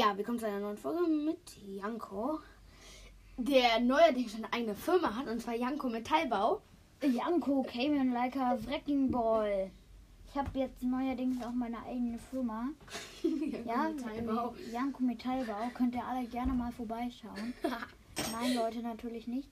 Ja, 0.00 0.16
wir 0.16 0.24
kommen 0.24 0.38
zu 0.38 0.46
einer 0.46 0.60
neuen 0.60 0.78
Folge 0.78 1.06
mit 1.06 1.58
Janko, 1.62 2.40
der 3.36 3.80
neuerdings 3.80 4.34
eine 4.34 4.50
eigene 4.50 4.74
Firma 4.74 5.14
hat, 5.14 5.28
und 5.28 5.42
zwar 5.42 5.54
Janko 5.54 5.90
Metallbau. 5.90 6.62
Janko 7.02 7.62
came 7.64 8.00
in 8.00 8.14
like 8.14 8.34
a 8.34 8.56
wrecking 8.64 9.10
ball. 9.10 9.70
Ich 10.26 10.38
habe 10.38 10.58
jetzt 10.58 10.82
neuerdings 10.82 11.44
auch 11.44 11.52
meine 11.52 11.84
eigene 11.84 12.18
Firma. 12.18 12.70
Ja, 13.66 13.90
Metallbau. 13.90 14.54
Janko 14.72 15.02
Metallbau. 15.02 15.70
Könnt 15.74 15.94
ihr 15.94 16.06
alle 16.06 16.26
gerne 16.28 16.54
mal 16.54 16.72
vorbeischauen. 16.72 17.52
Nein, 18.32 18.54
Leute, 18.54 18.78
natürlich 18.78 19.26
nicht. 19.26 19.50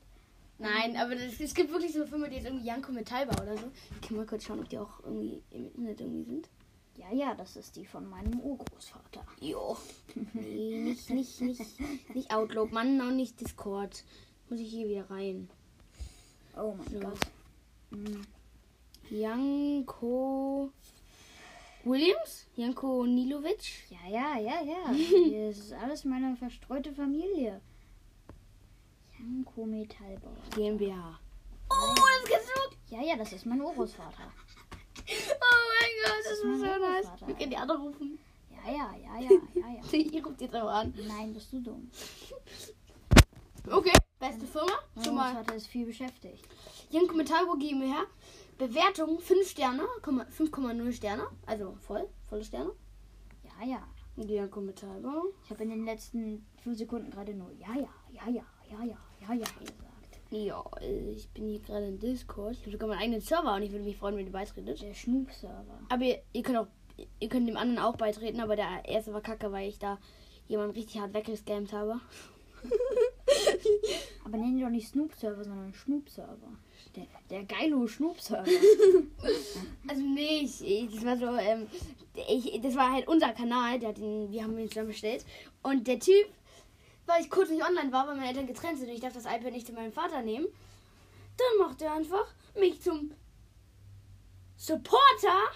Nein, 0.59 0.96
aber 0.96 1.15
das, 1.15 1.38
es 1.38 1.52
gibt 1.52 1.71
wirklich 1.71 1.93
so 1.93 2.01
eine 2.01 2.09
Firma, 2.09 2.27
die 2.27 2.38
ist 2.38 2.46
irgendwie 2.46 2.66
Janko 2.66 2.91
Metallbau 2.93 3.43
oder 3.43 3.59
so. 3.59 3.71
Ich 4.01 4.09
kann 4.09 4.16
mal 4.16 4.24
kurz 4.24 4.45
schauen, 4.45 4.60
ob 4.60 4.69
die 4.71 4.79
auch 4.79 5.01
irgendwie 5.05 5.43
im 5.51 5.66
Internet 5.66 6.01
irgendwie 6.01 6.24
sind. 6.24 6.49
Ja, 6.98 7.12
ja, 7.12 7.34
das 7.34 7.57
ist 7.57 7.77
die 7.77 7.87
von 7.87 8.09
meinem 8.09 8.41
Urgroßvater. 8.41 9.25
Jo. 9.41 9.77
Nee, 10.33 10.80
nicht, 10.83 11.11
nicht, 11.11 11.41
nicht, 11.41 11.80
nicht 12.15 12.30
Outlook, 12.34 12.73
Mann, 12.73 13.01
auch 13.01 13.12
nicht 13.12 13.41
Discord. 13.41 14.05
Muss 14.51 14.59
ich 14.61 14.71
hier 14.71 14.88
wieder 14.88 15.09
rein. 15.11 15.48
Oh 16.57 16.74
mein 16.77 16.88
So. 16.88 16.98
Gott. 17.01 17.21
Hm. 17.93 18.27
Janko 19.11 20.73
Williams? 21.84 22.47
Janko 22.57 23.05
Nilovic? 23.07 23.91
Ja, 23.91 24.09
ja, 24.10 24.38
ja, 24.38 24.62
ja. 24.62 25.49
Das 25.49 25.59
ist 25.59 25.73
alles 25.73 26.05
meine 26.05 26.37
verstreute 26.37 26.93
Familie. 26.93 27.60
Janko 29.19 29.65
Metallbau. 29.66 30.33
GmbH. 30.55 31.19
Oh, 31.71 31.95
das 31.95 32.29
geht's 32.30 32.46
gut. 32.52 32.76
Ja, 32.91 33.02
ja, 33.02 33.16
das 33.16 33.32
ist 33.32 33.46
mein 33.46 33.60
Urgroßvater. 33.60 34.32
Oh 35.10 35.64
mein 35.80 35.90
Gott, 36.04 36.24
das 36.24 36.32
ist 36.32 36.42
so 36.42 36.46
nice. 36.48 37.26
Wir 37.26 37.34
können 37.34 37.51
die 37.51 37.56
andere 37.56 37.78
rufen. 37.78 38.18
Ja, 38.51 38.73
ja, 38.73 38.95
ja, 38.96 39.20
ja, 39.20 39.30
ja, 39.54 39.68
ja. 39.76 39.82
Ich 39.92 40.24
rufe 40.24 40.37
jetzt 40.38 40.54
aber 40.54 40.70
an. 40.73 40.95
Nein, 41.06 41.32
bist 41.32 41.52
du 41.52 41.60
dumm. 41.60 41.90
Okay. 43.70 43.92
Beste 44.18 44.46
Firma? 44.46 44.73
Schon 45.02 45.14
mal. 45.14 45.32
Großvater 45.34 45.54
ist 45.54 45.66
viel 45.68 45.86
beschäftigt. 45.86 46.45
Janko 46.90 47.14
Metallbau 47.14 47.54
GmbH. 47.54 48.04
Bewertung 48.59 49.20
5 49.20 49.48
Sterne, 49.48 49.84
Komma- 50.02 50.26
5,0 50.36 50.92
Sterne. 50.92 51.29
Also 51.46 51.76
voll, 51.86 52.09
volle 52.29 52.42
Sterne. 52.45 52.73
Ja, 53.45 53.66
ja. 53.66 53.82
Janko 54.16 54.60
Metallbau. 54.60 55.26
Ich 55.45 55.51
habe 55.51 55.62
in 55.62 55.70
den 55.70 55.84
letzten 55.84 56.45
fünf 56.62 56.76
Sekunden 56.76 57.10
gerade 57.10 57.32
nur 57.34 57.52
ja, 57.52 57.68
ja, 57.74 57.88
ja, 58.10 58.29
ja, 58.29 58.45
ja, 58.70 58.84
ja, 58.84 59.34
ja, 59.34 59.34
ja. 59.34 59.46
Ja, 60.30 60.62
äh, 60.80 61.12
ich 61.12 61.29
bin 61.30 61.48
hier 61.48 61.60
gerade 61.60 61.87
in 61.87 61.98
Discord. 61.98 62.54
Ich 62.54 62.60
habe 62.60 62.73
sogar 62.73 62.88
meinen 62.88 63.01
eigenen 63.01 63.21
Server 63.21 63.54
und 63.54 63.62
ich 63.62 63.73
würde 63.73 63.84
mich 63.84 63.96
freuen, 63.96 64.16
wenn 64.16 64.26
ihr 64.26 64.32
beitretet. 64.32 64.82
Der 64.82 64.94
Schnoop-Server. 64.94 65.81
Aber 65.88 66.04
ihr, 66.04 66.19
ihr 66.32 66.43
könnt 66.43 66.59
auch, 66.59 66.66
ihr 67.19 67.28
könnt 67.28 67.48
dem 67.48 67.56
anderen 67.56 67.78
auch 67.78 67.97
beitreten, 67.97 68.41
aber 68.41 68.56
der 68.56 68.84
erste 68.84 69.12
war 69.12 69.20
kacke, 69.20 69.50
weil 69.53 69.69
ich 69.69 69.78
da 69.78 69.98
jemanden 70.47 70.75
richtig 70.75 71.00
hart 71.00 71.15
weggescammt 71.15 71.72
habe. 71.72 72.00
Aber 74.25 74.37
nenn 74.37 74.59
ihn 74.59 74.60
doch 74.60 74.70
nicht 74.70 74.88
Snoop-Server, 74.88 75.44
sondern 75.44 75.72
Schnoop-Server. 75.72 76.53
Der, 76.97 77.06
der 77.31 77.44
geilo 77.44 77.87
Schnoop-Server. 77.87 78.44
Also 79.88 80.03
nee, 80.03 80.42
ich, 80.42 80.94
das 80.94 81.04
war 81.04 81.16
so, 81.16 81.26
ähm, 81.37 81.66
ich, 82.28 82.60
das 82.60 82.75
war 82.76 82.92
halt 82.92 83.09
unser 83.09 83.32
Kanal, 83.32 83.78
der 83.78 83.91
hat 83.91 83.98
den, 83.98 84.31
wir 84.31 84.44
haben 84.44 84.59
ihn 84.59 84.69
zusammen 84.69 84.88
bestellt. 84.88 85.25
Und 85.62 85.87
der 85.87 85.98
Typ, 85.98 86.26
weil 87.09 87.22
ich 87.22 87.31
kurz 87.31 87.50
nicht 87.50 87.64
online 87.64 87.91
war, 87.91 88.06
weil 88.06 88.16
meine 88.16 88.28
Eltern 88.28 88.47
getrennt 88.47 88.78
sind 88.78 88.88
und 88.88 88.94
ich 88.94 89.00
darf 89.00 89.14
das 89.14 89.25
iPad 89.25 89.53
nicht 89.53 89.66
zu 89.66 89.72
meinem 89.72 89.92
Vater 89.92 90.22
nehmen, 90.22 90.47
dann 91.37 91.66
macht 91.66 91.82
er 91.82 91.94
einfach 91.94 92.26
mich 92.54 92.81
zum 92.82 93.12
Supporter 94.56 95.50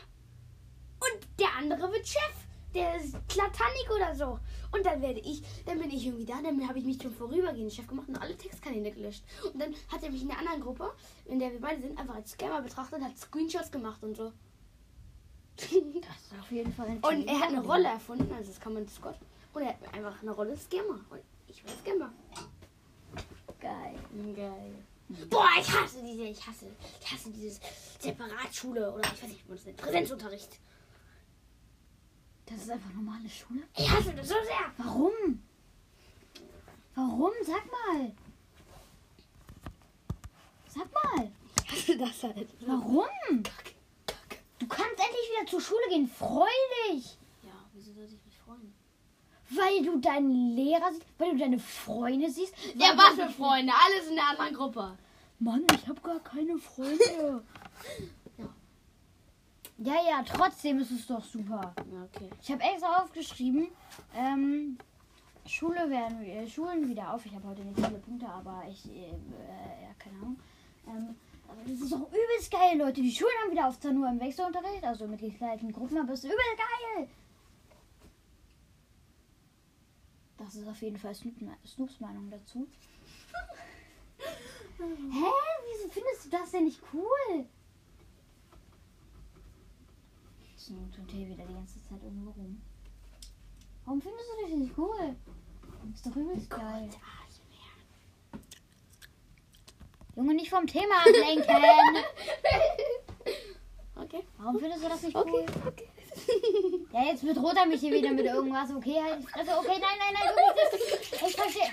und 1.01 1.39
der 1.39 1.55
andere 1.58 1.92
wird 1.92 2.07
Chef. 2.07 2.35
Der 2.74 2.96
ist 2.96 3.17
Klatanik 3.29 3.91
oder 3.95 4.14
so. 4.14 4.39
Und 4.70 4.86
dann 4.86 5.02
werde 5.02 5.20
ich, 5.20 5.42
dann 5.67 5.79
bin 5.79 5.91
ich 5.91 6.07
irgendwie 6.07 6.24
da, 6.24 6.41
dann 6.41 6.67
habe 6.67 6.79
ich 6.79 6.86
mich 6.86 6.98
zum 6.98 7.12
vorübergehenden 7.12 7.70
Chef 7.70 7.86
gemacht 7.86 8.08
und 8.08 8.17
alle 8.17 8.35
Textkanäle 8.35 8.91
gelöscht. 8.91 9.23
Und 9.52 9.61
dann 9.61 9.74
hat 9.89 10.02
er 10.02 10.11
mich 10.11 10.23
in 10.23 10.29
der 10.29 10.39
anderen 10.39 10.62
Gruppe, 10.62 10.91
in 11.27 11.39
der 11.39 11.52
wir 11.52 11.61
beide 11.61 11.83
sind, 11.83 11.98
einfach 11.98 12.14
als 12.14 12.30
Scammer 12.30 12.62
betrachtet 12.62 13.02
hat 13.02 13.18
Screenshots 13.18 13.70
gemacht 13.70 14.02
und 14.02 14.17
so. 14.17 14.33
Das 15.58 15.70
ist 15.70 16.41
auf 16.41 16.51
jeden 16.51 16.73
Fall 16.73 16.86
ein 16.86 17.01
Und 17.01 17.29
er 17.29 17.41
hat 17.41 17.48
eine 17.48 17.62
Rolle 17.62 17.89
erfunden, 17.89 18.33
also 18.33 18.51
das 18.51 18.58
kann 18.58 18.73
man 18.73 18.86
Discord. 18.86 19.18
Und 19.52 19.62
er 19.62 19.68
hat 19.68 19.95
einfach 19.95 20.23
eine 20.23 20.30
Rolle 20.30 20.57
Scammer. 20.57 20.98
Und 21.11 21.20
ich 21.52 21.63
bin 21.63 21.74
Scammer. 21.79 22.13
Geil. 23.61 23.98
Geil. 24.35 24.74
Boah, 25.29 25.51
ich 25.61 25.70
hasse 25.70 26.02
diese, 26.02 26.24
ich 26.24 26.46
hasse, 26.46 26.67
ich 27.01 27.13
hasse 27.13 27.30
dieses 27.30 27.61
Separatschule 28.01 28.92
oder 28.92 29.05
ich 29.05 29.23
weiß 29.23 29.29
nicht, 29.29 29.45
wie 29.45 29.48
man 29.48 29.57
das 29.57 29.67
nennt, 29.67 29.77
Präsenzunterricht. 29.77 30.58
Das 32.46 32.57
ist 32.62 32.70
einfach 32.70 32.92
normale 32.95 33.29
Schule. 33.29 33.62
Ich 33.77 33.91
hasse 33.91 34.14
das 34.14 34.29
so 34.29 34.35
sehr. 34.35 34.73
Warum? 34.79 35.42
Warum? 36.95 37.33
Sag 37.45 37.64
mal. 37.70 38.12
Sag 40.68 40.92
mal. 40.92 41.30
Ich 41.64 41.73
hasse 41.73 41.98
das 41.98 42.23
halt. 42.23 42.48
Warum? 42.67 43.42
Du 44.58 44.67
kannst 44.67 44.92
endlich 44.92 45.30
wieder 45.30 45.51
zur 45.51 45.61
Schule 45.61 45.89
gehen. 45.91 46.08
Freu 46.08 46.48
dich. 46.89 47.18
Ja, 47.42 47.52
wieso 47.74 47.92
soll 47.92 48.05
ich 48.05 48.24
mich 48.24 48.39
freuen? 48.39 48.73
Weil 49.55 49.85
du 49.85 49.98
deinen 49.98 50.55
Lehrer 50.57 50.92
siehst, 50.92 51.07
weil 51.18 51.33
du 51.33 51.39
deine 51.39 51.58
Freunde 51.58 52.30
siehst. 52.30 52.55
Ja, 52.74 52.96
was 52.96 53.14
für 53.14 53.29
Freunde? 53.29 53.73
Alles 53.73 54.08
in 54.08 54.14
der 54.14 54.29
anderen 54.30 54.55
Gruppe. 54.55 54.96
Mann, 55.39 55.67
ich 55.74 55.89
habe 55.89 56.01
gar 56.01 56.20
keine 56.20 56.57
Freunde. 56.58 57.42
ja, 59.79 59.95
ja, 59.95 60.23
trotzdem 60.24 60.79
ist 60.79 60.91
es 60.92 61.07
doch 61.07 61.24
super. 61.24 61.74
Ja, 61.92 62.05
okay. 62.05 62.30
Ich 62.41 62.51
habe 62.51 62.62
extra 62.62 63.02
aufgeschrieben, 63.02 63.68
ähm, 64.17 64.79
Schule 65.46 65.91
werden, 65.91 66.23
äh, 66.24 66.46
Schulen 66.46 66.89
wieder 66.89 67.12
auf. 67.12 67.27
Ich 67.27 67.35
habe 67.35 67.48
heute 67.48 67.62
nicht 67.62 67.77
viele 67.77 67.98
Punkte, 67.98 68.29
aber 68.29 68.62
ich, 68.70 68.86
äh, 68.86 69.08
äh, 69.08 69.83
ja, 69.83 69.92
keine 69.98 70.17
Ahnung. 70.18 70.36
Ähm, 70.86 71.17
aber 71.48 71.61
das 71.64 71.80
ist 71.80 71.92
doch 71.92 72.08
übelst 72.08 72.51
geil, 72.51 72.79
Leute. 72.79 73.02
Die 73.02 73.12
Schulen 73.12 73.35
haben 73.42 73.51
wieder 73.51 73.68
auf, 73.68 73.79
zwar 73.79 73.92
nur 73.92 74.08
im 74.08 74.20
Wechselunterricht, 74.20 74.85
also 74.85 75.07
mit 75.07 75.20
gekleideten 75.20 75.73
Gruppen, 75.73 75.98
aber 75.98 76.12
es 76.12 76.24
ist 76.24 76.30
übel 76.30 76.39
geil. 76.57 77.08
Das 80.45 80.57
ist 80.57 80.67
auf 80.67 80.83
jeden 80.83 80.98
Fall 80.98 81.14
Snoop, 81.14 81.35
Snoops 81.64 82.01
Meinung 82.01 82.29
dazu. 82.29 82.67
Hä? 84.79 84.85
Wieso 85.70 85.89
findest 85.89 86.25
du 86.25 86.30
das 86.30 86.51
denn 86.51 86.64
nicht 86.64 86.80
cool? 86.92 87.47
Snoop 90.58 90.98
und 90.98 91.08
Tee 91.08 91.29
wieder 91.29 91.45
die 91.47 91.55
ganze 91.55 91.80
Zeit 91.85 92.03
irgendwo 92.03 92.30
rum. 92.30 92.61
Warum 93.85 94.03
findest 94.03 94.25
du 94.29 94.42
das 94.42 94.58
nicht 94.58 94.77
cool? 94.79 95.17
Ist 95.95 96.07
doch 96.07 96.17
übelst 96.17 96.51
geil. 96.51 96.91
Junge, 100.17 100.35
nicht 100.35 100.51
vom 100.51 100.67
Thema 100.67 101.01
ablenken. 101.01 101.47
Okay. 103.95 104.24
Warum 104.36 104.59
findest 104.59 104.83
du 104.85 104.89
das 104.89 105.03
nicht 105.03 105.14
Okay, 105.14 105.30
cool? 105.33 105.69
okay. 105.69 105.89
Ja, 106.92 107.05
jetzt 107.05 107.24
bedroht 107.24 107.56
er 107.56 107.67
mich 107.67 107.80
hier 107.80 107.92
wieder 107.92 108.11
mit 108.11 108.27
irgendwas. 108.27 108.70
Okay, 108.70 109.00
halt 109.02 109.24
Fresse. 109.24 109.50
Okay, 109.58 109.80
nein, 109.80 109.98
nein, 109.98 110.14
nein, 110.14 110.28
du 110.28 110.34
bist 110.55 111.12
das. 111.12 111.28
Ich 111.28 111.36
verstehe. 111.36 111.70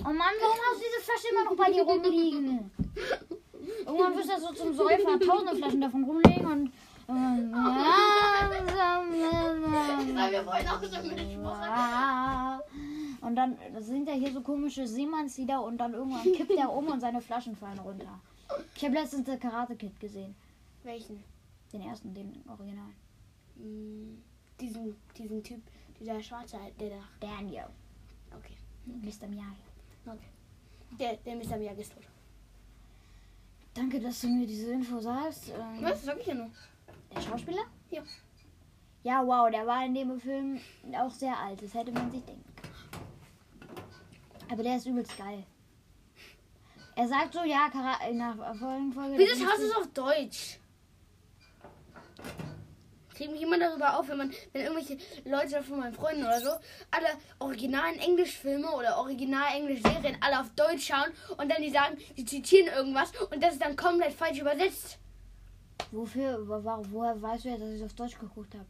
Oh 0.00 0.04
Mann, 0.04 0.34
warum 0.40 0.56
hast 0.70 0.80
du 0.80 0.84
diese 0.84 1.04
Flasche 1.04 1.28
immer 1.30 1.44
noch 1.44 1.56
bei 1.56 1.70
dir 1.70 1.82
rumliegen? 1.82 2.70
Irgendwann 3.86 4.16
wirst 4.16 4.30
du 4.30 4.40
so 4.40 4.52
zum 4.52 4.74
Säufer. 4.74 5.20
Tausende 5.20 5.56
Flaschen 5.56 5.80
davon 5.80 6.04
rumliegen 6.04 6.46
und. 6.46 6.72
Das 10.62 10.94
schon 10.94 11.14
besprochen. 11.14 11.72
und 13.20 13.36
dann 13.36 13.58
das 13.74 13.86
sind 13.86 14.08
ja 14.08 14.14
hier 14.14 14.32
so 14.32 14.40
komische 14.40 14.86
Seemannslieder 14.86 15.62
und 15.62 15.78
dann 15.78 15.94
irgendwann 15.94 16.32
kippt 16.32 16.52
er 16.52 16.72
um 16.72 16.86
und 16.86 17.00
seine 17.00 17.20
Flaschen 17.20 17.54
fallen 17.56 17.78
runter. 17.80 18.20
Ich 18.74 18.84
habe 18.84 18.94
letztens 18.94 19.24
der 19.24 19.36
Karate 19.36 19.76
Kid 19.76 19.98
gesehen. 20.00 20.34
Welchen? 20.84 21.22
Den 21.72 21.82
ersten, 21.82 22.12
den 22.14 22.42
Original. 22.48 22.90
Mm, 23.56 24.18
Diesen, 24.60 24.96
diesen 25.16 25.42
Typ, 25.42 25.60
dieser 25.98 26.22
Schwarze, 26.22 26.58
der 26.78 26.90
da. 26.90 27.02
Daniel. 27.20 27.66
Okay. 28.36 28.56
Mr. 28.86 29.26
Miyagi. 29.28 29.56
Okay. 30.06 30.28
Der, 31.00 31.16
der 31.16 31.36
Mr. 31.36 31.56
Miyagi 31.56 31.80
ist 31.80 31.92
tot. 31.94 32.04
Danke, 33.74 33.98
dass 34.00 34.20
du 34.20 34.28
mir 34.28 34.46
diese 34.46 34.72
Info 34.72 35.00
sagst. 35.00 35.48
Ähm, 35.50 35.82
Was? 35.82 36.04
Sag 36.04 36.20
ich 36.20 36.26
ja 36.26 36.34
nur. 36.34 36.50
Der 37.14 37.20
Schauspieler? 37.20 37.62
Ja. 37.90 38.02
Ja, 39.02 39.26
wow, 39.26 39.50
der 39.50 39.66
war 39.66 39.84
in 39.84 39.94
dem 39.94 40.20
Film 40.20 40.60
auch 40.96 41.10
sehr 41.10 41.36
alt. 41.36 41.60
Das 41.62 41.74
hätte 41.74 41.90
man 41.90 42.10
sich 42.10 42.22
denken 42.24 42.44
können. 42.54 43.72
Aber 44.50 44.62
der 44.62 44.76
ist 44.76 44.86
übelst 44.86 45.16
geil. 45.16 45.44
Er 46.94 47.08
sagt 47.08 47.32
so, 47.32 47.42
ja, 47.42 47.68
Kara 47.70 48.06
in 48.08 48.18
der 48.18 48.34
folgenden 48.54 48.92
Folge. 48.92 49.14
Wie 49.18 49.24
der 49.24 49.34
das 49.34 49.40
Haus 49.40 49.58
nächste- 49.58 49.64
ist 49.66 49.76
auf 49.76 49.88
Deutsch. 49.94 50.58
Kriegt 53.14 53.32
mich 53.32 53.42
immer 53.42 53.58
darüber 53.58 53.98
auf, 53.98 54.08
wenn 54.08 54.18
man, 54.18 54.32
wenn 54.52 54.62
irgendwelche 54.62 54.98
Leute 55.24 55.62
von 55.62 55.80
meinen 55.80 55.94
Freunden 55.94 56.22
oder 56.22 56.40
so, 56.40 56.50
alle 56.90 57.08
originalen 57.38 57.98
Englischfilme 57.98 58.70
oder 58.70 58.98
original 58.98 59.54
Englisch-Serien 59.54 60.16
alle 60.20 60.40
auf 60.40 60.50
Deutsch 60.54 60.86
schauen 60.86 61.12
und 61.36 61.50
dann 61.50 61.62
die 61.62 61.70
sagen, 61.70 61.96
die 62.16 62.24
zitieren 62.24 62.68
irgendwas 62.74 63.12
und 63.30 63.42
das 63.42 63.54
ist 63.54 63.62
dann 63.62 63.76
komplett 63.76 64.12
falsch 64.12 64.38
übersetzt. 64.40 64.98
Wofür, 65.90 66.46
wo, 66.48 66.64
wo, 66.64 66.84
woher 66.90 67.20
weißt 67.20 67.44
du 67.44 67.48
jetzt, 67.50 67.60
dass 67.60 67.70
ich 67.70 67.84
auf 67.84 67.94
Deutsch 67.94 68.18
geguckt 68.18 68.54
habe? 68.54 68.66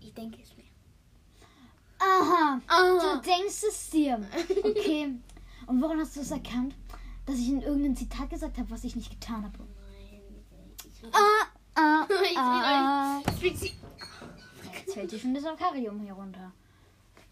Ich 0.00 0.12
denke 0.14 0.40
es 0.42 0.56
mir. 0.56 0.64
Aha. 1.98 2.60
Ah. 2.66 3.16
Du 3.16 3.22
denkst 3.22 3.62
es 3.68 3.90
dir. 3.90 4.20
Okay. 4.62 5.14
Und 5.66 5.80
woran 5.80 5.98
hast 5.98 6.16
du 6.16 6.20
es 6.20 6.30
erkannt? 6.30 6.74
Dass 7.26 7.36
ich 7.36 7.48
in 7.48 7.62
irgendeinem 7.62 7.96
Zitat 7.96 8.28
gesagt 8.28 8.58
habe, 8.58 8.70
was 8.70 8.84
ich 8.84 8.96
nicht 8.96 9.10
getan 9.10 9.44
habe. 9.44 9.58
Ah, 11.12 11.43
ah, 11.76 12.06
ah. 12.36 13.22
Jetzt 13.42 13.74
fällt 14.94 15.10
dir 15.10 15.18
schon 15.18 15.34
das 15.34 15.44
Aquarium 15.44 16.00
hier 16.00 16.12
runter. 16.12 16.52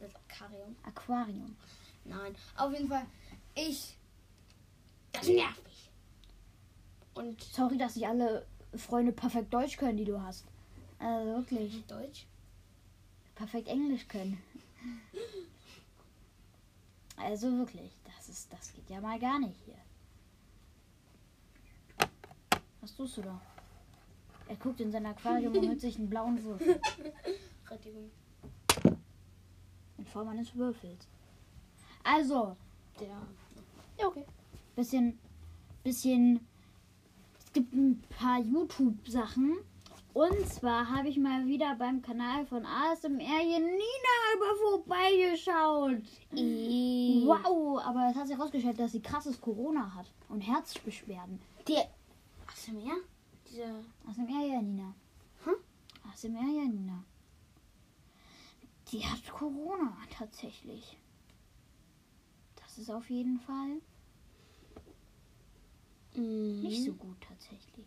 Das 0.00 0.10
Aquarium. 0.16 0.76
Aquarium. 0.82 1.56
Nein, 2.04 2.34
auf 2.56 2.72
jeden 2.72 2.88
Fall. 2.88 3.06
Ich. 3.54 3.96
Das 5.12 5.28
nervt 5.28 5.62
mich. 5.64 5.90
Und 7.14 7.40
Sorry, 7.42 7.78
dass 7.78 7.94
nicht 7.94 8.08
alle 8.08 8.46
Freunde 8.74 9.12
perfekt 9.12 9.54
Deutsch 9.54 9.76
können, 9.76 9.98
die 9.98 10.04
du 10.04 10.20
hast. 10.20 10.44
Also 10.98 11.36
wirklich. 11.36 11.86
Deutsch? 11.86 12.26
Perfekt 13.36 13.68
Englisch 13.68 14.08
können. 14.08 14.42
Also 17.16 17.52
wirklich. 17.58 17.92
Das 18.04 18.28
ist, 18.28 18.52
das 18.52 18.72
geht 18.72 18.90
ja 18.90 19.00
mal 19.00 19.20
gar 19.20 19.38
nicht 19.38 19.60
hier. 19.64 19.78
Was 22.80 22.96
tust 22.96 23.18
du 23.18 23.22
da? 23.22 23.40
Er 24.52 24.58
guckt 24.58 24.80
in 24.82 24.92
sein 24.92 25.06
Aquarium 25.06 25.56
und 25.56 25.66
holt 25.66 25.80
sich 25.80 25.96
einen 25.96 26.10
blauen 26.10 26.44
Würfel. 26.44 26.78
In 29.96 30.04
Form 30.04 30.28
eines 30.28 30.54
Würfels. 30.54 31.08
Also, 32.04 32.54
Der. 33.00 33.16
Ja, 33.98 34.08
okay. 34.08 34.26
bisschen, 34.76 35.18
bisschen. 35.82 36.46
Es 37.38 37.50
gibt 37.54 37.72
ein 37.72 38.02
paar 38.10 38.40
YouTube-Sachen. 38.40 39.56
Und 40.12 40.46
zwar 40.46 40.90
habe 40.90 41.08
ich 41.08 41.16
mal 41.16 41.46
wieder 41.46 41.74
beim 41.76 42.02
Kanal 42.02 42.44
von 42.44 42.66
ASMR 42.66 43.38
hier 43.38 43.58
Nina 43.58 44.14
über 44.36 44.54
vorbeigeschaut. 44.70 46.02
Wow, 47.26 47.80
aber 47.82 48.10
es 48.10 48.16
hat 48.16 48.26
sich 48.26 48.36
herausgestellt, 48.36 48.78
dass 48.78 48.92
sie 48.92 49.00
krasses 49.00 49.40
Corona 49.40 49.94
hat 49.94 50.12
und 50.28 50.42
Herzbeschwerden. 50.42 51.40
Der. 51.66 51.88
Hast 52.46 52.68
Dieser. 53.52 53.84
ASMR 54.06 54.46
ja, 54.46 54.62
Nina. 54.62 54.94
Hm? 55.44 55.54
ASMR 56.10 56.40
ja, 56.40 56.64
Nina. 56.64 57.04
Die 58.90 59.04
hat 59.04 59.30
Corona 59.30 59.94
tatsächlich. 60.10 60.96
Das 62.56 62.78
ist 62.78 62.90
auf 62.90 63.10
jeden 63.10 63.38
Fall 63.40 63.82
nicht 66.14 66.84
so 66.84 66.94
gut 66.94 67.20
tatsächlich. 67.20 67.86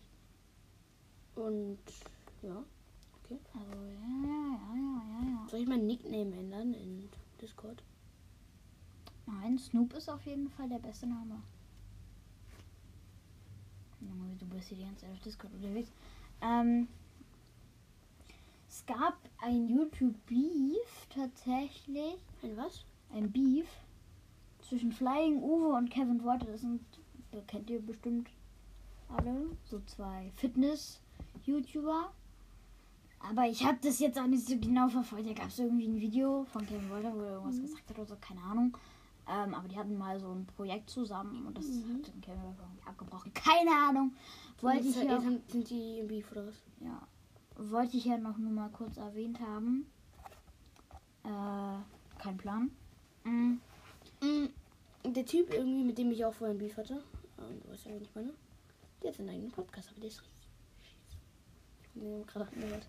Mhm. 1.36 1.42
Und. 1.42 1.80
Ja. 2.44 2.64
Also, 3.54 3.74
ja, 3.74 4.06
ja, 4.24 4.28
ja, 4.28 4.76
ja, 4.76 5.02
ja, 5.20 5.28
ja. 5.32 5.48
Soll 5.50 5.62
ich 5.62 5.68
meinen 5.68 5.88
Nickname 5.88 6.36
ändern 6.36 6.76
in 6.76 7.10
Discord? 7.42 7.82
Nein, 9.26 9.58
Snoop 9.58 9.94
ist 9.94 10.10
auf 10.10 10.24
jeden 10.28 10.48
Fall 10.48 10.70
der 10.70 10.78
beste 10.78 11.08
Name. 11.08 11.42
Junge, 14.02 14.36
du 14.40 14.46
bist 14.48 14.70
hier 14.70 14.78
die 14.78 14.84
ganze 14.84 15.02
Zeit 15.02 15.12
auf 15.12 15.20
Discord 15.20 15.54
unterwegs. 15.54 15.90
Ähm, 16.42 16.88
es 18.68 18.86
gab 18.86 19.18
ein 19.42 19.68
YouTube-Beef 19.70 21.08
tatsächlich. 21.10 22.18
Ein 22.44 22.58
was? 22.58 22.84
Ein 23.14 23.32
Beef 23.32 23.68
zwischen 24.68 24.92
Flying 24.92 25.42
Uwe 25.42 25.76
und 25.78 25.90
Kevin 25.90 26.24
Worte. 26.24 26.48
Das 26.48 26.62
sind, 26.62 26.82
kennt 27.48 27.70
ihr 27.70 27.82
bestimmt 27.82 28.30
alle, 29.08 29.50
so 29.64 29.80
zwei 29.86 30.32
Fitness-YouTuber. 30.36 32.12
Aber 33.20 33.48
ich 33.48 33.64
habe 33.64 33.78
das 33.82 34.00
jetzt 34.00 34.20
auch 34.20 34.28
nicht 34.28 34.46
so 34.46 34.58
genau 34.58 34.88
verfolgt. 34.90 35.28
Da 35.28 35.34
gab 35.34 35.48
es 35.48 35.60
irgendwie 35.60 35.88
ein 35.88 36.00
Video 36.00 36.46
von 36.52 36.66
Kevin 36.66 36.90
Wolter, 36.90 37.14
wo 37.16 37.22
er 37.22 37.34
irgendwas 37.34 37.62
gesagt 37.62 37.90
hat 37.90 37.98
oder 37.98 38.08
so, 38.08 38.16
keine 38.20 38.42
Ahnung. 38.42 38.78
Ähm, 39.28 39.54
aber 39.56 39.68
die 39.68 39.78
hatten 39.78 39.98
mal 39.98 40.20
so 40.20 40.32
ein 40.32 40.46
Projekt 40.46 40.90
zusammen 40.90 41.48
und 41.48 41.58
das 41.58 41.66
Mhm. 41.66 41.98
hat 42.04 42.08
dann 42.10 42.22
Kevin 42.22 42.42
irgendwie 42.60 42.88
abgebrochen. 42.88 43.34
Keine 43.34 43.72
Ahnung. 43.72 44.14
Wollte 44.62 44.88
ich, 44.88 44.96
ja, 45.02 45.20
Sind, 45.20 45.70
die 45.70 46.00
im 46.00 46.08
Beef 46.08 46.32
oder 46.32 46.46
was? 46.48 46.56
ja, 46.80 47.08
wollte 47.58 47.98
ich 47.98 48.06
ja 48.06 48.18
noch 48.18 48.38
nur 48.38 48.52
mal 48.52 48.70
kurz 48.70 48.98
erwähnt 48.98 49.40
haben. 49.40 49.88
Äh, 51.24 52.20
kein 52.22 52.38
Plan. 52.38 52.70
Mm. 53.24 53.54
Mm, 54.22 54.50
Der 55.14 55.26
Typ 55.26 55.52
irgendwie, 55.52 55.84
mit 55.84 55.98
dem 55.98 56.12
ich 56.12 56.24
auch 56.24 56.34
vorhin 56.34 56.58
Beef 56.60 56.78
hatte, 56.78 57.02
ähm, 57.40 57.60
du 57.64 57.72
weißt 57.72 57.86
ja, 57.86 57.96
ich 57.98 58.14
meine, 58.16 58.32
der 59.02 59.10
hat 59.10 59.18
seinen 59.18 59.30
eigenen 59.30 59.52
Podcast, 59.52 59.90
aber 59.90 60.00
der 60.02 60.10
ist 60.10 60.22
richtig 60.22 60.48
scheiße. 60.84 61.18
Ich 61.82 61.90
bin 61.90 62.04
den 62.04 62.26
gerade 62.28 62.48
angehört. 62.48 62.88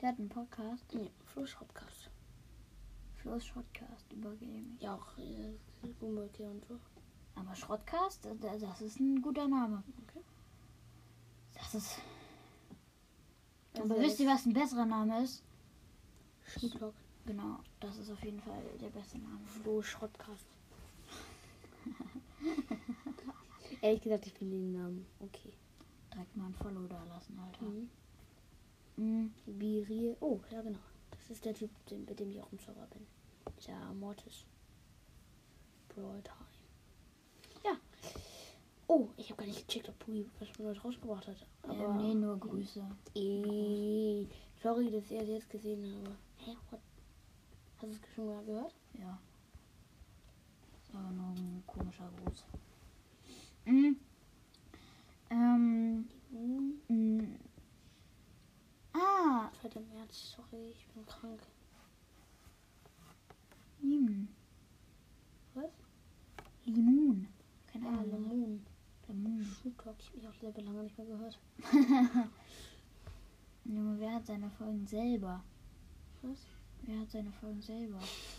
Der 0.00 0.08
hat 0.10 0.18
einen 0.18 0.28
Podcast. 0.28 0.84
Ja, 0.92 1.00
Flo 1.24 1.44
Shopcast. 1.46 2.05
Flo's 3.26 3.44
Shortcast 3.44 4.12
über 4.12 4.30
Gaming. 4.36 4.76
Ja, 4.78 4.94
auch 4.94 5.18
äh, 5.18 5.52
und 5.82 6.64
so. 6.64 6.78
Aber 7.34 7.54
Schrottcast, 7.56 8.24
das, 8.40 8.60
das 8.60 8.80
ist 8.80 9.00
ein 9.00 9.20
guter 9.20 9.48
Name. 9.48 9.82
Okay. 10.06 10.20
Das 11.54 11.74
ist. 11.74 11.98
Also 13.74 13.92
Aber 13.92 14.00
wisst 14.00 14.20
ihr, 14.20 14.28
was 14.28 14.46
ein 14.46 14.52
besserer 14.52 14.86
Name 14.86 15.24
ist? 15.24 15.42
Schmucklock. 16.44 16.94
Genau, 17.26 17.58
das 17.80 17.98
ist 17.98 18.10
auf 18.12 18.22
jeden 18.22 18.40
Fall 18.40 18.62
der 18.80 18.90
beste 18.90 19.18
Name. 19.18 19.40
Flo 19.44 19.82
Schrottcast. 19.82 20.46
Ehrlich 23.80 24.02
gesagt, 24.02 24.26
ich 24.28 24.34
finde 24.34 24.56
den 24.56 24.72
Namen 24.72 25.04
okay. 25.18 25.52
Direkt 26.14 26.36
mal 26.36 26.46
ein 26.46 26.54
Follow 26.54 26.86
da 26.86 27.02
lassen, 27.04 27.36
Alter. 27.40 27.64
Mhm. 27.64 27.90
Mhm. 28.96 29.34
Birie. 29.46 30.14
Oh, 30.20 30.38
ja 30.52 30.62
genau. 30.62 30.78
Das 31.10 31.28
ist 31.30 31.44
der 31.44 31.54
Typ, 31.54 31.70
mit 31.90 32.20
dem 32.20 32.30
ich 32.30 32.40
auch 32.40 32.52
im 32.52 32.58
Server 32.60 32.86
bin. 32.86 33.04
Der 33.66 33.92
Mortis. 33.94 34.44
Brawl 35.88 36.22
Time. 36.22 36.46
Ja. 37.64 37.76
Oh, 38.86 39.08
ich 39.16 39.30
habe 39.30 39.38
gar 39.40 39.46
nicht 39.46 39.66
gecheckt, 39.66 39.88
ob 39.88 39.98
Pui 39.98 40.28
was 40.38 40.48
Neues 40.58 40.84
rausgebracht 40.84 41.26
hat. 41.26 41.46
Aber 41.62 41.74
Ähm, 41.74 41.96
nee, 41.96 42.14
nur 42.14 42.38
Grüße. 42.38 42.84
Eh, 43.14 44.26
sorry, 44.62 44.90
dass 44.90 45.10
ich 45.10 45.18
es 45.18 45.28
jetzt 45.28 45.50
gesehen 45.50 45.82
habe. 45.84 46.16
Hä? 46.38 46.56
What? 46.70 46.80
Hast 47.78 47.82
du 47.82 47.96
es 48.06 48.14
schon 48.14 48.26
mal 48.26 48.44
gehört? 48.44 48.74
Ja. 48.94 49.18
Ist 50.82 50.94
aber 50.94 51.10
nur 51.10 51.26
ein 51.30 51.62
komischer 51.66 52.10
Gruß. 52.24 52.44
Mhm. 53.64 53.96
Ähm. 55.30 56.08
Hm, 56.30 56.80
mh. 56.88 57.38
Ah, 58.92 59.50
2. 59.60 59.80
März, 59.80 60.36
sorry, 60.36 60.70
ich 60.70 60.86
bin 60.88 61.04
krank. 61.06 61.40
Lim. 63.86 64.28
Was? 65.54 65.70
Limun. 66.64 67.28
Keine 67.72 67.84
Ja, 67.84 67.90
Ahnung. 67.92 68.10
Lemon. 68.10 68.66
Lemon. 69.08 69.44
Shoot 69.62 69.78
Talk, 69.78 69.94
ich 70.00 70.06
habe 70.08 70.18
mich 70.18 70.28
auch 70.28 70.34
selber 70.40 70.62
lange 70.62 70.82
nicht 70.82 70.98
mehr 70.98 71.06
gehört. 71.06 71.38
Junge, 73.64 74.00
wer 74.00 74.14
hat 74.14 74.26
seine 74.26 74.50
Folgen 74.50 74.86
selber? 74.86 75.42
Was? 76.22 76.38
Wer 76.82 77.00
hat 77.00 77.10
seine 77.10 77.30
Folgen 77.32 77.62
selber? 77.62 77.98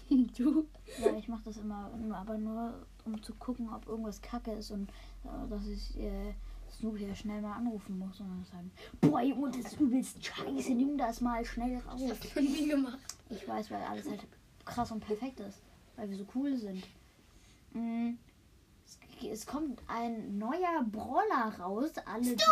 du? 0.38 0.68
Ja, 1.02 1.16
ich 1.18 1.28
mache 1.28 1.44
das 1.46 1.58
immer, 1.58 1.92
aber 2.14 2.38
nur 2.38 2.86
um 3.06 3.22
zu 3.24 3.34
gucken, 3.36 3.70
ob 3.74 3.88
irgendwas 3.88 4.22
kacke 4.22 4.52
ist 4.52 4.72
und 4.72 4.90
äh, 5.24 5.48
dass 5.50 5.66
ich 5.66 5.98
äh, 5.98 6.34
Snoop 6.72 6.98
hier 6.98 7.16
schnell 7.16 7.42
mal 7.42 7.54
anrufen 7.54 7.98
muss 7.98 8.20
und 8.20 8.28
dann 8.30 8.44
sagen, 8.44 8.72
boah 9.00 9.22
Junge, 9.22 9.50
das 9.52 9.72
ist 9.74 9.80
übelst 9.80 10.24
scheiße, 10.26 10.74
nimm 10.74 10.98
das 10.98 11.22
mal 11.22 11.44
schnell 11.46 11.78
raus. 11.80 12.02
Ich 13.30 13.48
weiß, 13.48 13.72
weil 13.72 13.84
alles 13.84 14.10
halt 14.10 14.26
krass 14.68 14.92
und 14.92 15.00
perfekt 15.00 15.40
ist, 15.40 15.62
weil 15.96 16.10
wir 16.10 16.18
so 16.18 16.26
cool 16.36 16.56
sind. 16.56 16.84
Mm, 17.74 18.12
Es, 18.86 18.98
es 19.26 19.46
kommt 19.46 19.82
ein 19.88 20.38
neuer 20.38 20.84
Brawler 20.92 21.54
raus. 21.60 21.92
Alle, 22.06 22.36
die, 22.36 22.44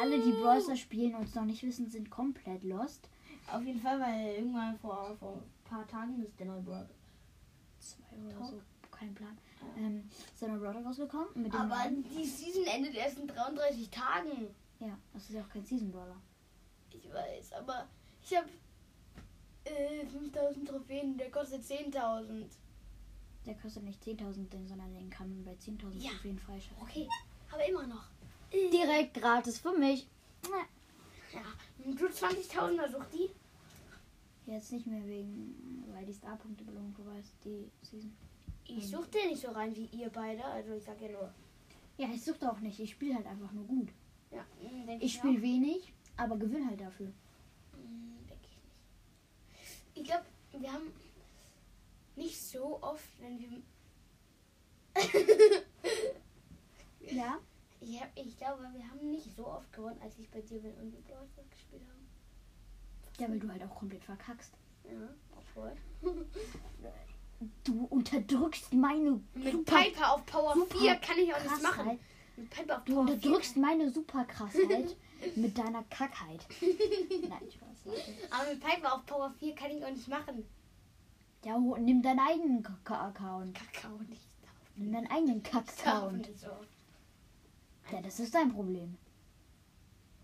alle, 0.00 0.18
die 0.22 0.32
Brawl 0.32 0.60
Stars 0.62 0.78
spielen 0.80 1.14
und 1.14 1.24
es 1.24 1.34
noch 1.34 1.44
nicht 1.44 1.62
wissen, 1.62 1.88
sind 1.90 2.10
komplett 2.10 2.62
lost. 2.64 3.08
Auf 3.52 3.62
jeden 3.62 3.80
Fall, 3.80 4.00
weil 4.00 4.34
irgendwann 4.36 4.78
vor, 4.78 5.16
vor 5.18 5.34
ein 5.34 5.42
paar 5.68 5.86
Tagen 5.86 6.22
ist 6.24 6.38
der 6.38 6.46
neue 6.46 6.62
Brawl. 6.62 6.88
Zwei 7.78 8.16
oder 8.26 8.44
so, 8.46 8.60
kein 8.90 9.14
Plan. 9.14 9.36
Ähm, 9.76 10.08
ist 10.32 10.40
der 10.40 10.48
neue 10.48 10.58
Brawler 10.60 10.84
rausgekommen? 10.84 11.28
Mit 11.34 11.52
dem 11.52 11.60
Aber 11.60 11.76
neuen- 11.76 12.04
die 12.04 12.24
Season 12.24 12.64
endet 12.66 12.94
erst 12.94 13.18
in 13.18 13.26
33 13.28 13.90
Tagen. 13.90 14.48
Ja, 14.80 14.96
das 15.12 15.24
ist 15.24 15.32
ja 15.34 15.42
auch 15.42 15.48
kein 15.48 15.64
Season 15.64 15.90
Brawler. 15.90 16.16
Ich 16.90 17.12
weiß, 17.12 17.52
aber 17.54 17.86
ich 18.22 18.36
habe 18.36 18.48
äh, 19.66 20.06
5000 20.06 20.68
Trophäen, 20.68 21.16
der 21.18 21.30
kostet 21.30 21.62
10.000. 21.64 22.44
Der 23.44 23.54
kostet 23.54 23.84
nicht 23.84 24.02
10.000, 24.02 24.48
den- 24.50 24.66
sondern 24.66 24.92
den 24.94 25.08
kann 25.10 25.28
man 25.30 25.44
bei 25.44 25.54
10.000 25.54 26.02
Ja. 26.02 26.10
Trophäen 26.10 26.38
freischalten. 26.38 26.82
Okay, 26.82 27.08
aber 27.52 27.68
immer 27.68 27.86
noch. 27.86 28.04
Direkt 28.52 29.14
gratis 29.14 29.58
für 29.58 29.72
mich. 29.76 30.06
Ja, 31.32 31.40
du 31.84 32.06
20.000er 32.06 32.90
such 32.90 33.04
die. 33.12 33.30
Jetzt 34.50 34.70
nicht 34.72 34.86
mehr 34.86 35.04
wegen, 35.06 35.84
weil 35.92 36.06
die 36.06 36.12
Star-Punkte-Belohnung 36.12 36.92
vorbei 36.94 37.18
ist, 37.18 37.32
die 37.44 37.68
Season. 37.82 38.16
Ich 38.64 38.88
such 38.88 39.06
dir 39.08 39.26
nicht 39.28 39.42
so 39.42 39.50
rein 39.50 39.74
wie 39.76 39.86
ihr 39.86 40.08
beide, 40.10 40.44
also 40.44 40.72
ich 40.74 40.84
sag 40.84 41.00
ja 41.00 41.08
nur. 41.08 41.32
Ja, 41.98 42.08
ich 42.12 42.22
suchte 42.22 42.50
auch 42.50 42.60
nicht. 42.60 42.78
Ich 42.78 42.90
spiele 42.92 43.14
halt 43.16 43.26
einfach 43.26 43.50
nur 43.52 43.64
gut. 43.64 43.88
Ja, 44.30 44.44
denk 44.86 45.02
Ich 45.02 45.14
mir 45.14 45.18
spiele 45.30 45.42
wenig, 45.42 45.92
aber 46.16 46.36
gewinne 46.36 46.66
halt 46.68 46.80
dafür. 46.80 47.12
Ich. 49.96 50.02
Ich 50.02 50.08
glaube, 50.08 50.24
wir 50.58 50.72
haben 50.72 50.92
nicht 52.16 52.40
so 52.40 52.82
oft, 52.82 53.04
wenn 53.20 53.38
wir. 53.38 53.62
Ja. 57.12 57.38
Ich, 57.80 58.00
hab, 58.00 58.08
ich 58.16 58.36
glaube, 58.36 58.62
wir 58.74 58.90
haben 58.90 59.10
nicht 59.10 59.36
so 59.36 59.46
oft 59.46 59.72
gewonnen, 59.72 60.00
als 60.02 60.18
ich 60.18 60.28
bei 60.30 60.40
dir 60.40 60.58
bin 60.60 60.74
und 60.74 60.92
wir 60.92 61.00
Brawl 61.02 61.28
gespielt 61.50 61.82
haben. 61.88 62.08
Ja, 63.18 63.28
weil 63.28 63.38
du 63.38 63.48
halt 63.48 63.62
auch 63.62 63.74
komplett 63.74 64.02
verkackst. 64.02 64.52
Ja, 64.84 65.08
obwohl. 65.36 65.72
Du 67.64 67.84
unterdrückst 67.90 68.72
meine 68.72 69.20
Mit 69.34 69.52
super 69.52 69.82
Piper 69.82 70.14
auf 70.14 70.24
Power 70.24 70.54
super 70.54 70.78
4 70.78 70.94
kann 70.96 71.18
ich 71.18 71.34
auch 71.34 71.42
nichts 71.42 71.62
machen. 71.62 71.98
Mit 72.34 72.48
Piper 72.48 72.78
auf 72.78 72.84
Du 72.86 72.94
Power 72.94 73.04
4. 73.06 73.14
unterdrückst 73.14 73.56
meine 73.58 73.90
Superkrassheit 73.90 74.96
mit 75.36 75.58
deiner 75.58 75.84
Kackheit. 75.84 76.46
Nein, 77.28 77.50
Spaß. 77.50 77.68
Leute. 77.68 77.75
Aber 78.30 78.50
mit 78.50 78.60
Piper 78.60 78.94
auf 78.94 79.06
Power 79.06 79.30
4 79.38 79.54
kann 79.54 79.70
ich 79.70 79.84
auch 79.84 79.90
nicht 79.90 80.08
machen. 80.08 80.44
Ja, 81.44 81.58
nimm 81.58 82.02
deinen 82.02 82.18
eigenen 82.20 82.62
K- 82.62 82.76
K- 82.84 83.06
Account. 83.08 83.54
Kakao 83.72 83.98
nicht. 84.08 84.28
Nimm 84.74 84.92
deinen 84.92 85.06
eigenen 85.10 85.42
Kack-Account. 85.42 86.28
so. 86.38 86.48
Ja, 87.92 88.02
das 88.02 88.18
ist 88.20 88.34
dein 88.34 88.52
Problem. 88.52 88.96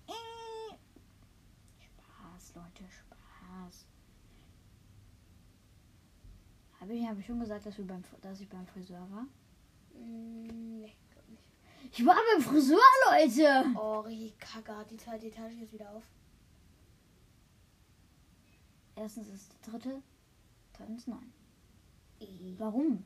Äh. 0.08 0.74
Spaß, 1.80 2.54
Leute, 2.56 2.84
Spaß. 2.90 3.86
Habe 6.80 6.92
ich, 6.94 7.06
hab 7.06 7.18
ich 7.18 7.24
schon 7.26 7.38
gesagt, 7.40 7.64
dass, 7.64 7.78
wir 7.78 7.86
beim, 7.86 8.02
dass 8.20 8.40
ich 8.40 8.48
beim 8.48 8.66
Friseur 8.66 9.06
war? 9.10 9.26
Mm, 9.94 10.80
nee, 10.80 10.92
glaub 11.12 11.28
nicht. 11.28 11.44
Ich 11.92 12.04
war 12.04 12.16
beim 12.34 12.42
Friseur, 12.42 12.78
Leute! 13.08 13.64
Oh, 13.78 14.00
richtig 14.00 14.38
kacke. 14.40 14.84
Die 14.90 14.96
zweite 14.96 15.26
Etage 15.28 15.52
jetzt 15.60 15.72
wieder 15.72 15.90
auf. 15.92 16.02
Erstens 18.96 19.28
ist 19.28 19.52
die 19.52 19.70
dritte, 19.70 20.02
zweitens 20.76 21.06
nein. 21.06 21.32
Ja, 22.20 22.28
Warum? 22.58 23.04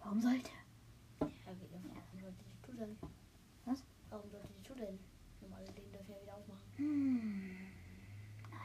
Warum 0.00 0.20
sollte? 0.20 0.50
wie, 1.20 1.26
warum 1.50 2.20
sollte 2.20 2.44
die 2.44 2.62
Tür 2.66 2.74
denn? 2.76 2.96
Was? 3.64 3.82
Warum 4.10 4.30
sollte 4.30 4.48
die 4.58 4.62
Tür 4.62 4.76
denn? 4.76 4.98
Normale 5.40 5.66
Läden 5.66 5.92
dürfen 5.92 6.10
ja 6.12 6.22
wieder 6.22 6.36
aufmachen. 6.36 6.62
Hm. 6.76 7.56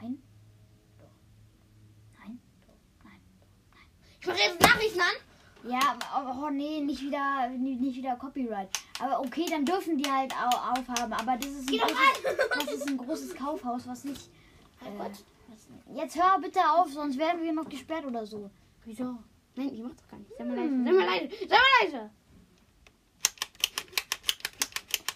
Nein. 0.00 0.22
Doch. 0.98 1.10
Nein. 2.24 2.38
Ich 4.20 4.26
mache 4.26 4.38
jetzt 4.38 4.60
Nachrichten 4.60 5.00
an. 5.00 5.70
Ja, 5.70 5.98
aber- 6.12 6.46
oh 6.46 6.50
nee, 6.50 6.80
nicht 6.80 7.02
wieder, 7.02 7.48
nicht 7.50 7.96
wieder 7.96 8.16
Copyright. 8.16 8.68
Aber 9.00 9.20
okay, 9.20 9.46
dann 9.48 9.64
dürfen 9.64 9.96
die 9.98 10.10
halt 10.10 10.32
au- 10.34 10.72
aufhaben. 10.72 11.12
Aber 11.12 11.36
das 11.36 11.50
ist 11.50 11.68
ein, 11.70 11.78
doch 11.78 11.86
großes, 11.86 12.48
das 12.54 12.72
ist 12.72 12.88
ein 12.88 12.96
großes 12.96 13.34
Kaufhaus, 13.34 13.86
was 13.86 14.04
nicht. 14.04 14.28
Äh, 14.80 15.10
jetzt 15.94 16.16
hör 16.16 16.38
bitte 16.40 16.60
auf, 16.60 16.90
sonst 16.92 17.18
werden 17.18 17.42
wir 17.42 17.52
noch 17.52 17.68
gesperrt 17.68 18.04
oder 18.06 18.24
so. 18.26 18.50
Wieso? 18.84 19.16
Nein, 19.54 19.74
ich 19.74 19.82
mach 19.82 19.94
doch 19.94 20.08
gar 20.08 20.18
nicht. 20.18 20.30
Sei 20.36 20.44
mal 20.44 20.56
Hm. 20.56 20.84
leise. 20.84 20.86
Sei 20.86 20.92
mal 20.92 21.06
leise. 21.06 21.28
Sei 21.48 21.56
mal 21.56 21.84
leise. 21.84 22.10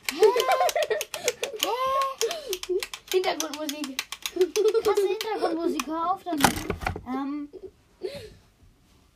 Hintergrundmusik. 3.13 3.97
Krasse 4.85 5.09
Hintergrundmusik, 5.09 5.87
hör 5.87 6.13
auf 6.13 6.23
damit. 6.23 6.47
Ähm, 7.07 7.49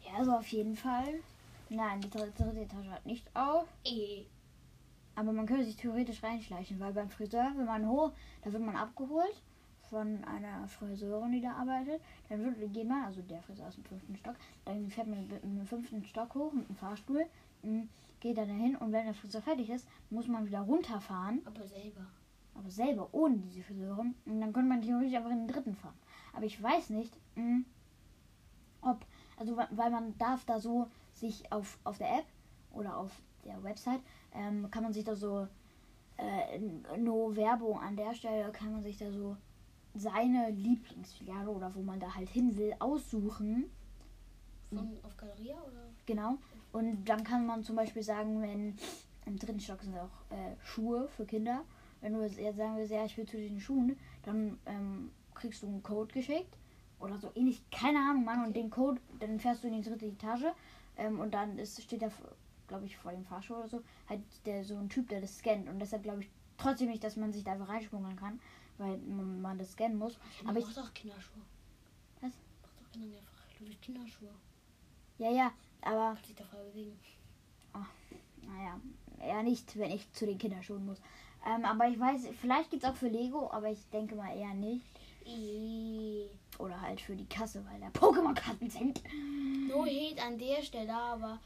ja, 0.03 0.13
also 0.19 0.33
auf 0.33 0.47
jeden 0.49 0.77
Fall. 0.77 1.21
Nein, 1.69 2.01
die 2.01 2.11
dritte, 2.11 2.45
Etage 2.45 2.89
hat 2.89 3.07
nicht 3.07 3.25
auf. 3.35 3.67
Eh. 3.85 4.25
Aber 5.15 5.33
man 5.33 5.47
könnte 5.47 5.65
sich 5.65 5.77
theoretisch 5.77 6.23
reinschleichen, 6.23 6.81
weil 6.81 6.93
beim 6.93 7.11
Friseur, 7.11 7.53
wenn 7.57 7.67
man 7.67 7.87
hoch, 7.87 8.13
da 8.43 8.53
wird 8.53 8.63
man 8.63 8.77
abgeholt 8.77 9.43
von 9.91 10.25
einer 10.25 10.67
Friseurin, 10.69 11.33
die 11.33 11.41
da 11.41 11.53
arbeitet. 11.53 12.01
Dann 12.29 12.45
wird, 12.45 12.73
geht 12.73 12.89
man, 12.89 13.05
also 13.05 13.21
der 13.23 13.43
Friseur 13.43 13.67
aus 13.67 13.75
dem 13.75 13.85
fünften 13.85 14.17
Stock, 14.17 14.37
dann 14.65 14.89
fährt 14.89 15.09
man 15.09 15.27
mit 15.27 15.43
dem 15.43 15.67
fünften 15.67 16.05
Stock 16.05 16.35
hoch 16.35 16.53
mit 16.53 16.69
dem 16.69 16.77
Fahrstuhl, 16.77 17.27
m, 17.63 17.89
geht 18.21 18.39
dann 18.39 18.49
dahin 18.49 18.77
und 18.77 18.93
wenn 18.93 19.05
der 19.05 19.15
Friseur 19.15 19.43
fertig 19.43 19.69
ist, 19.71 19.87
muss 20.11 20.29
man 20.29 20.47
wieder 20.47 20.61
runterfahren, 20.61 21.43
Aber 21.45 21.67
selber. 21.67 22.07
aber 22.55 22.71
selber 22.71 23.09
ohne 23.13 23.39
diese 23.39 23.63
Friseurin. 23.63 24.15
Und 24.27 24.41
dann 24.41 24.53
könnte 24.53 24.69
man 24.69 24.83
theoretisch 24.83 25.15
einfach 25.15 25.31
in 25.31 25.47
den 25.47 25.49
dritten 25.49 25.75
fahren. 25.75 25.99
Aber 26.33 26.45
ich 26.45 26.63
weiß 26.63 26.91
nicht, 26.91 27.17
m, 27.37 27.65
ob, 28.83 29.05
also 29.37 29.57
weil 29.57 29.91
man 29.91 30.17
darf 30.19 30.45
da 30.45 30.59
so 30.61 30.89
sich 31.15 31.51
auf, 31.53 31.79
auf 31.85 31.99
der 31.99 32.19
App 32.19 32.27
oder 32.73 32.97
auf 32.97 33.11
der 33.45 33.63
Website, 33.63 34.01
ähm, 34.35 34.71
kann 34.71 34.83
man 34.83 34.93
sich 34.93 35.05
da 35.05 35.15
so, 35.15 35.49
äh, 36.19 36.57
n- 36.57 36.85
no 36.99 37.35
Werbung 37.35 37.79
an 37.81 37.97
der 37.97 38.15
Stelle, 38.15 38.53
kann 38.53 38.73
man 38.73 38.83
sich 38.83 38.97
da 38.99 39.11
so 39.11 39.37
seine 39.95 40.51
Lieblingsfiliale 40.51 41.51
oder 41.51 41.75
wo 41.75 41.83
man 41.83 42.01
da 42.01 42.15
halt 42.15 42.29
hin 42.29 42.57
will, 42.57 42.75
aussuchen. 42.79 43.71
Von, 44.69 44.97
auf 45.03 45.17
Galeria 45.17 45.57
oder? 45.57 45.87
Genau. 46.07 46.39
Und 46.73 47.05
dann 47.05 47.25
kann 47.25 47.47
man 47.47 47.65
zum 47.65 47.77
Beispiel 47.77 48.03
sagen, 48.03 48.41
wenn 48.43 48.77
im 49.27 49.39
dritten 49.39 49.61
Stock 49.61 49.83
sind 49.83 49.97
auch 49.97 50.31
äh, 50.31 50.55
Schuhe 50.65 51.09
für 51.09 51.27
Kinder. 51.27 51.65
Wenn 52.01 52.15
du 52.15 52.23
jetzt 52.23 52.37
sagen 52.37 52.77
willst, 52.77 52.93
ja, 52.93 53.05
ich 53.05 53.17
will 53.17 53.27
zu 53.27 53.37
den 53.37 53.61
Schuhen, 53.61 53.97
dann 54.23 54.59
ähm, 54.67 55.11
kriegst 55.35 55.63
du 55.63 55.67
einen 55.67 55.83
Code 55.83 56.13
geschickt. 56.13 56.57
Oder 56.99 57.19
so 57.19 57.31
ähnlich, 57.35 57.63
keine 57.71 57.99
Ahnung, 57.99 58.25
Mann. 58.25 58.45
Und 58.45 58.57
den 58.57 58.71
Code, 58.71 59.01
dann 59.19 59.41
fährst 59.41 59.65
du 59.65 59.69
in 59.69 59.83
die 59.83 59.89
dritte 59.89 60.07
Etage. 60.07 60.45
Ähm, 60.97 61.19
und 61.19 61.35
dann 61.35 61.59
ist, 61.59 61.83
steht 61.83 62.03
da, 62.03 62.11
glaube 62.69 62.87
ich, 62.87 62.97
vor 62.97 63.13
dem 63.13 63.25
Fahrstuhl 63.25 63.59
oder 63.59 63.69
so, 63.69 63.83
halt 64.09 64.21
der, 64.47 64.65
so 64.65 64.77
ein 64.77 64.89
Typ, 64.89 65.09
der 65.09 65.21
das 65.21 65.39
scannt. 65.39 65.69
Und 65.69 65.79
deshalb 65.79 66.03
glaube 66.03 66.23
ich 66.23 66.31
trotzdem 66.59 66.89
nicht, 66.89 67.03
dass 67.03 67.17
man 67.17 67.33
sich 67.33 67.45
da 67.45 67.53
einfach 67.53 67.69
reinschmuggeln 67.69 68.17
kann, 68.17 68.39
weil 68.81 68.97
man, 68.99 69.59
das 69.59 69.73
scannen 69.73 69.99
muss. 69.99 70.19
Aber 70.47 70.59
ich, 70.59 70.65
doch 70.75 70.93
Kinderschuhe. 70.95 71.43
Was? 72.21 72.33
Mach 72.63 72.71
doch 72.83 72.91
Kindern 72.93 73.13
einfach. 73.19 73.45
Du 73.59 73.65
Kinderschuhe. 73.81 74.31
ja, 75.19 75.31
ja, 75.31 75.53
aber 75.83 76.15
Kannst 76.15 76.29
dich 76.29 76.37
da 76.37 76.45
bewegen. 76.45 76.99
Naja, 78.43 78.81
eher 79.21 79.43
nicht, 79.43 79.79
wenn 79.79 79.91
ich 79.91 80.11
zu 80.13 80.27
den 80.27 80.39
Kinderschuhen 80.39 80.85
muss. 80.85 80.99
Ähm, 81.47 81.65
aber 81.65 81.89
ich 81.89 81.99
weiß, 81.99 82.29
vielleicht 82.41 82.71
gibt 82.71 82.83
es 82.83 82.91
auch 82.91 82.97
für 82.97 83.09
Lego, 83.09 83.51
aber 83.51 83.69
ich 83.71 83.79
denke 83.93 84.15
mal 84.15 84.37
eher 84.37 84.55
nicht. 84.55 84.85
Oder 86.59 86.81
halt 86.81 87.01
für 87.01 87.15
die 87.15 87.27
Kasse, 87.27 87.65
weil 87.71 87.81
da 87.81 87.87
Pokémon-Karten 87.89 88.69
sind. 88.69 89.03
No 89.69 89.85
hate 89.85 90.23
an 90.23 90.39
der 90.39 90.63
Stelle, 90.63 90.93
aber 90.93 91.39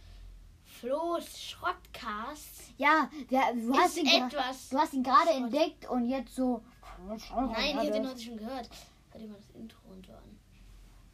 Flo's 0.64 1.38
Schrottcast 1.38 2.72
Ja, 2.78 3.10
wer, 3.28 3.52
du, 3.54 3.76
hast 3.76 3.98
ihn 3.98 4.06
etwas. 4.06 4.70
du 4.70 4.78
hast 4.78 4.94
ihn 4.94 5.02
gerade 5.02 5.30
entdeckt 5.30 5.88
und 5.88 6.08
jetzt 6.08 6.34
so. 6.34 6.62
Nein, 7.06 7.16
ich 7.16 7.30
habe 7.30 7.90
den 7.90 8.08
heute 8.08 8.20
schon 8.20 8.36
gehört. 8.36 8.68
Hör 9.10 9.20
dir 9.20 9.28
mal 9.28 9.36
das 9.36 9.50
Intro 9.50 9.88
und 9.90 10.06
so 10.06 10.12
an. 10.12 10.40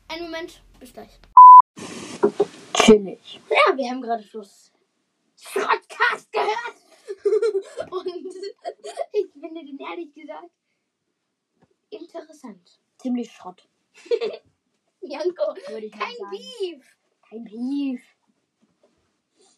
Einen 0.09 0.25
Moment, 0.25 0.63
bis 0.79 0.93
gleich. 0.93 1.19
Chillig. 2.75 3.41
Ja, 3.51 3.77
wir 3.77 3.91
haben 3.91 4.01
gerade 4.01 4.23
Schluss. 4.23 4.73
Schrottcast 5.37 6.33
gehört. 6.33 6.77
und 7.91 8.07
ich 9.13 9.33
finde 9.33 9.65
den 9.65 9.79
ehrlich 9.79 10.13
gesagt 10.15 10.51
interessant. 11.91 12.81
Ziemlich 12.99 13.31
Schrott, 13.31 13.69
Janko, 15.01 15.55
kein 15.67 15.91
sagen. 15.91 16.31
Beef. 16.31 16.97
Kein 17.29 17.45
Brief. 17.45 18.03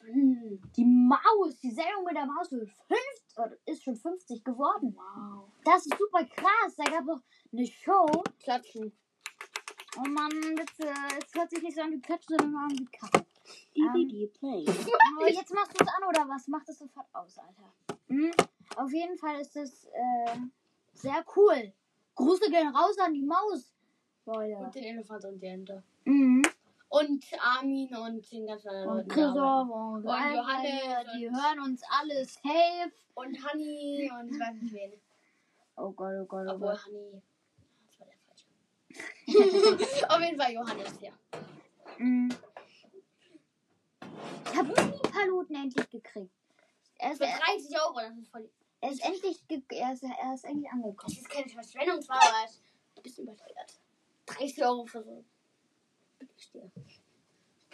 Die 0.04 0.84
Maus, 0.84 1.58
die 1.62 1.70
Sendung 1.70 2.04
mit 2.04 2.16
der 2.16 2.26
Maus 2.26 2.50
wird 2.50 2.68
50, 2.68 3.38
oder 3.38 3.56
ist 3.66 3.82
schon 3.84 3.96
50 3.96 4.44
geworden. 4.44 4.96
Wow. 4.96 5.48
Das 5.64 5.86
ist 5.86 5.96
super 5.98 6.24
krass. 6.24 6.76
Da 6.76 6.84
gab 6.84 7.02
es 7.02 7.08
auch 7.08 7.20
eine 7.52 7.66
Show. 7.66 8.22
Klatschen. 8.40 8.92
Oh 9.98 10.08
Mann, 10.08 10.32
äh, 10.32 10.54
das 10.54 11.34
hört 11.34 11.50
sich 11.50 11.62
nicht 11.62 11.76
so 11.76 11.82
an 11.82 11.92
wie 11.92 12.00
Klatschen, 12.00 12.36
sondern 12.38 12.70
an 12.70 12.78
wie 12.78 12.86
Kacke. 12.86 13.24
DVD 13.74 14.26
Play. 14.28 14.64
Aber 14.66 15.30
jetzt 15.30 15.52
machst 15.52 15.78
du 15.78 15.84
es 15.84 15.88
an 15.88 16.08
oder 16.08 16.28
was? 16.28 16.48
Mach 16.48 16.64
das 16.64 16.78
sofort 16.78 17.06
aus, 17.12 17.38
Alter. 17.38 17.72
Mhm. 18.08 18.32
Auf 18.76 18.92
jeden 18.92 19.16
Fall 19.18 19.40
ist 19.40 19.56
das 19.56 19.84
äh, 19.86 20.36
sehr 20.94 21.24
cool. 21.36 21.72
Grüße 22.14 22.50
gehen 22.50 22.68
raus 22.68 22.98
an 22.98 23.14
die 23.14 23.22
Maus. 23.22 23.74
Leute. 24.26 24.56
Und 24.56 24.74
den 24.74 24.84
Elefant 24.84 25.24
und 25.24 25.40
die 25.40 25.46
Ente. 25.46 25.82
Mhm. 26.04 26.42
Und 26.94 27.24
Armin 27.40 27.94
und 27.96 28.30
den 28.30 28.46
ganzen 28.46 28.68
anderen 28.68 28.98
Und 28.98 29.04
die 29.04 29.14
Christoph 29.14 29.68
und, 29.70 30.04
Und 30.04 30.34
Johannes 30.34 31.06
Die 31.16 31.26
und- 31.26 31.34
hören 31.42 31.60
uns 31.60 31.82
alle 31.88 32.24
safe. 32.26 32.92
Und 33.14 33.36
Honey 33.52 34.10
und 34.20 34.30
ich 34.30 34.38
weiß 34.40 34.54
nicht 34.60 34.74
wen. 34.74 34.92
Oh 35.76 35.90
Gott, 35.92 36.12
oh 36.20 36.24
Gott, 36.26 36.46
oh 36.48 36.52
Obwohl 36.52 36.68
Gott. 36.68 36.86
Honey. 36.86 37.22
Das 37.86 38.00
war 38.00 38.06
der 38.08 38.18
falsche. 38.26 40.08
Auf 40.10 40.20
jeden 40.20 40.38
Fall 40.40 40.52
Johannes, 40.52 41.00
ja. 41.00 41.12
Mhm. 41.98 42.34
Ich 44.50 44.56
habe 44.58 44.68
Mini-Paluten 44.68 45.56
endlich 45.56 45.88
gekriegt. 45.90 46.30
Er 46.98 47.12
ist, 47.12 47.18
Für 47.18 47.24
er, 47.24 47.38
30 47.38 47.76
Euro, 47.86 48.00
das 48.00 48.16
ist 48.18 48.28
voll. 48.30 48.50
er 48.82 48.90
ist 48.90 49.04
endlich 49.04 49.48
ge 49.48 49.62
er 49.70 49.92
ist, 49.94 50.02
er 50.02 50.34
ist 50.34 50.44
endlich 50.44 50.64
Das 50.70 50.72
angekommen. 50.74 51.12
ist 51.16 51.28
keine 51.30 51.48
Verschwendungsware, 51.48 52.20
aber 52.20 52.44
es 52.44 52.50
ist 52.52 52.62
ein 52.98 53.02
bisschen 53.02 53.24
überteuert. 53.24 53.80
30 54.26 54.64
Euro 54.64 54.84
für 54.84 55.02
so. 55.02 55.24
Billigstier. 56.42 56.70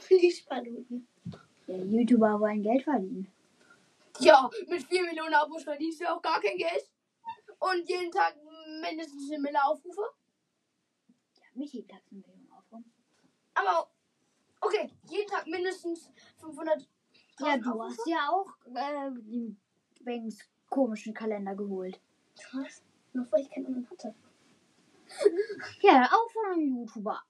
Billigspaluten. 0.09 1.09
Ja, 1.67 1.77
YouTuber 1.77 2.41
wollen 2.41 2.63
Geld 2.63 2.85
verdienen. 2.85 3.33
Ja, 4.21 4.51
mit 4.69 4.83
4 4.83 5.03
Millionen 5.05 5.35
Abos 5.35 5.65
verdienst 5.65 6.01
du 6.01 6.11
auch 6.11 6.21
gar 6.21 6.41
kein 6.41 6.57
Geld. 6.57 6.91
Und 7.59 7.89
jeden 7.89 8.11
Tag 8.11 8.37
mindestens 8.81 9.31
eine 9.31 9.41
Mille 9.41 9.65
Aufrufe. 9.65 10.03
Ja, 11.37 11.45
mich 11.55 11.73
jeden 11.73 11.89
Tag 11.89 12.03
eine 12.11 12.21
Million 12.21 12.51
aufrufen. 12.53 12.93
Aber 13.55 13.91
okay, 14.61 14.91
jeden 15.05 15.29
Tag 15.29 15.47
mindestens 15.47 16.11
500. 16.41 16.89
Ja, 17.41 17.57
du 17.57 17.83
hast 17.83 18.07
ja 18.07 18.29
auch 18.31 18.49
äh, 18.75 19.11
den 20.01 20.39
komischen 20.69 21.15
Kalender 21.15 21.55
geholt. 21.55 22.01
Was? 22.53 22.83
Nur 23.13 23.31
weil 23.31 23.41
ich 23.43 23.51
keinen 23.51 23.67
anderen 23.67 23.91
hatte. 23.91 24.15
Ja, 25.81 26.05
auch 26.05 26.31
von 26.31 26.53
einem 26.53 26.77
YouTuber. 26.77 27.23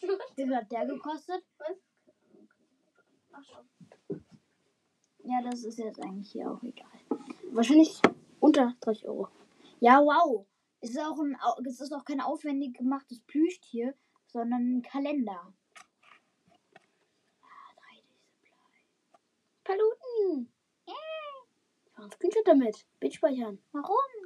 Wie 0.00 0.44
viel 0.44 0.56
hat 0.56 0.70
der 0.70 0.86
gekostet? 0.86 1.44
Ach 3.32 3.44
schon. 3.44 4.24
Ja, 5.24 5.42
das 5.42 5.64
ist 5.64 5.78
jetzt 5.78 6.00
eigentlich 6.02 6.32
hier 6.32 6.50
auch 6.50 6.62
egal. 6.62 6.88
Wahrscheinlich 7.50 8.00
unter 8.40 8.74
30 8.80 9.06
Euro. 9.06 9.28
Ja, 9.80 10.00
wow. 10.00 10.46
Es 10.80 10.90
ist 10.90 11.00
auch, 11.00 11.18
ein, 11.18 11.36
es 11.66 11.80
ist 11.80 11.92
auch 11.92 12.04
kein 12.04 12.20
aufwendig 12.20 12.76
gemachtes 12.78 13.20
Plüschtier, 13.22 13.94
sondern 14.28 14.78
ein 14.78 14.82
Kalender. 14.82 15.52
Ah, 17.42 17.70
3D-Supply. 17.76 19.18
Paluten! 19.64 20.52
Ich 20.86 20.94
mache 21.92 22.02
einen 22.02 22.12
Screenshot 22.12 22.46
damit. 22.46 22.86
Bild 23.00 23.14
speichern. 23.14 23.58
Warum? 23.72 24.17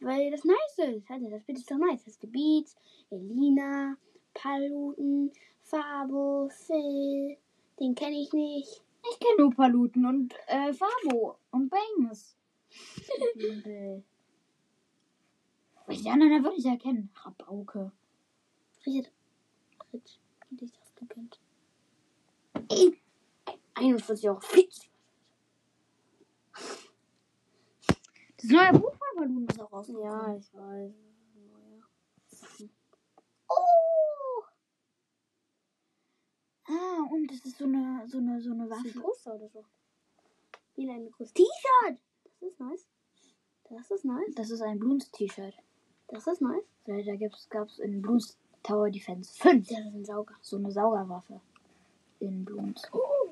Weil 0.00 0.30
das 0.30 0.44
nice 0.44 0.78
ist. 0.96 1.10
Also, 1.10 1.30
das 1.30 1.42
Bild 1.44 1.58
ist 1.58 1.70
doch 1.70 1.78
nice. 1.78 2.04
Das 2.04 2.14
ist 2.14 2.20
Gebiet, 2.20 2.68
Elina, 3.10 3.96
Paluten, 4.34 5.32
Fabo, 5.62 6.48
Phil. 6.48 7.36
Den 7.80 7.94
kenne 7.94 8.20
ich 8.20 8.32
nicht. 8.32 8.82
Ich 9.10 9.18
kenne 9.20 9.38
nur 9.38 9.54
Paluten 9.54 10.04
und 10.06 10.34
äh, 10.46 10.72
Fabo 10.72 11.38
und 11.50 11.70
Bangs. 11.70 12.36
Weil 15.86 15.96
die 15.96 16.10
anderen 16.10 16.42
würde 16.42 16.56
ich 16.56 16.66
erkennen. 16.66 17.10
Rabauke. 17.14 17.92
Richard. 18.84 19.12
Rich. 19.92 20.20
Hätte 20.50 20.64
ich 20.64 20.72
das 20.72 20.94
gekannt. 20.96 21.40
Ey. 22.70 22.98
41 23.74 24.28
Euro. 24.28 24.40
Fix. 24.40 24.88
Das 28.48 28.52
neue 28.52 28.80
Buch 28.80 28.94
von 28.94 29.16
Paluten 29.16 29.48
ist 29.48 29.60
auch 29.60 29.72
rausgekommen. 29.72 30.06
Ja, 30.06 30.36
ich 30.36 30.54
weiß. 30.54 30.92
Oh! 33.48 34.42
Ah, 36.68 37.02
und 37.10 37.28
das 37.28 37.44
ist 37.44 37.58
so 37.58 37.64
eine, 37.64 38.04
so 38.06 38.18
eine, 38.18 38.40
so 38.40 38.52
eine 38.52 38.68
Das 38.68 38.78
ist 38.78 38.84
ein 38.84 38.94
Waffe. 38.94 39.00
Poster 39.00 39.34
oder 39.34 39.48
so. 39.48 39.64
Wie 40.76 40.88
ein 40.88 41.10
großes 41.10 41.32
T-Shirt. 41.32 41.98
Das 42.22 42.50
ist 42.50 42.60
nice. 42.60 42.86
Das 43.68 43.90
ist 43.90 44.04
nice. 44.04 44.34
Das 44.36 44.50
ist 44.50 44.62
ein 44.62 44.78
Bloons-T-Shirt. 44.78 45.54
Das 46.06 46.28
ist 46.28 46.40
nice. 46.40 46.62
Da, 46.84 46.94
gab 47.50 47.68
es 47.68 47.80
in 47.80 48.00
Bloons 48.00 48.38
Tower 48.62 48.90
Defense 48.90 49.34
5 49.34 49.66
Das 49.66 49.78
ist 49.78 49.86
ein 49.86 50.04
Sauger. 50.04 50.34
so 50.40 50.56
eine 50.56 50.70
Saugerwaffe. 50.70 51.40
In 52.20 52.44
Bloons. 52.44 52.82
Oh. 52.92 53.30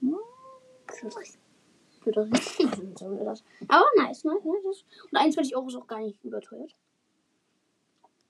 Hm. 0.00 0.18
Das 0.86 1.02
wird 1.02 1.41
wird 2.06 2.16
das. 3.26 3.44
Aber 3.68 3.84
nice, 3.96 4.24
nice, 4.24 4.44
nice. 4.44 4.62
Das- 4.64 4.84
Und 5.10 5.16
21 5.18 5.56
Euro 5.56 5.68
ist 5.68 5.76
auch 5.76 5.86
gar 5.86 6.00
nicht 6.00 6.22
überteuert. 6.24 6.74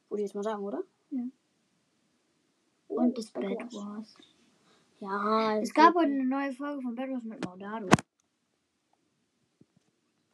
Würde 0.09 0.23
ich 0.23 0.29
jetzt 0.29 0.35
mal 0.35 0.43
sagen, 0.43 0.63
oder? 0.63 0.83
Ja. 1.11 1.23
Oh, 2.89 2.97
Und 2.97 3.17
das 3.17 3.31
Bad 3.31 3.45
Wars. 3.45 3.75
Wars. 3.75 4.15
Ja, 5.01 5.59
Es 5.59 5.73
gab 5.75 5.95
heute 5.95 6.07
eine 6.13 6.25
neue 6.25 6.53
Folge 6.53 6.83
von 6.83 6.95
Bad 6.95 7.11
Wars 7.11 7.23
mit 7.25 7.45
Maudado. 7.45 7.89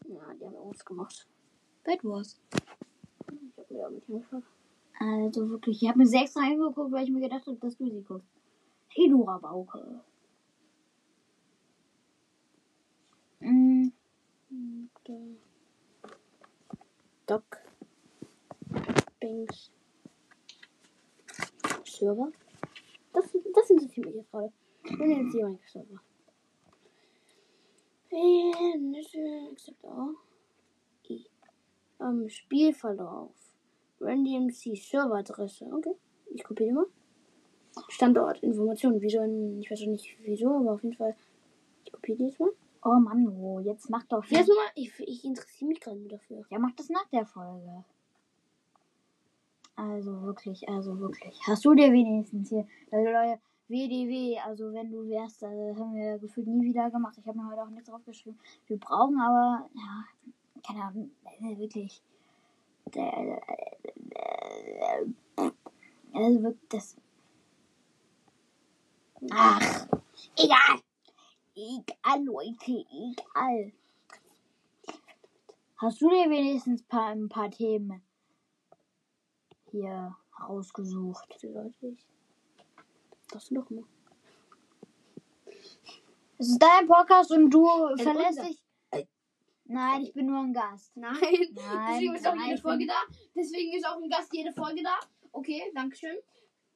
Ja, 0.09 0.35
die 0.41 0.45
haben 0.47 0.55
uns 0.55 0.85
gemacht. 0.85 1.27
Bad 1.85 2.03
Wars. 2.05 2.41
Ich 2.51 3.59
hab 3.59 3.71
mir 3.71 3.79
ja 3.79 3.91
mit 3.91 4.09
angefangen. 4.09 4.45
Also 5.01 5.49
wirklich, 5.49 5.83
ich 5.83 5.89
habe 5.89 5.99
mir 5.99 6.07
sie 6.07 6.17
extra 6.17 6.41
angeguckt, 6.41 6.91
weil 6.91 7.05
ich 7.05 7.11
mir 7.11 7.21
gedacht 7.21 7.47
habe, 7.47 7.57
dass 7.59 7.77
du 7.77 7.89
sie 7.89 8.03
guckst. 8.03 8.27
Hey, 8.89 9.09
du 9.09 9.23
Rabauke. 9.23 10.01
Mm, 13.41 13.89
Und, 14.51 14.91
Doc. 17.27 17.45
Banks. 19.21 19.71
Server. 21.85 22.33
Das, 23.13 23.25
das 23.55 23.71
interessiert 23.71 24.07
mich 24.07 24.15
jetzt 24.17 24.31
gerade. 24.31 24.53
Nennen 24.85 25.25
jetzt 25.25 25.33
hier 25.33 25.45
meinen 25.45 25.61
Server. 25.67 26.01
Except. 29.53 29.85
I. 31.09 31.27
Ähm, 32.01 32.29
Spielverlauf. 32.29 33.35
Random 34.01 34.51
C 34.51 34.75
Serveradresse. 34.75 35.67
Okay. 35.67 35.95
Ich 36.35 36.45
kopiere 36.45 36.73
mal. 36.73 36.87
Standort, 37.89 38.43
Informationen. 38.43 39.01
Wieso? 39.01 39.23
Ich 39.61 39.71
weiß 39.71 39.83
auch 39.83 39.87
nicht 39.87 40.17
wieso, 40.23 40.49
aber 40.49 40.73
auf 40.73 40.83
jeden 40.83 40.97
Fall. 40.97 41.15
Ich 41.85 41.93
kopiere 41.93 42.19
die 42.19 42.25
jetzt 42.25 42.41
mal. 42.41 42.51
Oh 42.89 43.01
Mann, 43.01 43.29
oh, 43.29 43.61
jetzt 43.61 43.91
mach 43.91 44.05
doch. 44.05 44.25
Jetzt 44.27 44.49
mal, 44.49 44.71
ich, 44.75 44.93
ich 45.01 45.25
interessiere 45.25 45.69
mich 45.69 45.81
gerade 45.81 46.01
dafür. 46.09 46.45
Ja, 46.51 46.59
mach 46.59 46.73
das 46.73 46.89
nach 46.89 47.07
der 47.11 47.27
Folge. 47.27 47.85
Also 49.77 50.23
wirklich, 50.23 50.69
also 50.69 50.99
wirklich. 50.99 51.41
Hast 51.47 51.65
du 51.65 51.75
dir 51.75 51.93
wenigstens 51.93 52.49
hier, 52.49 52.67
also 52.91 53.05
Leute, 53.11 53.41
WDW, 53.69 54.39
also 54.41 54.73
wenn 54.73 54.91
du 54.91 55.09
wärst, 55.09 55.45
also 55.45 55.77
haben 55.79 55.95
wir 55.95 56.19
gefühlt 56.19 56.47
nie 56.47 56.65
wieder 56.65 56.91
gemacht. 56.91 57.17
Ich 57.19 57.27
habe 57.27 57.39
mir 57.39 57.49
heute 57.49 57.63
auch 57.63 57.69
nichts 57.69 57.89
draufgeschrieben. 57.89 58.39
Wir 58.67 58.79
brauchen 58.79 59.21
aber, 59.21 59.69
ja, 59.75 60.05
keine 60.67 60.83
Ahnung, 60.85 61.11
äh, 61.25 61.59
wirklich. 61.59 62.03
Äh, 62.95 63.37
also 66.13 66.43
wirklich, 66.43 66.69
das. 66.71 66.97
Ach, 69.31 69.87
egal. 70.37 70.81
Egal, 71.59 72.25
Leute, 72.25 72.71
egal. 72.71 73.73
Hast 75.79 76.01
du 76.01 76.09
dir 76.09 76.31
wenigstens 76.31 76.85
paar, 76.85 77.11
ein 77.11 77.29
paar 77.29 77.51
Themen 77.51 78.01
hier 79.73 80.17
rausgesucht? 80.41 81.37
Das 83.33 83.49
doch 83.49 83.69
immer. 83.71 83.83
Es 86.39 86.49
ist 86.49 86.63
dein 86.63 86.87
Podcast 86.87 87.33
und 87.33 87.51
du 87.51 87.69
Ein 87.69 87.99
verlässt 87.99 88.41
dich. 88.45 88.63
Nein, 89.65 90.03
ich 90.03 90.15
bin 90.15 90.27
nur 90.27 90.39
ein 90.39 90.53
Gast. 90.53 90.97
Nein. 90.97 91.13
Nein, 91.21 91.87
Deswegen 91.91 92.15
ist 92.15 92.27
auch 92.29 92.37
jede 92.37 92.63
Folge 92.63 92.87
da. 92.87 93.03
Deswegen 93.35 93.77
ist 93.77 93.85
auch 93.85 94.01
ein 94.01 94.09
Gast 94.09 94.33
jede 94.33 94.53
Folge 94.53 94.85
da. 94.85 95.01
Okay, 95.33 95.73
Dankeschön. 95.75 96.19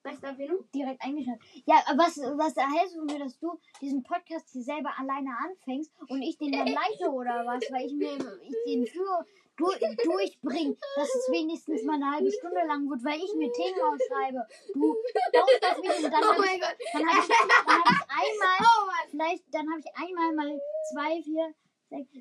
Beste 0.03 0.27
Erwähnung. 0.27 0.65
direkt 0.75 1.03
eingeschaltet. 1.03 1.43
Ja, 1.65 1.77
was, 1.97 2.19
was 2.19 2.57
hältst 2.57 2.97
du 2.97 3.05
mir, 3.05 3.19
dass 3.19 3.39
du 3.39 3.59
diesen 3.81 4.03
Podcast 4.03 4.49
hier 4.51 4.63
selber 4.63 4.91
alleine 4.99 5.31
anfängst 5.45 5.93
und 6.09 6.23
ich 6.23 6.37
den 6.39 6.53
dann 6.53 6.67
leite 6.67 7.11
oder 7.11 7.45
was? 7.47 7.63
Weil 7.71 7.87
ich 7.87 7.95
mir 7.95 8.15
ich 8.43 8.57
den 8.67 8.87
für 8.87 9.25
du, 9.57 9.67
durchbringe, 10.05 10.77
dass 10.97 11.15
es 11.15 11.29
wenigstens 11.31 11.83
mal 11.85 11.95
eine 11.95 12.11
halbe 12.11 12.33
Stunde 12.33 12.61
lang 12.67 12.89
wird, 12.89 13.05
weil 13.05 13.19
ich 13.19 13.33
mir 13.35 13.53
Themen 13.53 13.81
aufschreibe. 13.81 14.47
Du 14.73 14.97
baust 15.33 15.65
auf 15.71 15.79
mich 15.79 16.05
und 16.05 16.13
dann 16.13 16.23
Oh 16.23 16.31
hab 16.33 16.39
mein 16.39 16.57
ich, 16.57 16.63
dann 16.93 17.09
hab 17.09 17.23
ich, 17.23 17.29
dann 17.29 17.85
hab 17.85 17.91
ich 17.91 18.11
einmal 18.11 18.59
Oh 18.61 19.09
vielleicht, 19.11 19.45
dann 19.53 19.71
habe 19.71 19.81
ich 19.81 19.91
einmal 19.95 20.35
mal 20.35 20.61
zwei, 20.93 21.23
vier, 21.23 21.55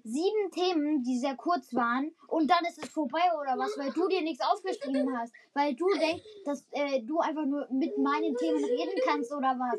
sieben 0.04 0.52
Themen, 0.52 1.04
die 1.04 1.18
sehr 1.20 1.36
kurz 1.36 1.74
waren 1.74 2.14
und 2.28 2.50
dann 2.50 2.66
ist 2.66 2.84
es 2.84 2.90
vorbei 2.90 3.24
oder 3.40 3.58
was, 3.58 3.78
weil 3.78 3.92
du 3.92 4.08
dir 4.08 4.22
nichts 4.22 4.44
aufgeschrieben 4.46 5.18
hast, 5.18 5.34
weil 5.54 5.76
du 5.76 5.88
denkst, 5.90 6.24
dass 6.46 6.66
äh, 6.72 7.02
du 7.02 7.20
einfach 7.20 7.46
nur 7.46 7.68
mit 7.72 7.98
meinen 7.98 8.36
Themen 8.36 8.64
reden 8.64 9.02
kannst 9.06 9.32
oder 9.32 9.58
was. 9.58 9.78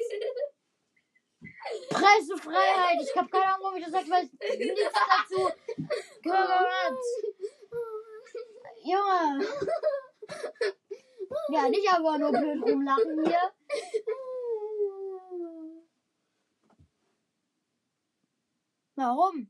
Pressefreiheit, 1.90 3.00
ich 3.02 3.16
habe 3.16 3.28
keine 3.28 3.46
Ahnung, 3.46 3.60
warum 3.62 3.76
ich 3.76 3.84
das 3.84 3.92
sage, 3.92 4.10
weil 4.10 4.24
ich 4.24 4.58
nichts 4.58 4.82
dazu 4.92 5.50
gehört. 6.22 6.98
Junge. 8.84 9.46
Ja, 11.48 11.68
nicht 11.68 11.88
einfach 11.88 12.18
nur 12.18 12.32
blöd 12.32 12.62
rumlachen 12.62 13.24
hier. 13.24 13.52
Warum? 18.94 19.48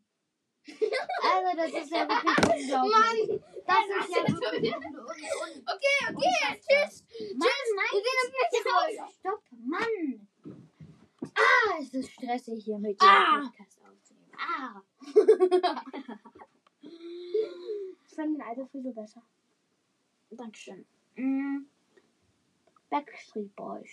Also, 0.66 1.56
das 1.56 1.82
ist 1.82 1.90
ja 1.90 2.08
wirklich 2.08 2.38
unglaublich. 2.38 2.92
Mann. 2.92 3.42
Das 3.66 3.84
ist 4.00 4.10
ja 4.16 4.22
wirklich. 4.28 4.74
Okay, 4.74 5.98
okay. 6.10 6.60
Tschüss. 6.60 7.04
Mann, 7.36 7.66
nein, 7.76 7.92
Wir 7.92 8.14
uns 8.22 8.32
nächste 8.32 8.60
Folge. 8.68 9.12
stopp, 9.18 9.42
Mann. 9.64 10.28
Ah, 11.34 11.78
es 11.80 11.94
ist 11.94 12.10
stressig 12.12 12.64
hier 12.64 12.78
mit 12.78 13.00
dem 13.00 13.08
Ah. 13.08 13.40
Podcast 13.42 13.78
aufzunehmen. 13.82 14.32
Ah. 14.38 14.82
Ich 18.04 18.16
fand 18.16 18.34
den 18.36 18.42
alten 18.42 18.68
Frisur 18.68 18.92
besser. 18.94 19.22
Dankeschön. 20.30 20.84
Mm. 21.16 21.64
Backstreet 22.90 23.56
Boys. 23.56 23.90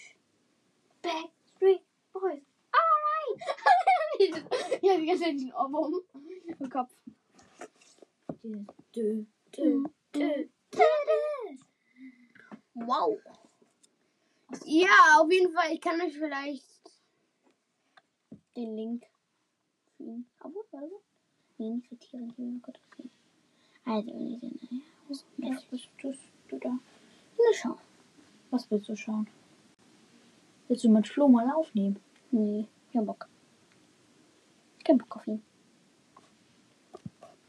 Backstreet 1.01 1.81
Boys. 2.11 2.43
Alright. 2.73 3.41
ja, 4.81 4.97
die 4.97 5.05
ganze 5.05 5.23
Zeit 5.23 5.33
diesen 5.35 5.53
Ohrwurm 5.53 6.01
im 6.57 6.69
Kopf. 6.69 6.93
Wow. 12.73 13.19
Ja, 14.65 15.19
auf 15.19 15.31
jeden 15.31 15.53
Fall. 15.53 15.73
Ich 15.73 15.81
kann 15.81 16.01
euch 16.01 16.17
vielleicht 16.17 16.65
den 18.55 18.75
Link 18.75 19.05
für 19.95 20.03
ihn. 20.03 20.25
Aber, 20.39 20.61
warte. 20.71 20.95
Nee, 21.57 21.71
nicht 21.71 21.87
für 21.87 21.97
Tiere. 21.97 22.23
Ich 22.25 22.37
will 22.37 22.59
kurz 22.61 22.79
sehen. 22.97 23.11
Also, 23.85 24.07
wenn 24.13 24.33
ich 24.33 24.39
den. 24.39 24.83
naja? 25.37 25.55
Was 25.55 25.65
bist 25.65 25.89
du, 26.01 26.13
du 26.47 26.57
da? 26.59 26.69
Na, 26.69 27.53
schau. 27.53 27.77
Was 28.51 28.69
willst 28.71 28.89
du 28.89 28.95
schauen? 28.95 29.27
Willst 30.67 30.83
du 30.83 30.89
mit 30.89 31.07
Flo 31.07 31.27
mal 31.27 31.49
aufnehmen? 31.51 31.99
Nee, 32.31 32.67
kein 32.91 33.05
Bock. 33.05 33.27
Kein 34.83 34.97
Bock 34.97 35.17
auf 35.17 35.27
ihn. 35.27 35.43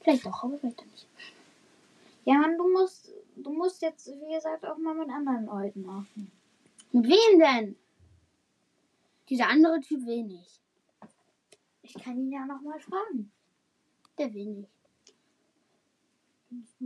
Vielleicht 0.01 0.27
doch, 0.27 0.45
aber 0.45 0.59
vielleicht 0.59 0.81
auch 0.81 0.87
nicht. 0.87 1.07
Ja, 2.25 2.35
Mann, 2.35 2.57
du 2.57 2.71
musst, 2.71 3.13
du 3.37 3.53
musst 3.53 3.83
jetzt, 3.83 4.09
wie 4.09 4.35
gesagt, 4.35 4.65
auch 4.65 4.79
mal 4.79 4.95
mit 4.95 5.09
anderen 5.09 5.47
Leuten 5.47 5.89
aufnehmen. 5.89 6.33
Mit 6.93 7.07
wem 7.07 7.39
denn? 7.39 7.77
Dieser 9.29 9.49
andere 9.49 9.81
Typ 9.81 10.05
will 10.07 10.25
nicht. 10.25 10.61
Ich 11.83 11.95
kann 11.95 12.19
ihn 12.19 12.33
ja 12.33 12.47
noch 12.47 12.61
mal 12.61 12.81
fragen. 12.81 13.31
Der 14.19 14.33
will 14.35 14.47
nicht. 14.47 14.69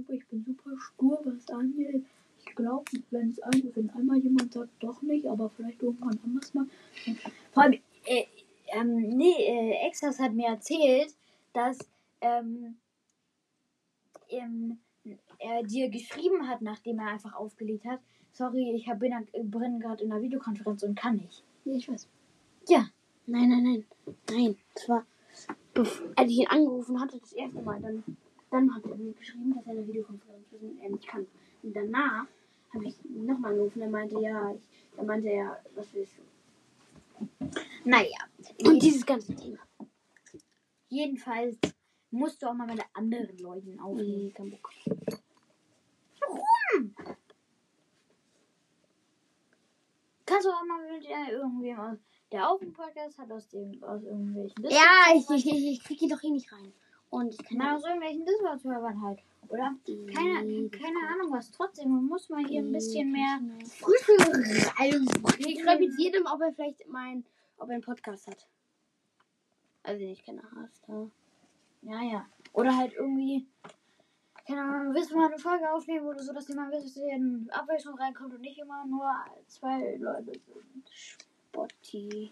Ich 0.09 0.27
bin 0.29 0.45
super 0.45 0.71
stur, 0.79 1.21
was 1.25 1.49
angeht. 1.49 2.05
Ich 2.39 2.55
glaube, 2.55 2.85
wenn 3.11 3.31
es 3.31 3.41
ein, 3.41 3.71
wenn 3.75 3.91
einmal 3.91 4.19
jemand 4.19 4.53
sagt, 4.53 4.71
doch 4.81 5.01
nicht, 5.03 5.27
aber 5.27 5.49
vielleicht 5.49 5.83
irgendwann 5.83 6.19
anders 6.23 6.53
mal. 6.53 6.67
Vor 7.53 7.63
allem, 7.63 7.81
äh, 8.05 8.25
ähm, 8.69 9.09
nee, 9.17 9.35
äh, 9.39 9.87
Exas 9.87 10.19
hat 10.19 10.33
mir 10.33 10.49
erzählt, 10.49 11.15
dass 11.55 11.79
ähm, 12.21 12.77
ähm, 14.31 14.79
er 15.39 15.63
dir 15.63 15.89
geschrieben 15.89 16.49
hat, 16.49 16.63
nachdem 16.63 16.99
er 16.99 17.09
einfach 17.09 17.35
aufgelegt 17.35 17.85
hat. 17.85 18.01
Sorry, 18.33 18.73
ich 18.75 18.89
hab, 18.89 18.99
bin, 18.99 19.13
bin 19.33 19.81
gerade 19.81 20.03
in 20.03 20.13
einer 20.13 20.23
Videokonferenz 20.23 20.83
und 20.83 20.97
kann 20.97 21.17
nicht. 21.17 21.45
Nee, 21.65 21.77
ich 21.77 21.89
weiß. 21.89 22.09
Ja. 22.69 22.89
Nein, 23.27 23.49
nein, 23.49 23.63
nein. 23.63 23.85
Nein. 24.31 24.57
Das 24.75 24.89
war, 24.89 25.07
als 26.17 26.31
ich 26.31 26.39
ihn 26.39 26.49
angerufen 26.49 27.01
hatte, 27.01 27.19
das 27.19 27.33
erste 27.33 27.63
Mal, 27.63 27.81
dann, 27.81 28.03
dann 28.51 28.75
hat 28.75 28.85
er 28.85 28.97
mir 28.97 29.13
geschrieben, 29.13 29.55
dass 29.55 29.67
er 29.67 29.73
eine 29.73 29.87
Videokonferenz 29.87 30.53
ist 30.53 30.63
und 30.63 30.81
er 30.81 30.91
nicht 30.91 31.07
kann. 31.07 31.27
Und 31.63 31.75
danach 31.75 32.27
habe 32.73 32.87
ich 32.87 33.05
ihn 33.05 33.27
nochmal 33.27 33.53
angerufen, 33.53 33.83
er 33.83 33.89
meinte, 33.89 34.21
ja, 34.21 34.53
ich, 34.53 34.63
er 34.99 35.05
meinte, 35.05 35.29
ja, 35.29 35.57
was 35.75 35.87
willst 35.95 36.13
du? 36.19 37.47
Naja. 37.85 38.19
Und 38.65 38.83
dieses 38.83 39.07
ganze 39.07 39.35
Thema. 39.35 39.59
jedenfalls 40.89 41.59
musst 42.15 42.43
du 42.43 42.47
auch 42.47 42.55
mal 42.55 42.67
mit 42.67 42.81
anderen 42.95 43.37
Leuten 43.39 43.79
aufnehmen. 43.81 44.25
Nee, 44.27 44.31
kein 44.31 44.51
Bock. 44.51 44.71
Warum? 46.21 46.95
Kannst 50.27 50.47
du 50.47 50.51
auch 50.51 50.65
mal 50.65 50.93
mit 50.93 51.05
äh, 51.07 51.33
irgendwem 51.33 51.79
aus, 51.79 51.99
der 52.33 52.49
auch 52.49 52.61
einen 52.61 52.73
Podcast 52.73 53.19
hat, 53.19 53.31
aus 53.31 53.49
dem, 53.49 53.83
aus 53.83 54.03
irgendwelchen 54.03 54.65
Ja, 54.65 55.15
ich, 55.15 55.29
ich, 55.31 55.47
ich, 55.47 55.73
ich 55.73 55.85
krieg 55.85 56.01
ihn 56.01 56.09
doch 56.09 56.23
eh 56.23 56.31
nicht 56.31 56.51
rein. 56.51 56.73
Und 57.11 57.35
ich 57.35 57.45
kann 57.45 57.59
Na, 57.59 57.77
aus 57.77 57.85
irgendwelchen 57.85 58.25
Discord-Servern 58.25 59.03
halt. 59.03 59.21
Oder? 59.49 59.77
Keine, 59.87 60.69
keine 60.71 61.09
Ahnung 61.13 61.31
was. 61.31 61.51
Trotzdem, 61.51 61.91
man 61.91 62.07
muss 62.07 62.29
mal 62.29 62.45
hier 62.47 62.63
ein 62.63 62.73
bisschen 62.73 63.13
mehr. 63.13 63.39
Ich 65.39 65.61
schreibe 65.61 65.85
jetzt 65.85 65.99
jedem, 65.99 66.27
ob 66.27 66.41
er 66.41 66.53
vielleicht 66.53 66.89
mein, 66.89 67.25
ob 67.59 67.69
er 67.69 67.75
einen 67.75 67.83
Podcast 67.83 68.27
hat. 68.27 68.49
Also 69.83 70.03
kenne, 70.25 70.43
hast 70.57 70.89
da. 70.89 71.11
Ja, 71.85 72.03
ja. 72.03 72.27
Oder 72.53 72.77
halt 72.77 72.93
irgendwie. 72.95 73.47
Keine 74.47 74.61
Ahnung, 74.61 74.95
willst 74.95 75.11
du 75.11 75.17
mal 75.17 75.29
eine 75.29 75.39
Folge 75.39 75.73
aufnehmen 75.73 76.07
oder 76.07 76.23
so, 76.23 76.31
dass 76.33 76.47
die 76.47 76.55
mal 76.55 76.67
ein 76.67 76.71
bisschen 76.71 77.49
Abwechslung 77.51 77.97
reinkommt 77.97 78.35
und 78.35 78.43
nicht 78.43 78.59
immer 78.59 78.85
nur 78.85 79.11
zwei 79.47 79.97
Leute 79.97 80.33
sind. 80.33 80.91
Spotti. 80.91 82.31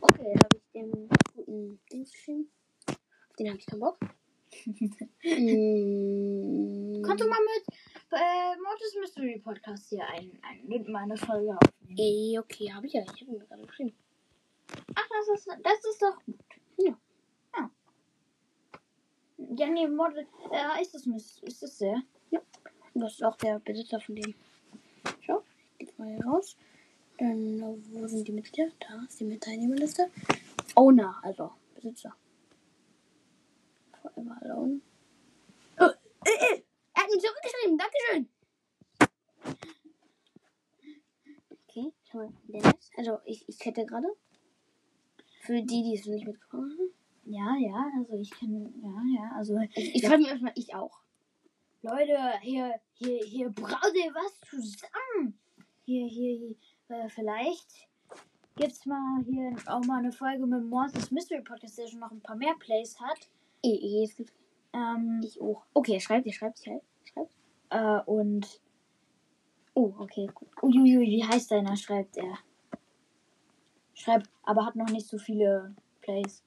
Okay, 0.00 0.34
habe 0.36 0.56
ich 0.56 0.62
dem 0.72 1.08
guten 1.34 1.80
Dings 1.90 2.12
geschrieben. 2.12 2.48
Auf 2.86 3.36
den 3.38 3.48
habe 3.48 3.58
ich 3.58 3.66
keinen 3.66 3.80
Bock. 3.80 3.98
mm, 4.64 7.02
Kannst 7.02 7.24
du 7.24 7.28
mal 7.28 7.40
mit 7.40 7.66
äh, 8.12 8.56
Mortis 8.62 8.94
Mystery 9.00 9.40
Podcast 9.40 9.88
hier 9.88 10.06
ein, 10.06 10.38
ein, 10.42 10.92
meiner 10.92 11.16
Folge 11.16 11.56
aufnehmen? 11.56 11.98
Eh, 11.98 12.38
okay, 12.38 12.72
habe 12.72 12.86
ich 12.86 12.92
ja. 12.92 13.02
Ich 13.02 13.22
habe 13.22 13.32
ihn 13.32 13.40
gerade 13.40 13.66
geschrieben. 13.66 13.96
Ach, 14.94 15.08
das 15.08 15.28
ist, 15.38 15.48
das 15.62 15.84
ist 15.84 16.02
doch 16.02 16.16
gut. 16.24 16.38
Ja. 16.78 16.98
Ja, 17.56 17.70
ja 19.56 19.66
nee, 19.68 19.86
Mortis, 19.88 20.26
äh, 20.50 20.82
ist 20.82 20.94
das, 20.94 21.06
Mys- 21.06 21.42
ist 21.42 21.62
das 21.62 21.78
der? 21.78 22.02
Das 22.94 23.12
ist 23.14 23.24
auch 23.24 23.36
der 23.36 23.58
Besitzer 23.58 24.00
von 24.00 24.14
dem. 24.14 24.34
Schau, 25.20 25.42
ich 25.78 25.88
gehe 25.88 25.94
mal 25.98 26.14
hier 26.14 26.24
raus. 26.24 26.56
Dann, 27.18 27.60
wo 27.92 28.06
sind 28.06 28.26
die 28.28 28.32
Mitglieder? 28.32 28.70
Da 28.80 29.02
ist 29.08 29.20
die 29.20 29.38
Teilnehmerliste. 29.38 30.10
Owner, 30.76 31.18
also 31.22 31.52
Besitzer. 31.74 32.14
Forever 34.00 34.36
alone. 34.42 34.80
Oh, 35.80 35.84
äh, 35.84 36.30
äh, 36.30 36.62
er 36.94 37.02
hat 37.02 37.10
mir 37.10 37.18
zurückgeschrieben. 37.18 37.78
Dankeschön. 37.78 38.28
Okay, 41.68 41.92
schau 42.04 42.18
mal. 42.18 42.74
Also 42.96 43.18
ich, 43.24 43.48
ich 43.48 43.58
chatte 43.58 43.84
gerade. 43.86 44.08
Für 45.44 45.60
die, 45.62 45.82
die 45.82 45.94
es 45.94 46.06
nicht 46.06 46.26
mitbekommen 46.26 46.70
haben. 46.70 46.90
Ja, 47.26 47.56
ja, 47.58 47.90
also 47.98 48.18
ich 48.18 48.30
kann, 48.30 48.74
ja, 48.82 49.22
ja, 49.22 49.32
also 49.36 49.58
Ich, 49.74 49.94
ich 49.96 50.02
schreibe 50.06 50.22
mir 50.22 50.28
erstmal 50.30 50.52
ich 50.54 50.74
auch. 50.74 50.98
Leute, 51.82 52.16
hier, 52.40 52.74
hier, 52.94 53.18
hier 53.24 53.50
braut 53.50 53.92
ihr 53.94 54.12
was 54.14 54.40
zusammen. 54.48 55.38
Hier, 55.84 56.06
hier, 56.06 56.36
hier 56.38 56.56
äh, 56.88 57.08
vielleicht 57.08 57.88
gibt's 58.56 58.86
mal 58.86 59.22
hier 59.24 59.54
auch 59.66 59.84
mal 59.84 59.98
eine 59.98 60.12
Folge 60.12 60.46
mit 60.46 60.64
Mortis 60.64 61.10
Mystery 61.10 61.42
Podcast, 61.42 61.76
der 61.78 61.88
schon 61.88 62.00
noch 62.00 62.10
ein 62.10 62.20
paar 62.22 62.36
mehr 62.36 62.54
Plays 62.58 62.98
hat. 63.00 63.28
Eh, 63.62 63.68
eh, 63.68 64.04
es 64.04 64.16
gibt 64.16 64.32
Ähm, 64.72 65.20
ich 65.22 65.40
auch. 65.40 65.62
Okay, 65.74 66.00
schreibt, 66.00 66.26
er 66.26 66.32
schreibt, 66.32 66.66
er 66.66 66.80
schreibt. 67.04 67.32
äh, 67.70 68.00
und 68.10 68.60
Oh, 69.74 69.92
okay, 69.98 70.28
gut. 70.32 70.48
Uiuiui, 70.62 71.06
wie 71.06 71.24
heißt 71.24 71.50
deiner? 71.50 71.76
Schreibt 71.76 72.16
er. 72.16 72.38
Schreibt, 74.04 74.28
aber 74.42 74.66
hat 74.66 74.76
noch 74.76 74.90
nicht 74.90 75.06
so 75.06 75.16
viele 75.16 75.74
Plays. 76.02 76.42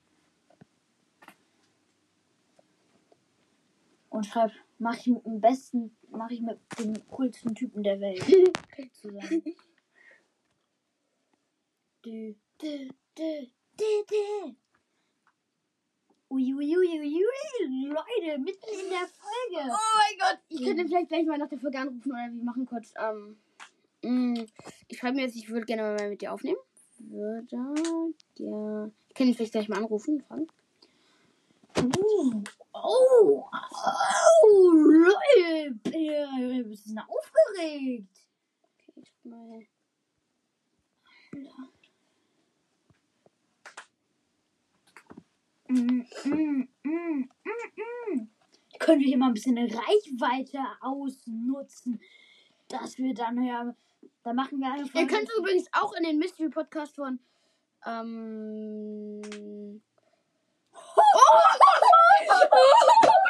Und 4.09 4.27
schreibt, 4.27 4.53
mach 4.77 4.95
ich 4.95 5.07
mit 5.07 5.25
dem 5.25 5.41
besten, 5.41 5.97
mach 6.11 6.29
ich 6.29 6.41
mit 6.41 6.59
dem 6.77 6.93
coolsten 7.07 7.55
Typen 7.55 7.81
der 7.81 7.99
Welt 7.99 8.23
zusammen. 8.93 9.41
Dü, 12.05 12.35
dü, 12.61 12.89
dü, 13.17 13.47
dü, 13.79 14.05
dü. 14.11 14.55
Uiuiuiui, 16.29 17.25
Leute, 17.87 18.37
mitten 18.37 18.69
in 18.69 18.89
der 18.91 19.07
Folge. 19.07 19.71
Oh 19.71 19.97
mein 19.97 20.19
Gott, 20.19 20.39
ich 20.49 20.63
könnte 20.63 20.85
vielleicht 20.85 21.09
gleich 21.09 21.25
mal 21.25 21.39
nach 21.39 21.49
der 21.49 21.57
Folge 21.57 21.79
anrufen 21.79 22.11
oder 22.11 22.29
wir 22.31 22.43
machen 22.43 22.67
kurz. 22.67 22.93
Ähm, 22.99 23.37
mh, 24.03 24.45
ich 24.89 24.97
schreibe 24.99 25.15
mir 25.15 25.23
jetzt, 25.23 25.35
ich 25.35 25.49
würde 25.49 25.65
gerne 25.65 25.81
mal 25.81 26.09
mit 26.09 26.21
dir 26.21 26.31
aufnehmen. 26.31 26.59
Würde 26.99 27.45
ja. 28.37 28.89
Ich 29.07 29.13
kann 29.13 29.27
ihn 29.27 29.33
vielleicht 29.33 29.51
gleich 29.51 29.69
mal 29.69 29.77
anrufen 29.77 30.15
und 30.15 30.23
fragen. 30.23 30.47
Uh, 31.77 32.43
oh, 32.73 33.49
oh, 34.43 34.71
Leute, 34.71 35.75
ich 35.75 35.81
bin 35.83 36.63
ein 36.63 36.69
bisschen 36.69 36.99
aufgeregt. 36.99 38.25
Okay, 38.63 38.93
ich 38.95 39.07
schreib 39.07 39.25
mal. 39.25 39.59
Mm, 45.69 46.05
mm, 46.23 46.69
mm, 46.83 46.83
mm, 46.83 47.29
mm. 47.43 48.29
Können 48.79 49.01
wir 49.01 49.07
hier 49.07 49.17
mal 49.17 49.27
ein 49.27 49.33
bisschen 49.33 49.57
eine 49.57 49.69
Reichweite 49.69 50.59
ausnutzen, 50.81 51.99
dass 52.69 52.97
wir 52.97 53.13
dann 53.13 53.43
ja, 53.43 53.75
da 54.27 54.33
machen 54.33 54.59
wir 54.59 54.69
eine 54.69 54.83
Ihr 54.83 55.07
könnt 55.07 55.29
übrigens 55.37 55.67
auch 55.71 55.93
in 55.93 56.03
den 56.03 56.17
Mystery 56.17 56.49
Podcast 56.49 56.95
von. 56.95 57.17
Ähm. 57.85 59.81
Oh! 60.73 61.01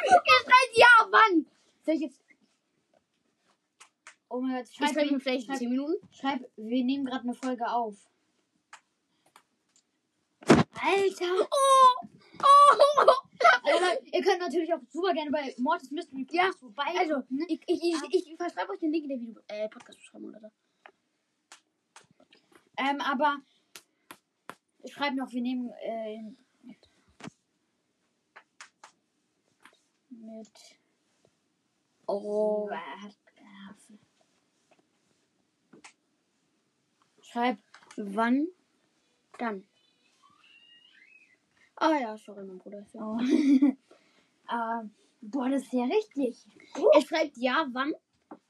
Seid 0.08 0.74
ja, 0.74 0.86
wann? 1.08 1.46
Soll 1.84 1.94
ich 1.94 2.00
jetzt. 2.00 2.20
oh 4.28 4.40
mein 4.40 4.56
Gott, 4.56 4.68
Ich 4.68 4.74
schreib, 4.74 4.92
schreibe 4.92 5.12
mir 5.12 5.20
vielleicht 5.20 5.46
schreib, 5.46 5.58
10 5.58 5.70
Minuten. 5.70 6.08
schreib, 6.10 6.40
wir 6.56 6.84
nehmen 6.84 7.04
gerade 7.04 7.22
eine 7.22 7.34
Folge 7.34 7.70
auf. 7.70 7.94
Alter! 10.48 11.46
Oh! 11.48 12.08
Oh! 12.42 13.12
Aber 13.72 14.04
ihr 14.04 14.22
könnt 14.22 14.40
natürlich 14.40 14.74
auch 14.74 14.80
super 14.88 15.12
gerne 15.12 15.30
bei 15.30 15.54
Mortis 15.58 15.92
Mystery 15.92 16.24
Podcast 16.24 16.58
vorbei. 16.58 16.92
Also, 16.98 17.22
ne? 17.28 17.44
ich, 17.46 17.60
ich, 17.66 17.82
ich, 17.82 17.96
ich, 18.10 18.32
ich 18.32 18.36
verschreibe 18.36 18.72
euch 18.72 18.80
den 18.80 18.90
Link 18.90 19.04
in 19.04 19.10
der 19.10 19.20
Video, 19.20 19.40
äh, 19.46 19.68
Podcast-Beschreibung 19.68 20.30
oder 20.30 20.40
so. 20.40 20.48
Ähm, 22.78 23.00
aber 23.00 23.38
ich 24.84 24.92
schreibe 24.92 25.16
noch, 25.16 25.30
wir 25.32 25.42
nehmen 25.42 25.70
äh, 25.82 26.22
mit 26.60 26.88
Oh. 32.06 32.70
Schreib. 37.20 37.58
Wann? 37.96 38.48
Dann. 39.38 39.66
Ah 41.76 41.98
ja, 42.00 42.16
sorry, 42.16 42.44
mein 42.44 42.58
Bruder. 42.58 42.80
ist 42.80 42.94
ja- 42.94 43.02
Oh. 43.02 43.18
ähm, 44.50 44.94
boah, 45.20 45.48
das 45.50 45.62
ist 45.64 45.72
ja 45.72 45.84
richtig. 45.84 46.44
Er 46.94 47.02
schreibt 47.02 47.36
ja, 47.36 47.66
wann. 47.72 47.92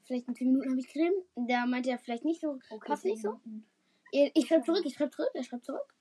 Vielleicht 0.05 0.29
in 0.29 0.35
10 0.35 0.47
Minuten 0.49 0.71
habe 0.71 0.81
ich 0.81 0.87
geschrieben. 0.87 1.15
Da 1.35 1.67
meinte 1.67 1.91
er 1.91 1.99
vielleicht 1.99 2.25
nicht 2.25 2.41
so. 2.41 2.59
passt 2.87 3.05
nicht 3.05 3.21
so. 3.21 3.41
Ich, 3.45 3.78
ich 4.11 4.47
schreibe 4.47 4.65
zurück, 4.65 4.85
ich 4.85 4.95
schreibe 4.95 5.11
zurück, 5.11 5.31
er 5.35 5.45
schreibt 5.45 5.65
zurück. 5.65 5.95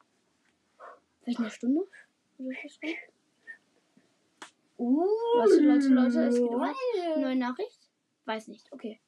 Vielleicht 1.23 1.39
eine 1.39 1.49
Stunde? 1.51 1.87
Uh, 4.77 5.03
Leute, 5.37 5.59
Leute, 5.61 5.87
Leute, 5.87 6.19
es 6.27 6.35
geht 6.35 6.49
um. 6.49 6.61
Neue 7.19 7.35
Nachricht? 7.35 7.89
Weiß 8.25 8.47
nicht, 8.47 8.71
okay. 8.71 8.99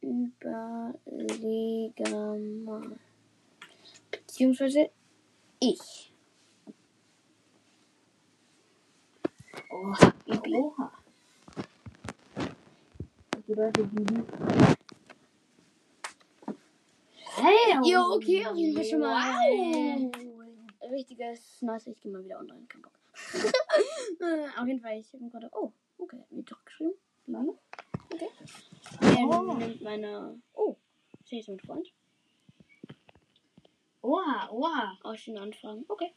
Überleger 0.00 0.78
mal. 2.38 2.98
Beziehungsweise 4.10 4.90
ich. 5.60 6.12
Oha. 9.70 10.12
Bibi. 10.26 10.54
Oha. 10.56 10.92
Das 13.30 13.42
bedeutet 13.46 14.78
Hey, 17.42 17.74
Jo, 17.82 18.14
okay, 18.14 18.46
auf 18.46 18.56
jeden 18.56 18.72
Fall 18.72 18.84
schon 18.84 19.00
mal. 19.00 19.34
Wow. 19.34 20.12
Richtiges 20.92 21.60
Nice, 21.62 21.88
ich 21.88 22.00
gehe 22.00 22.12
mal 22.12 22.22
wieder 22.24 22.38
online, 22.38 22.64
kein 22.68 22.82
Bock. 22.82 22.92
Äh, 24.20 24.46
auf 24.60 24.66
jeden 24.68 24.80
Fall, 24.80 24.98
ich 25.00 25.12
habe 25.12 25.28
gerade. 25.28 25.48
Oh, 25.52 25.72
okay, 25.98 26.22
mir 26.30 26.44
zurückgeschrieben. 26.44 26.94
Bibi. 27.26 27.50
Okay. 28.12 28.28
Er 29.00 29.26
Oh. 29.28 29.54
nimmt 29.54 29.82
meine. 29.82 30.40
Oh, 30.54 30.76
sehe 31.24 31.40
ich 31.40 31.48
mit 31.48 31.62
Freund. 31.62 31.92
Oha, 34.02 34.48
oha. 34.50 34.98
Auch 35.02 35.16
schon 35.16 35.36
Anfragen. 35.36 35.84
Okay. 35.88 36.12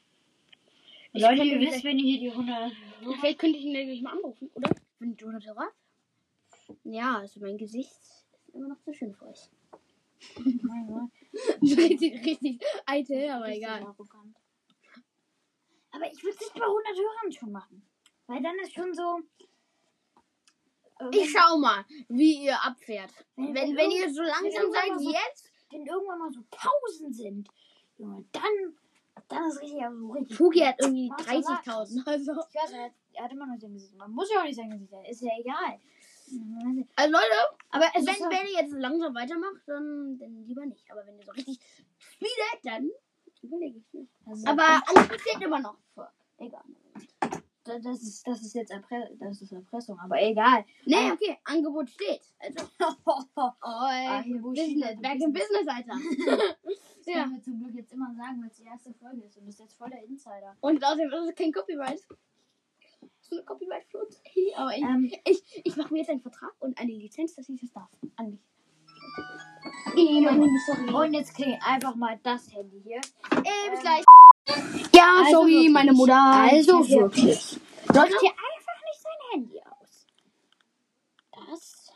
Ich 1.13 1.23
Leute, 1.23 1.43
ihr 1.43 1.59
wisst, 1.59 1.83
wenn 1.83 1.97
ihr 1.97 2.05
hier 2.05 2.19
die 2.19 2.31
100... 2.31 2.71
Vielleicht 3.19 3.39
könnte 3.39 3.57
ich 3.57 3.65
ihn 3.65 3.73
gleich 3.73 4.01
mal 4.01 4.11
anrufen, 4.11 4.51
oder? 4.53 4.69
Wenn 4.99 5.17
du 5.17 5.27
100 5.27 5.47
Euro 5.47 5.59
hast. 5.61 6.77
Ja, 6.83 7.17
also 7.19 7.39
mein 7.39 7.57
Gesicht 7.57 7.89
ist 7.91 8.25
immer 8.53 8.67
noch 8.67 8.79
zu 8.81 8.93
schön 8.93 9.13
für 9.15 9.27
euch. 9.27 9.49
Mein 10.63 10.87
Gott. 10.87 11.09
richtig, 11.61 12.25
richtig 12.25 12.61
eitel, 12.85 13.29
aber 13.29 13.45
Richtig 13.45 13.63
egal. 13.63 13.83
arrogant. 13.83 14.35
Aber 15.91 16.11
ich 16.11 16.21
würde 16.23 16.35
es 16.35 16.41
nicht 16.41 16.53
bei 16.53 16.65
100 16.65 16.87
Hörern 16.97 17.31
schon 17.31 17.51
machen. 17.51 17.87
Weil 18.27 18.41
dann 18.41 18.55
ist 18.59 18.73
schon 18.73 18.93
so... 18.93 19.19
Ich 21.11 21.29
schau 21.31 21.57
mal, 21.57 21.85
wie 22.07 22.45
ihr 22.45 22.61
abfährt. 22.63 23.11
Wenn- 23.35 23.53
Wenn, 23.53 23.75
wenn 23.75 23.91
ihr 23.91 24.11
so 24.13 24.21
langsam 24.21 24.71
seid 24.71 24.97
wie 24.99 25.03
so- 25.05 25.11
jetzt, 25.11 25.51
wenn 25.71 25.85
irgendwann 25.85 26.19
mal 26.19 26.31
so 26.31 26.39
1000 26.51 27.15
sind, 27.15 27.49
Junge, 27.97 28.23
dann, 28.31 28.43
dann 29.27 29.49
ist 29.49 29.61
richtig, 29.61 29.83
also 29.83 29.97
so 29.99 30.11
richtig. 30.13 30.37
Fuki 30.37 30.59
hat 30.59 30.75
irgendwie 30.79 31.09
Warte, 31.09 31.23
30.000. 31.31 32.05
Also. 32.07 32.31
Ich 32.31 32.55
weiß, 32.55 32.71
er 32.71 32.83
hat, 32.85 32.91
er 33.13 33.23
hat 33.25 33.31
immer 33.33 33.45
nur 33.45 33.57
sein 33.57 33.73
Gesicht. 33.73 33.95
Man 33.97 34.11
muss 34.11 34.31
ja 34.31 34.39
auch 34.39 34.45
nicht 34.45 34.55
sein 34.55 34.69
Gesicht 34.69 34.89
sein. 34.91 35.05
Ist 35.05 35.21
ja 35.21 35.31
egal. 35.37 35.79
Also 36.95 37.11
Leute, 37.11 37.35
Aber 37.69 37.85
wenn, 37.93 38.03
so, 38.05 38.23
wenn 38.25 38.47
ihr 38.47 38.61
jetzt 38.61 38.73
langsam 38.73 39.13
weitermacht, 39.15 39.61
dann, 39.67 40.17
dann 40.17 40.45
lieber 40.45 40.65
nicht. 40.65 40.89
Aber 40.91 41.05
wenn 41.05 41.17
ihr 41.17 41.23
so 41.25 41.31
richtig 41.31 41.59
speedet, 41.97 42.59
dann 42.63 42.89
überlege 43.41 43.77
ich 43.79 43.93
nicht. 43.93 44.11
also, 44.25 44.47
Aber 44.47 44.81
Angebot 44.87 45.21
steht 45.21 45.41
immer 45.41 45.59
noch. 45.59 45.77
Fuck. 45.93 46.11
Egal. 46.37 46.63
das, 47.63 47.81
das, 47.81 48.01
ist, 48.01 48.27
das 48.27 48.41
ist 48.41 48.53
jetzt 48.55 48.71
Erpre 48.71 49.09
das 49.19 49.41
ist 49.41 49.51
Erpressung, 49.53 49.97
aber 49.99 50.21
egal. 50.21 50.65
Nee, 50.85 51.11
okay, 51.11 51.37
Angebot 51.45 51.89
steht. 51.89 52.21
Also, 52.39 52.67
Ah, 53.61 54.21
hier, 54.21 54.43
wo 54.43 54.49
Business, 54.49 55.01
back 55.01 55.19
in 55.21 55.31
Business, 55.33 55.67
Alter. 55.67 55.97
Das 55.97 56.77
Ja. 57.05 57.23
können 57.23 57.35
wir 57.35 57.43
zum 57.43 57.59
Glück 57.59 57.75
jetzt 57.75 57.93
immer 57.93 58.13
sagen, 58.15 58.41
weil 58.41 58.49
es 58.49 58.57
die 58.57 58.65
erste 58.65 58.93
Folge 58.93 59.23
ist. 59.23 59.37
Und 59.37 59.45
das 59.45 59.55
ist 59.55 59.59
jetzt 59.61 59.77
voll 59.77 59.89
der 59.89 60.03
Insider. 60.03 60.55
Und 60.59 60.83
außerdem 60.83 61.07
ist 61.07 61.29
es 61.29 61.35
kein 61.35 61.51
Copyright. 61.53 62.01
So 63.29 63.35
eine 63.35 63.45
Copyright-Flut. 63.45 64.07
Aber 64.55 64.75
ich, 64.75 64.83
Ähm, 64.83 65.11
ich, 65.25 65.61
ich 65.63 65.75
mache 65.75 65.91
mir 65.93 65.99
jetzt 65.99 66.09
einen 66.09 66.21
Vertrag 66.21 66.53
und 66.59 66.77
eine 66.79 66.91
Lizenz, 66.91 67.35
dass 67.35 67.49
ich 67.49 67.59
das 67.59 67.71
darf. 67.73 67.89
An 68.17 68.31
mich. 68.31 68.39
und 70.93 71.13
jetzt 71.13 71.33
klingelt 71.33 71.61
einfach 71.65 71.95
mal 71.95 72.19
das 72.23 72.53
Handy 72.53 72.81
hier. 72.83 72.97
Äh, 72.97 73.71
bis 73.71 73.79
gleich. 73.81 74.03
Ja, 74.93 75.21
Also 75.25 75.31
sorry, 75.39 75.51
wirklich. 75.53 75.71
meine 75.71 75.93
Mutter. 75.93 76.21
Also 76.21 76.87
wirklich. 76.87 77.59
Macht 77.87 78.13
hier 78.19 78.31
einfach 78.31 78.81
nicht 78.85 79.01
sein 79.01 79.31
Handy 79.31 79.61
aus. 79.61 80.07
Das. 81.31 81.93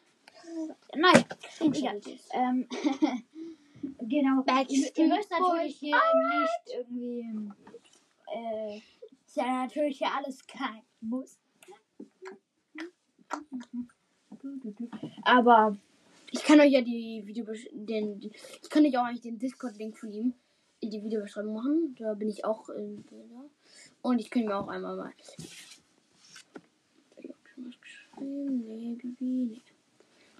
Naja, 0.96 1.24
egal. 1.60 2.02
Ähm, 2.34 2.68
genau. 4.00 4.44
Backstreet 4.44 4.98
Ihr, 4.98 5.08
müsst 5.08 5.32
natürlich 5.32 5.78
hier 5.78 5.96
nicht 5.96 6.76
irgendwie. 6.76 7.52
Äh, 8.34 8.82
ist 9.26 9.36
ja 9.36 9.46
natürlich 9.64 10.00
hier 10.00 10.12
alles 10.16 10.46
kein 10.48 10.82
Muss. 11.02 11.38
Aber 15.24 15.78
ich 16.32 16.44
kann 16.44 16.60
euch 16.60 16.72
ja 16.72 16.82
die 16.82 17.24
Video 17.26 17.46
den 17.72 18.20
ich 18.22 18.70
kann 18.70 18.86
euch 18.86 18.98
auch 18.98 19.06
eigentlich 19.06 19.22
den 19.22 19.40
Discord 19.40 19.78
Link 19.78 19.98
von 19.98 20.12
ihm 20.12 20.34
in 20.82 20.92
die 20.92 21.04
Videobeschreibung 21.04 21.54
machen. 21.54 21.96
Da 21.98 22.14
bin 22.14 22.30
ich 22.30 22.46
auch 22.46 22.70
in 22.70 23.04
Bilder. 23.04 23.50
Und 24.02 24.20
ich 24.20 24.30
kann 24.30 24.46
mir 24.46 24.58
auch 24.58 24.68
einmal 24.68 24.96
mal 24.96 25.10
hab. 25.10 25.16
Nee, 28.22 28.98
nee. 29.20 29.62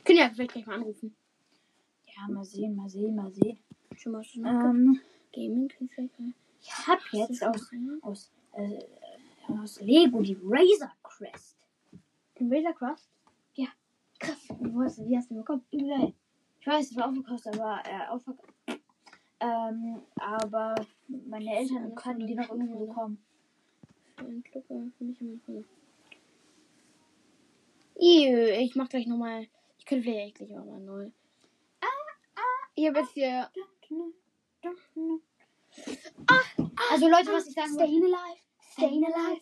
Können 0.04 0.18
ja 0.18 0.30
vielleicht 0.30 0.52
gleich 0.52 0.66
mal 0.66 0.76
anrufen. 0.76 1.16
ja, 2.08 2.28
mal 2.28 2.44
sehen, 2.44 2.76
mal 2.76 2.90
sehen, 2.90 3.16
mal 3.16 3.32
sehen. 3.32 3.58
Schon 3.96 4.12
mal 4.14 4.24
schon 4.24 4.46
Ähm, 4.46 5.00
Gaming 5.34 5.70
vielleicht 5.70 6.14
ich 6.62 6.88
habe 6.88 7.02
jetzt 7.12 7.44
aus, 7.44 7.72
aus, 8.02 8.32
äh, 8.54 8.80
aus 9.58 9.80
Lego 9.82 10.22
die 10.22 10.38
Razor 10.44 10.92
Crest. 11.04 11.58
Den 12.40 12.52
Razor 12.52 12.74
Crust? 12.74 13.10
Ja. 13.56 13.68
Krass. 14.20 14.48
Wo 14.60 14.82
hast 14.82 15.00
du, 15.00 15.08
wie 15.08 15.18
hast 15.18 15.30
du 15.30 15.36
den 15.36 15.42
bekommen? 15.42 15.66
Übel. 15.72 16.14
Ich 16.60 16.68
weiß, 16.68 16.92
es 16.92 16.98
war 16.98 17.08
aufgekostet, 17.08 17.60
aber 17.60 17.82
äh, 17.86 18.08
aufgekostet. 18.10 18.56
Ähm, 19.42 20.02
aber 20.16 20.76
meine 21.08 21.56
Eltern 21.56 21.96
können 21.96 22.28
die 22.28 22.36
noch 22.36 22.50
irgendwo 22.50 22.86
bekommen. 22.86 23.24
Für 24.18 24.26
einen 24.26 24.44
Club, 24.44 24.66
äh, 24.70 24.92
für 24.98 25.04
mich 25.06 25.18
Freunde. 25.18 25.64
Ew, 27.96 28.62
ich 28.62 28.76
mach 28.76 28.90
gleich 28.90 29.08
nochmal. 29.08 29.48
Ich 29.78 29.86
könnte 29.86 30.04
vielleicht 30.04 30.36
gleich 30.36 30.58
auch 30.58 30.66
mal 30.66 30.80
neu. 30.80 31.10
Ah, 31.82 31.86
ah. 32.36 32.68
Ich 32.76 32.88
hab 32.88 32.98
jetzt 32.98 33.14
hier. 33.14 33.50
Also 36.92 37.08
Leute, 37.08 37.32
was 37.32 37.48
ich 37.48 37.54
sagen 37.54 37.72
wollte. 37.76 37.86
Staying 37.86 38.04
alive. 38.04 38.49
Staying 38.80 39.06
alive. 39.06 39.42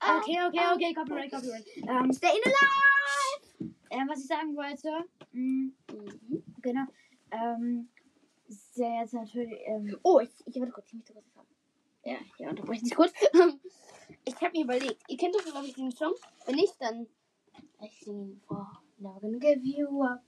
Ah, 0.00 0.18
Okay, 0.18 0.36
okay, 0.46 0.64
okay, 0.74 0.94
Copyright, 0.94 1.30
Copyright. 1.32 1.66
Ähm, 1.88 2.12
Staying 2.12 2.42
alive. 2.44 3.74
äh, 3.90 4.08
was 4.08 4.20
ich 4.20 4.26
sagen 4.26 4.54
wollte, 4.56 4.90
mh, 5.32 5.72
Mhm. 5.90 6.44
genau, 6.62 6.84
ähm, 7.30 7.88
ja 8.74 9.00
jetzt 9.00 9.14
natürlich, 9.14 9.58
ähm, 9.66 9.98
Oh, 10.02 10.20
ich, 10.20 10.30
ich 10.46 10.60
warte 10.60 10.72
kurz, 10.72 10.86
ich 10.88 10.94
möchte 10.94 11.14
was 11.14 11.24
sagen. 11.34 11.48
Ja, 12.04 12.16
ja, 12.38 12.50
unterbreche 12.50 12.84
dich 12.84 12.94
kurz. 12.94 13.12
Ich 14.24 14.36
habe 14.36 14.52
mir 14.52 14.62
überlegt, 14.64 15.02
ihr 15.08 15.16
kennt 15.16 15.34
doch, 15.34 15.44
glaube 15.44 15.66
ich, 15.66 15.74
den 15.74 15.90
Song. 15.90 16.14
Wenn 16.46 16.54
nicht, 16.54 16.74
dann. 16.80 17.08
I 17.82 17.88
sing 18.04 18.40
for 18.46 18.64
never 18.98 19.18
gonna 19.20 19.38
give 19.38 19.60
you 19.64 20.00
up. 20.04 20.22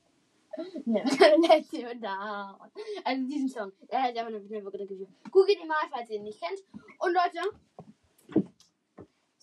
Never 0.85 1.09
gonna 1.15 1.47
let 1.47 1.71
you 1.71 1.87
down. 1.99 2.57
Also 3.05 3.25
diesen 3.27 3.47
Song. 3.47 3.71
Der 3.89 4.01
heißt 4.03 4.17
einfach 4.17 4.31
nur 4.31 4.41
Never 4.41 4.69
gonna 4.69 4.85
give 4.85 4.99
you 4.99 5.05
up. 5.05 5.31
Googelt 5.31 5.61
ihn 5.61 5.67
mal, 5.67 5.77
falls 5.89 6.09
ihr 6.09 6.17
ihn 6.17 6.23
nicht 6.23 6.41
kennt. 6.41 6.59
Und 6.99 7.13
Leute, 7.13 7.39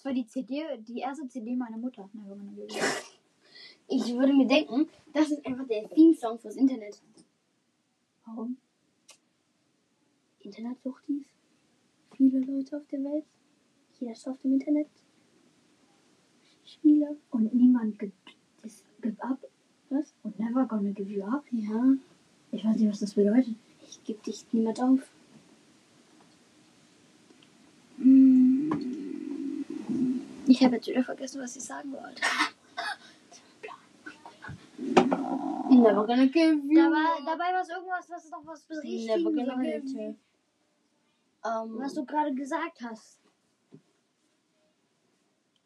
war 0.07 0.15
die 0.15 0.27
CD, 0.27 0.65
die 0.79 1.01
erste 1.01 1.29
CD 1.29 1.57
meiner 1.57 1.77
Mutter. 1.77 2.09
Na, 2.15 2.23
ich 3.89 4.15
würde 4.15 4.33
mir 4.33 4.47
denken, 4.47 4.89
das 5.13 5.31
ist 5.31 5.45
einfach 5.45 5.67
der 5.67 5.89
Theme-Song 5.91 6.39
fürs 6.39 6.57
Internet. 6.57 7.03
Warum? 8.25 8.57
Internetsuchtis. 10.41 11.27
Viele 12.17 12.41
Leute 12.41 12.77
auf 12.77 12.87
der 12.91 13.03
Welt. 13.05 13.25
Jeder 13.99 14.13
auf 14.31 14.41
dem 14.43 14.55
Internet. 14.55 14.89
Spieler. 16.65 17.17
Und 17.31 17.55
niemand 17.55 17.99
gibt, 17.99 18.37
das 18.63 18.85
give 19.03 19.23
up. 19.23 19.39
Was? 19.91 20.15
Und 20.23 20.39
never 20.39 20.67
gonna 20.67 20.91
give 20.91 21.11
you 21.11 21.25
up. 21.25 21.45
Ja. 21.51 21.95
Ich 22.53 22.65
weiß 22.65 22.77
nicht, 22.77 22.91
was 22.91 23.01
das 23.01 23.15
bedeutet. 23.15 23.55
Ich 23.89 24.03
gebe 24.05 24.23
dich 24.23 24.45
niemand 24.53 24.81
auf. 24.81 25.01
Ich 30.57 30.65
habe 30.65 30.77
jetzt 30.77 30.87
wieder 30.87 31.05
vergessen, 31.05 31.43
was 31.43 31.55
ich 31.55 31.65
sagen 31.65 31.93
wollte. 31.93 32.23
Never 34.79 36.07
gonna 36.07 36.25
give 36.25 36.63
you. 36.65 36.81
Da 36.81 36.91
war, 36.91 37.19
dabei 37.27 37.53
war 37.53 37.61
es 37.61 37.69
irgendwas, 37.69 38.09
was 38.09 38.31
noch 38.31 38.47
was 38.47 38.67
Never 38.71 38.81
berichtigen 38.81 39.35
gonna 39.35 39.63
give 39.63 39.87
you. 39.87 40.17
Ähm, 41.45 41.79
Was 41.79 41.93
du 41.93 42.07
gerade 42.07 42.35
gesagt 42.35 42.81
hast. 42.81 43.21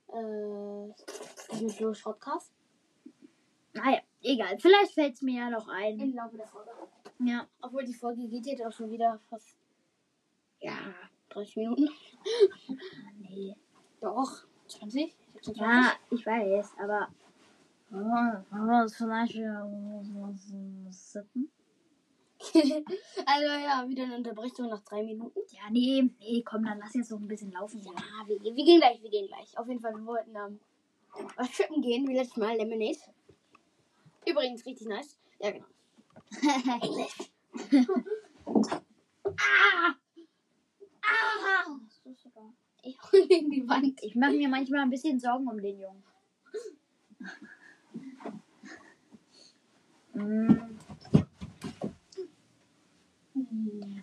Äh, 0.09 0.93
diesen 1.53 1.71
Flo 1.71 1.95
Shortcast. 1.95 2.53
Naja, 3.75 4.01
egal. 4.23 4.59
Vielleicht 4.59 4.95
fällt 4.95 5.15
es 5.15 5.23
mir 5.23 5.39
ja 5.39 5.51
noch 5.51 5.69
ein. 5.69 6.01
Im 6.01 6.17
Laufe 6.17 6.37
der 6.37 6.49
Folge. 6.49 6.71
Ja. 7.21 7.47
Obwohl 7.63 7.85
die 7.85 7.95
Folge 7.95 8.27
geht 8.27 8.47
jetzt 8.47 8.67
auch 8.67 8.73
schon 8.73 8.91
wieder 8.91 9.21
fast. 9.31 9.57
Ja, 10.59 10.79
30 11.29 11.57
Minuten. 11.59 11.89
Nee. 13.21 13.55
Doch. 14.01 14.50
20? 14.71 15.15
26? 15.35 15.57
Ja, 15.57 15.93
ich 16.11 16.27
weiß, 16.27 16.73
aber. 16.79 17.09
Wollen 17.91 18.45
wir 18.51 18.83
uns 18.83 18.97
vielleicht 18.99 19.35
sitzen? 20.91 21.51
also 23.27 23.47
ja, 23.47 23.85
wieder 23.87 24.05
eine 24.05 24.17
Unterbrechung 24.17 24.69
nach 24.69 24.83
drei 24.83 25.03
Minuten. 25.03 25.41
Ja, 25.51 25.69
nee, 25.71 26.09
nee, 26.21 26.43
komm, 26.43 26.65
dann 26.65 26.79
lass 26.79 26.95
jetzt 26.95 27.11
noch 27.11 27.21
ein 27.21 27.29
bisschen 27.29 27.53
laufen. 27.53 27.83
Ja. 27.85 27.93
Wir, 28.27 28.43
wir 28.43 28.65
gehen 28.65 28.81
gleich, 28.81 29.03
wir 29.03 29.11
gehen 29.11 29.27
gleich. 29.27 29.59
Auf 29.59 29.69
jeden 29.69 29.81
Fall, 29.81 29.95
wir 29.95 30.07
wollten 30.07 30.35
ähm, 30.35 30.59
was 31.37 31.51
trippen 31.53 31.83
gehen, 31.83 32.09
wie 32.09 32.15
letztes 32.15 32.39
Mal, 32.39 32.57
Lemonade. 32.57 32.99
Übrigens, 34.27 34.65
richtig 34.65 34.87
nice. 34.89 35.19
Ja, 35.39 35.51
genau. 35.51 35.67
ah! 39.37 39.95
Ah! 41.03 41.41
Ich 42.83 42.99
gegen 43.29 43.51
die 43.51 43.69
Wand. 43.69 44.03
Ich 44.03 44.15
mache 44.15 44.33
mir 44.33 44.49
manchmal 44.49 44.81
ein 44.81 44.91
bisschen 44.91 45.19
Sorgen 45.19 45.49
um 45.49 45.61
den 45.61 45.79
Jungen. 45.79 46.03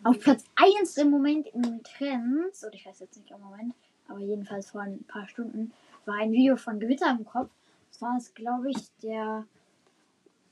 Auf 0.03 0.19
Platz 0.19 0.43
1 0.55 0.97
im 0.97 1.09
Moment 1.09 1.47
in 1.47 1.83
Trends, 1.83 2.63
oder 2.63 2.73
ich 2.73 2.85
weiß 2.85 2.99
jetzt 2.99 3.17
nicht 3.17 3.31
im 3.31 3.41
Moment, 3.41 3.73
aber 4.07 4.19
jedenfalls 4.19 4.71
vor 4.71 4.81
ein 4.81 5.03
paar 5.03 5.27
Stunden, 5.27 5.73
war 6.05 6.15
ein 6.15 6.31
Video 6.31 6.55
von 6.55 6.79
Gewitter 6.79 7.09
im 7.11 7.25
Kopf. 7.25 7.49
Das 7.91 8.01
war 8.01 8.17
es, 8.17 8.33
glaube 8.33 8.69
ich, 8.69 8.89
der 9.03 9.45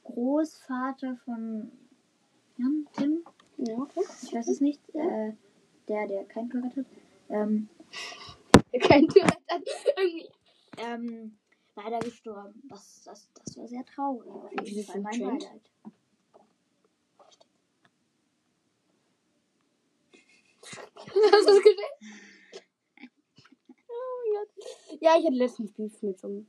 Großvater 0.03 1.17
von 1.25 1.71
Jan, 2.57 2.87
Tim, 2.93 3.23
Ja, 3.57 3.75
okay. 3.75 4.01
ich 4.23 4.33
weiß 4.33 4.47
es 4.47 4.61
nicht, 4.61 4.81
äh, 4.93 5.33
der, 5.87 6.07
der 6.07 6.25
kein 6.25 6.49
Tourette 6.49 6.81
hat, 6.81 6.85
ähm, 7.29 7.69
Kein 8.81 9.07
Tourette 9.07 9.37
hat. 9.49 9.61
Irgendwie. 9.97 10.29
ähm, 10.77 11.37
leider 11.75 11.99
gestorben. 11.99 12.61
Das, 12.69 13.03
das, 13.03 13.29
das 13.33 13.57
war 13.57 13.67
sehr 13.67 13.85
traurig. 13.85 14.29
Auf 14.29 14.67
jeden 14.67 14.83
Fall 14.85 14.95
ein 14.97 15.01
mein 15.03 15.19
Trend? 15.19 15.43
Beileid. 15.43 15.71
Was 21.05 21.45
ist 21.45 21.63
geschehen? 21.63 22.21
Oh 23.87 24.33
mein 24.33 24.33
Gott. 24.33 25.01
Ja, 25.01 25.17
ich 25.17 25.25
hatte 25.25 25.35
letztens 25.35 25.71
Beef 25.73 26.01
mit 26.01 26.19
so 26.19 26.27
einem. 26.27 26.47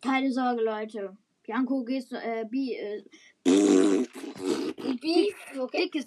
Keine 0.00 0.32
Sorge, 0.32 0.62
Leute. 0.62 1.16
Bianco 1.42 1.82
geht's, 1.82 2.12
äh, 2.12 2.44
Bi, 2.48 2.74
äh, 2.74 3.02
Beef? 3.44 5.34
Okay. 5.58 5.84
Dickes, 5.84 6.06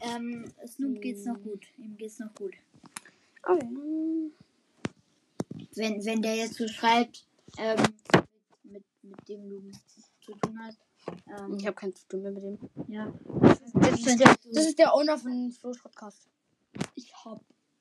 ähm, 0.00 0.44
Snoop 0.66 1.00
geht's 1.00 1.24
noch 1.24 1.40
gut. 1.42 1.66
Ihm 1.78 1.96
geht's 1.96 2.18
noch 2.18 2.34
gut. 2.34 2.54
Okay. 3.42 3.68
Wenn, 5.74 6.04
wenn 6.04 6.22
der 6.22 6.36
jetzt 6.36 6.54
so 6.54 6.66
schreibt, 6.68 7.26
ähm, 7.58 7.78
mit, 8.64 8.84
mit 9.02 9.28
dem 9.28 9.48
du 9.48 9.70
zu 10.20 10.32
tun 10.32 10.58
hast, 10.58 10.78
ähm, 11.26 11.56
Ich 11.58 11.66
habe 11.66 11.74
kein 11.76 11.94
zu 11.94 12.06
tun 12.08 12.22
mehr 12.22 12.32
mit 12.32 12.42
dem. 12.42 12.58
ja. 12.88 13.12
Das 13.74 14.00
ist 14.00 14.20
der, 14.20 14.36
das 14.52 14.66
ist 14.66 14.78
der 14.78 14.94
Owner 14.94 15.18
von 15.18 15.50
Flo's 15.52 15.78
Podcast. 15.78 16.28
Ich 16.94 17.12
hab, 17.24 17.40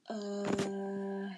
äh, 0.09 1.29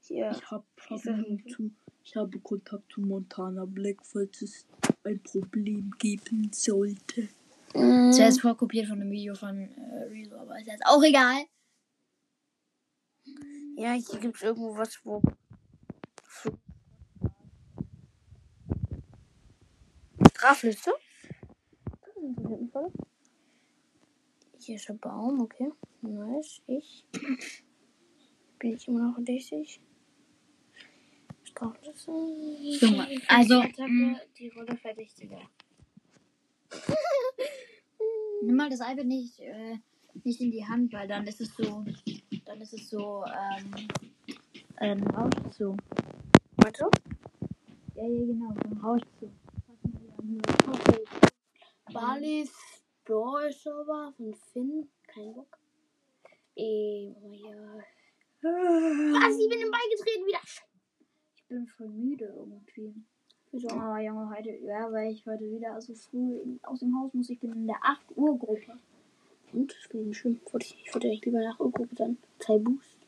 hier. 0.00 0.30
Ich 0.32 0.42
ist 0.42 0.64
das 0.88 1.02
denn? 1.02 1.42
zu, 1.48 1.70
ich 2.04 2.16
habe 2.16 2.38
Kontakt 2.40 2.92
zu 2.92 3.00
Montana 3.00 3.64
Black, 3.64 4.04
falls 4.04 4.42
es 4.42 4.66
ein 5.04 5.20
Problem 5.22 5.90
geben 5.98 6.50
sollte. 6.52 7.28
Mm, 7.74 8.10
Zuerst 8.12 8.40
vorkopiert 8.40 8.86
von 8.86 9.00
einem 9.00 9.10
Video 9.10 9.34
von 9.34 9.56
äh, 9.56 10.02
Rezo, 10.10 10.36
aber 10.36 10.58
ist 10.58 10.66
jetzt 10.66 10.84
auch 10.86 11.02
egal. 11.02 11.44
Ja, 13.76 13.92
hier 13.92 14.20
gibt's 14.20 14.42
irgendwo 14.42 14.76
was, 14.76 14.98
wo. 15.04 15.22
Strafliste? 20.30 20.92
Hier 24.58 24.76
ist 24.76 24.90
ein 24.90 24.98
Baum, 24.98 25.40
okay. 25.40 25.70
Nice. 26.02 26.60
Ich. 26.66 27.04
Bin 28.58 28.74
ich 28.74 28.88
immer 28.88 29.10
noch 29.10 29.18
richtig? 29.18 29.80
Strafliste. 31.44 32.10
Junge, 32.10 33.20
also, 33.28 33.62
mm. 33.62 34.16
die 34.38 34.48
Rolle 34.48 34.76
Verdächtiger. 34.76 35.40
Nimm 38.42 38.56
mal 38.56 38.70
das 38.70 38.80
iPad 38.80 39.04
nicht, 39.04 39.38
äh, 39.40 39.76
nicht 40.24 40.40
in 40.40 40.50
die 40.50 40.66
Hand, 40.66 40.92
weil 40.92 41.08
dann 41.08 41.26
ist 41.26 41.40
es 41.40 41.54
so, 41.56 41.84
dann 42.44 42.60
ist 42.60 42.72
es 42.72 42.88
so, 42.88 43.24
ähm, 43.26 43.88
ähm, 44.80 45.02
rauscht 45.08 45.54
so. 45.58 45.76
Warte. 46.56 46.90
Ja, 47.94 48.06
ja, 48.06 48.26
genau, 48.26 48.52
dann 48.62 48.78
rauscht 48.78 49.06
so. 49.20 49.30
Okay. 50.68 51.04
Balis 51.92 52.50
Brawl 53.04 53.52
Server 53.52 54.12
von 54.16 54.34
Finn. 54.34 54.88
Kein 55.06 55.34
Bock. 55.34 55.58
Oh 56.56 57.32
ja. 57.32 57.84
Was? 58.42 59.38
Ich 59.38 59.48
bin 59.48 59.60
ihm 59.60 59.70
beigetreten 59.70 60.26
wieder. 60.26 60.40
Ich 61.34 61.44
bin 61.48 61.66
voll 61.66 61.88
müde 61.88 62.26
irgendwie. 62.26 62.94
Wieso? 63.52 63.68
Oh, 63.68 63.96
Junge, 63.96 64.30
heute, 64.30 64.50
ja, 64.64 64.92
weil 64.92 65.12
ich 65.12 65.26
heute 65.26 65.50
wieder 65.50 65.80
so 65.80 65.92
früh 65.94 66.38
in, 66.38 66.60
aus 66.62 66.80
dem 66.80 66.96
Haus 66.96 67.12
muss. 67.14 67.30
Ich 67.30 67.40
bin 67.40 67.52
in 67.52 67.66
der 67.66 67.78
8 67.82 68.16
Uhr 68.16 68.38
Gruppe. 68.38 68.78
Und? 69.52 69.72
Spielen 69.72 70.14
schlimm. 70.14 70.40
Wollte 70.52 70.66
ich, 70.66 70.86
ich 70.86 70.94
wollte 70.94 71.08
echt 71.08 71.24
lieber 71.24 71.40
nach 71.40 71.58
Urgruppe 71.58 71.96
dann. 71.96 72.18
Zwei 72.38 72.58
Boost. 72.58 72.98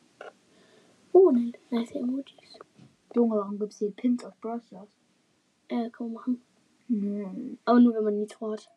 Oh, 1.13 1.31
nein. 1.31 1.53
Nice 1.69 1.91
Emojis. 1.91 2.35
Junge, 3.15 3.37
warum 3.37 3.57
gibt's 3.57 3.79
hier 3.79 3.91
Pins 3.91 4.25
auf 4.25 4.35
Brawl 4.41 4.61
Stars? 4.61 4.89
Äh, 5.69 5.89
kann 5.91 6.07
man 6.07 6.13
machen. 6.13 6.41
Hm. 6.87 7.57
Aber 7.63 7.79
nur 7.79 7.95
wenn 7.95 8.03
man 8.03 8.19
Nitro 8.19 8.51
hat. 8.51 8.69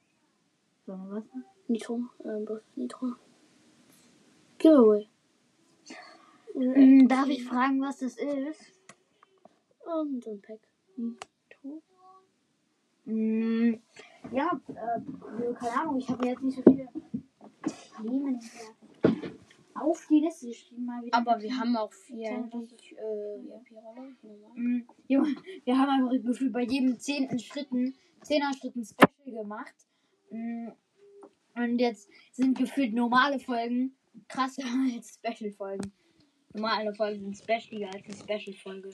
Sag 0.87 0.99
mal 0.99 1.17
was? 1.17 1.25
Nitro. 1.67 2.01
Ähm, 2.25 2.45
bloß 2.45 2.61
Nitro. 2.77 3.15
Giveaway. 4.59 5.09
Hm, 6.55 7.09
darf 7.09 7.29
ich 7.29 7.45
fragen, 7.45 7.81
was 7.83 7.99
das 7.99 8.17
ist? 8.17 8.73
Und 9.85 10.23
so 10.23 10.31
ein 10.31 10.41
Pack. 10.41 10.61
Hm, 13.05 13.81
ja, 14.33 14.61
äh, 14.69 15.55
keine 15.55 15.81
Ahnung, 15.81 15.99
ich 15.99 16.09
habe 16.09 16.27
jetzt 16.27 16.43
nicht 16.43 16.57
so 16.57 16.63
viele 16.63 16.89
Themen 17.97 18.41
auf 19.75 20.07
die 20.09 20.21
Liste 20.21 20.49
geschrieben. 20.49 20.87
Mal 20.87 21.05
wieder. 21.05 21.17
Aber 21.17 21.41
wir 21.41 21.57
haben 21.57 21.77
auch 21.77 21.93
vier. 21.93 22.31
Eigentlich, 22.31 22.97
äh, 22.97 23.49
ja, 23.49 23.61
Junge, 25.09 25.37
wir 25.65 25.79
haben 25.79 25.91
einfach 25.91 26.25
gefühlt 26.25 26.53
bei 26.53 26.63
jedem 26.63 26.99
zehnten 26.99 27.39
Schritten, 27.39 27.95
zehner 28.23 28.53
Schritten 28.55 28.85
Special 28.85 29.37
gemacht. 29.43 29.75
Mm, 30.31 30.69
Und 31.55 31.79
jetzt 31.79 32.11
sind 32.33 32.59
gefühlt 32.59 32.93
normale 32.93 33.39
Folgen 33.39 33.97
krasser 34.29 34.65
als 34.95 35.15
Special-Folgen. 35.15 35.93
Normale 36.55 36.95
Folgen 36.95 37.21
sind 37.21 37.37
specialiger 37.37 37.91
als 37.93 38.05
eine 38.05 38.39
Special-Folge. 38.41 38.91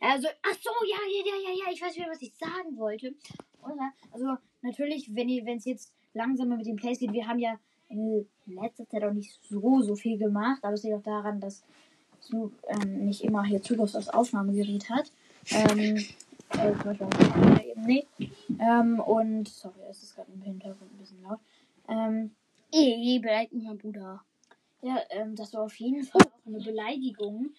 Also, 0.00 0.28
ach 0.42 0.56
so, 0.60 0.70
ja, 0.88 0.96
ja, 1.06 1.24
ja, 1.26 1.50
ja, 1.50 1.64
ja, 1.66 1.72
ich 1.72 1.82
weiß 1.82 1.94
wieder, 1.96 2.08
was 2.10 2.22
ich 2.22 2.34
sagen 2.34 2.76
wollte. 2.78 3.14
Also, 4.12 4.36
natürlich, 4.62 5.14
wenn 5.14 5.28
ihr- 5.28 5.44
wenn 5.44 5.58
es 5.58 5.64
jetzt 5.66 5.92
langsamer 6.14 6.56
mit 6.56 6.66
den 6.66 6.76
Plays 6.76 6.98
geht, 6.98 7.12
wir 7.12 7.26
haben 7.26 7.38
ja 7.38 7.58
in 7.88 8.26
letzter 8.46 8.88
Zeit 8.88 9.04
auch 9.04 9.12
nicht 9.12 9.38
so, 9.42 9.82
so 9.82 9.94
viel 9.96 10.16
gemacht, 10.18 10.60
aber 10.64 10.74
es 10.74 10.82
liegt 10.82 10.94
auch 10.96 11.02
daran, 11.02 11.40
dass 11.40 11.62
Snoop 12.22 12.52
ähm, 12.68 13.06
nicht 13.06 13.22
immer 13.24 13.44
hier 13.44 13.62
Zugriff 13.62 13.94
aufs 13.94 14.08
Aufnahmegerät 14.08 14.88
hat. 14.88 15.12
Ähm, 15.50 15.96
äh, 16.50 16.72
zum 16.72 16.84
Beispiel 16.84 17.06
dem 17.06 17.10
Computer 17.32 17.64
eben 17.64 17.82
nicht. 17.82 18.06
Ähm, 18.58 19.00
und, 19.00 19.48
sorry, 19.48 19.80
es 19.90 20.02
ist 20.02 20.14
gerade 20.14 20.30
im 20.32 20.42
Hintergrund 20.42 20.92
ein 20.92 20.98
bisschen 20.98 21.22
laut. 21.22 21.40
Ähm, 21.88 22.30
Eh, 22.72 23.18
beleidigt 23.18 23.52
mein 23.64 23.78
Bruder. 23.78 24.24
ja, 24.82 24.98
ähm, 25.10 25.34
das 25.34 25.52
war 25.54 25.62
auf 25.62 25.74
jeden 25.74 26.04
Fall 26.04 26.22
auch 26.22 26.46
eine 26.46 26.60
Beleidigung. 26.60 27.50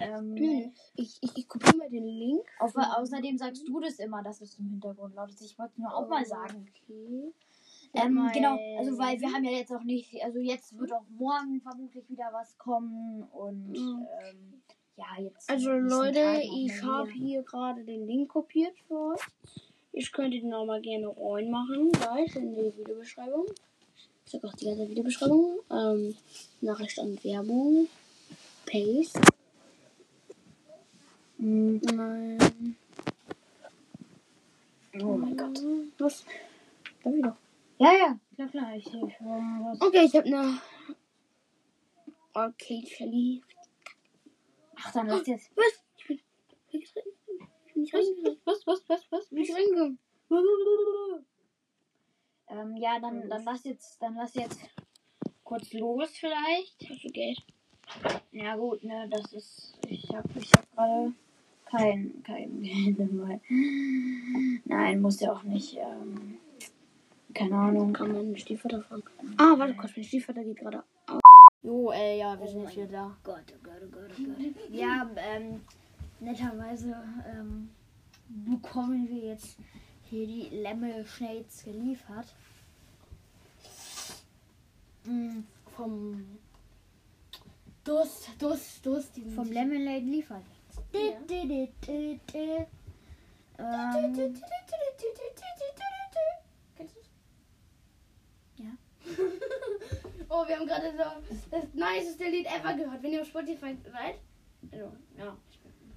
Ähm, 0.00 0.72
Ich, 0.96 1.18
ich, 1.20 1.36
ich 1.36 1.48
kopiere 1.48 1.76
mal 1.76 1.90
den 1.90 2.04
Link. 2.06 2.44
Au 2.58 2.66
außerdem 2.66 3.38
sagst 3.38 3.66
du 3.66 3.80
das 3.80 3.98
immer, 3.98 4.22
dass 4.22 4.40
es 4.40 4.58
im 4.58 4.68
Hintergrund 4.70 5.14
laut 5.14 5.30
ist. 5.30 5.42
Ich 5.42 5.58
wollte 5.58 5.80
nur 5.80 5.94
auch 5.94 6.08
mal 6.08 6.24
sagen. 6.24 6.68
Okay. 6.84 7.32
Ähm, 7.94 8.28
genau, 8.32 8.58
also 8.78 8.98
weil 8.98 9.20
wir 9.20 9.32
haben 9.32 9.44
ja 9.44 9.52
jetzt 9.52 9.72
auch 9.72 9.82
nicht, 9.82 10.22
also 10.22 10.38
jetzt 10.38 10.78
wird 10.78 10.92
auch 10.92 11.04
morgen 11.16 11.60
vermutlich 11.62 12.08
wieder 12.10 12.28
was 12.32 12.58
kommen 12.58 13.22
und 13.32 13.70
Mhm. 13.70 14.06
ähm, 14.22 14.62
ja, 14.96 15.22
jetzt. 15.22 15.48
Also 15.48 15.70
Leute, 15.70 16.40
ich 16.42 16.82
habe 16.82 17.10
hier 17.10 17.42
gerade 17.42 17.84
den 17.84 18.06
Link 18.06 18.30
kopiert 18.30 18.74
für 18.86 19.12
euch. 19.12 19.20
Ich 19.92 20.12
könnte 20.12 20.38
den 20.38 20.52
auch 20.52 20.66
mal 20.66 20.80
gerne 20.80 21.08
reinmachen, 21.08 21.90
gleich 21.92 22.34
in 22.36 22.54
die 22.54 22.76
Videobeschreibung. 22.76 23.46
Ich 24.26 24.32
sag 24.32 24.44
auch 24.44 24.54
die 24.54 24.66
ganze 24.66 24.88
Videobeschreibung. 24.88 25.58
Ähm, 25.70 26.14
Nachricht 26.60 26.98
an 26.98 27.18
Werbung. 27.22 27.88
Paste. 28.66 29.20
Nein. 31.38 32.76
Oh 35.00 35.16
mein 35.16 35.36
Gott. 35.36 35.60
Was? 35.98 36.24
Da 37.02 37.12
wieder. 37.12 37.36
Ja, 37.78 37.92
ja, 37.92 38.18
klar, 38.34 38.48
klar. 38.48 38.76
Ich, 38.76 38.86
ich, 38.86 38.94
was. 39.20 39.80
Okay, 39.80 40.04
ich 40.04 40.16
habe 40.16 40.26
eine 40.26 40.58
Arcade 42.32 42.86
Shelly. 42.86 43.42
Ach, 44.76 44.92
dann 44.92 45.08
lass 45.08 45.26
jetzt. 45.26 45.50
Was? 45.56 45.84
Ich 45.98 46.06
bin, 46.06 46.20
ich 46.70 46.94
bin 46.94 47.02
nicht. 47.74 47.88
Ich 47.88 47.94
reingegangen. 47.94 48.40
Was, 48.44 48.66
was, 48.66 48.88
was, 48.88 49.02
was? 49.10 49.24
Ich 49.24 49.30
bin 49.30 49.38
nicht 49.40 49.54
reingegangen. 49.54 49.98
Ähm, 52.48 52.76
ja, 52.76 53.00
dann, 53.00 53.28
dann 53.28 53.42
lass 53.42 53.64
jetzt, 53.64 54.00
dann 54.00 54.14
lass 54.14 54.34
jetzt 54.34 54.60
kurz 55.42 55.72
los 55.72 56.10
vielleicht. 56.10 56.80
Ich 56.80 57.04
hab 57.04 57.12
Geld. 57.12 57.42
Ja 58.30 58.54
gut, 58.56 58.84
ne, 58.84 59.08
das 59.10 59.32
ist. 59.32 59.78
Ich 59.88 60.08
hab, 60.10 60.24
ich 60.36 60.52
hab 60.52 60.70
gerade 60.70 61.12
kein, 61.66 62.22
kein 62.22 62.62
Geld 62.62 62.98
dabei. 62.98 63.40
Nein, 64.64 65.00
muss 65.00 65.20
ja 65.20 65.32
auch 65.32 65.42
nicht. 65.42 65.76
Ähm, 65.76 66.38
keine 67.34 67.56
Ahnung. 67.56 67.92
Kann 67.92 68.12
man 68.12 68.36
Stiefvater 68.36 68.82
fragen. 68.82 69.02
Ah, 69.36 69.54
warte 69.58 69.74
kurz, 69.74 69.94
mein 69.96 70.04
Stiefvater 70.04 70.42
geht 70.42 70.56
gerade 70.56 70.82
aus. 71.06 71.20
Jo, 71.62 71.90
ey, 71.90 72.18
ja, 72.20 72.38
wir 72.38 72.46
sind 72.48 72.62
jetzt 72.62 72.76
wieder 72.76 72.86
da. 72.86 73.16
Gott, 73.24 73.42
oh 73.52 73.58
Gott, 73.62 73.82
oh 73.84 73.88
Gott, 73.90 74.10
oh 74.18 74.22
Gott. 74.22 74.70
Ja, 74.70 75.10
ähm, 75.16 75.60
netterweise 76.20 76.96
ähm, 77.28 77.70
bekommen 78.28 79.08
wir 79.08 79.32
jetzt 79.32 79.58
hier 80.02 80.26
die 80.26 80.48
Lemmel 80.50 81.04
Schnades 81.04 81.64
geliefert. 81.64 82.34
Mm, 85.04 85.40
Vom 85.76 86.24
Durst, 87.84 88.30
Durst, 88.38 88.84
Durst. 88.84 89.20
Vom 89.34 89.50
Lemonade 89.50 90.04
liefert. 90.04 90.44
Ähm, 93.58 94.40
Kennst 96.76 96.96
du's? 96.96 97.10
Ja. 98.56 98.66
oh, 100.28 100.46
wir 100.46 100.58
haben 100.58 100.66
gerade 100.66 100.92
so 100.92 101.04
das 101.50 101.64
niceste 101.72 102.24
Lied 102.24 102.46
ever 102.46 102.74
gehört. 102.74 103.02
Wenn 103.02 103.12
ihr 103.12 103.22
auf 103.22 103.28
Spotify 103.28 103.76
seid, 103.90 104.16
also, 104.72 104.92
ja, 105.18 105.36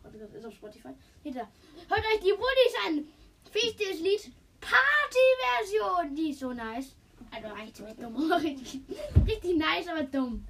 gerade 0.03 0.37
ist 0.37 0.45
auf 0.45 0.53
Spotify. 0.53 0.89
Hinter. 1.23 1.47
Hört 1.87 1.99
euch 1.99 2.19
die 2.21 2.31
Woodies 2.31 2.75
an. 2.87 3.07
Fichtes 3.51 3.99
Lied. 3.99 4.31
Party-Version. 4.61 6.15
Die 6.15 6.31
ist 6.31 6.39
so 6.39 6.53
nice. 6.53 6.95
Also 7.31 7.47
eigentlich 7.47 7.73
ziemlich 7.73 7.95
dumm. 7.97 8.31
richtig, 8.31 8.81
richtig 9.27 9.57
nice, 9.57 9.87
aber 9.87 10.03
dumm. 10.03 10.45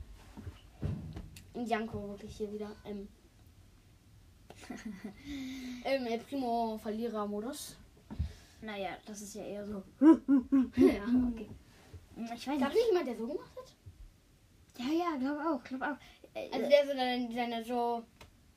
Und 1.54 1.68
Janko 1.68 2.10
wirklich 2.10 2.38
hier 2.38 2.52
wieder 2.52 2.76
im, 2.86 3.08
im 5.95 6.05
El 6.07 6.20
Primo 6.20 6.78
Verlierer-Modus. 6.82 7.78
naja, 8.62 8.97
das 9.05 9.22
ist 9.22 9.36
ja 9.36 9.43
eher 9.43 9.66
so. 9.66 9.84
ja, 10.01 11.03
okay. 11.32 11.49
Ich 12.16 12.47
weiß 12.47 12.60
Gab 12.60 12.70
nicht. 12.70 12.74
nicht 12.74 12.88
jemand, 12.89 13.07
der 13.07 13.16
so 13.18 13.28
gemacht 13.28 13.51
hat? 13.55 13.74
Ja, 14.78 14.91
ja, 14.93 15.16
glaub 15.18 15.39
auch, 15.39 15.64
glaub 15.64 15.82
auch. 15.82 15.97
Äh, 16.34 16.49
Also 16.51 16.70
der 16.70 16.86
so 16.88 16.93
dann 16.93 17.32
seine 17.32 17.64
so, 17.64 18.03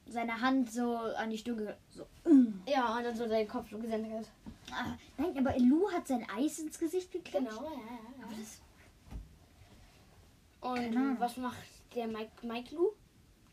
seine 0.06 0.40
Hand 0.40 0.70
so 0.70 0.96
an 0.96 1.30
die 1.30 1.38
Stunde. 1.38 1.76
So. 1.90 2.06
ja, 2.66 2.96
und 2.96 3.04
dann 3.04 3.16
so 3.16 3.28
seinen 3.28 3.48
Kopf 3.48 3.70
so 3.70 3.78
gesendet 3.78 4.12
hat. 4.12 4.26
Ah, 4.72 4.96
nein, 5.18 5.36
aber 5.38 5.58
Lu 5.58 5.90
hat 5.90 6.06
sein 6.08 6.26
Eis 6.36 6.58
ins 6.58 6.78
Gesicht 6.78 7.10
geklatscht. 7.12 7.48
Genau, 7.48 7.62
ja, 7.70 7.78
ja, 8.20 8.28
das, 8.38 8.60
Und 10.60 11.20
was 11.20 11.36
macht 11.36 11.58
der 11.94 12.06
Mike, 12.06 12.30
Mike 12.46 12.74
Lu? 12.74 12.90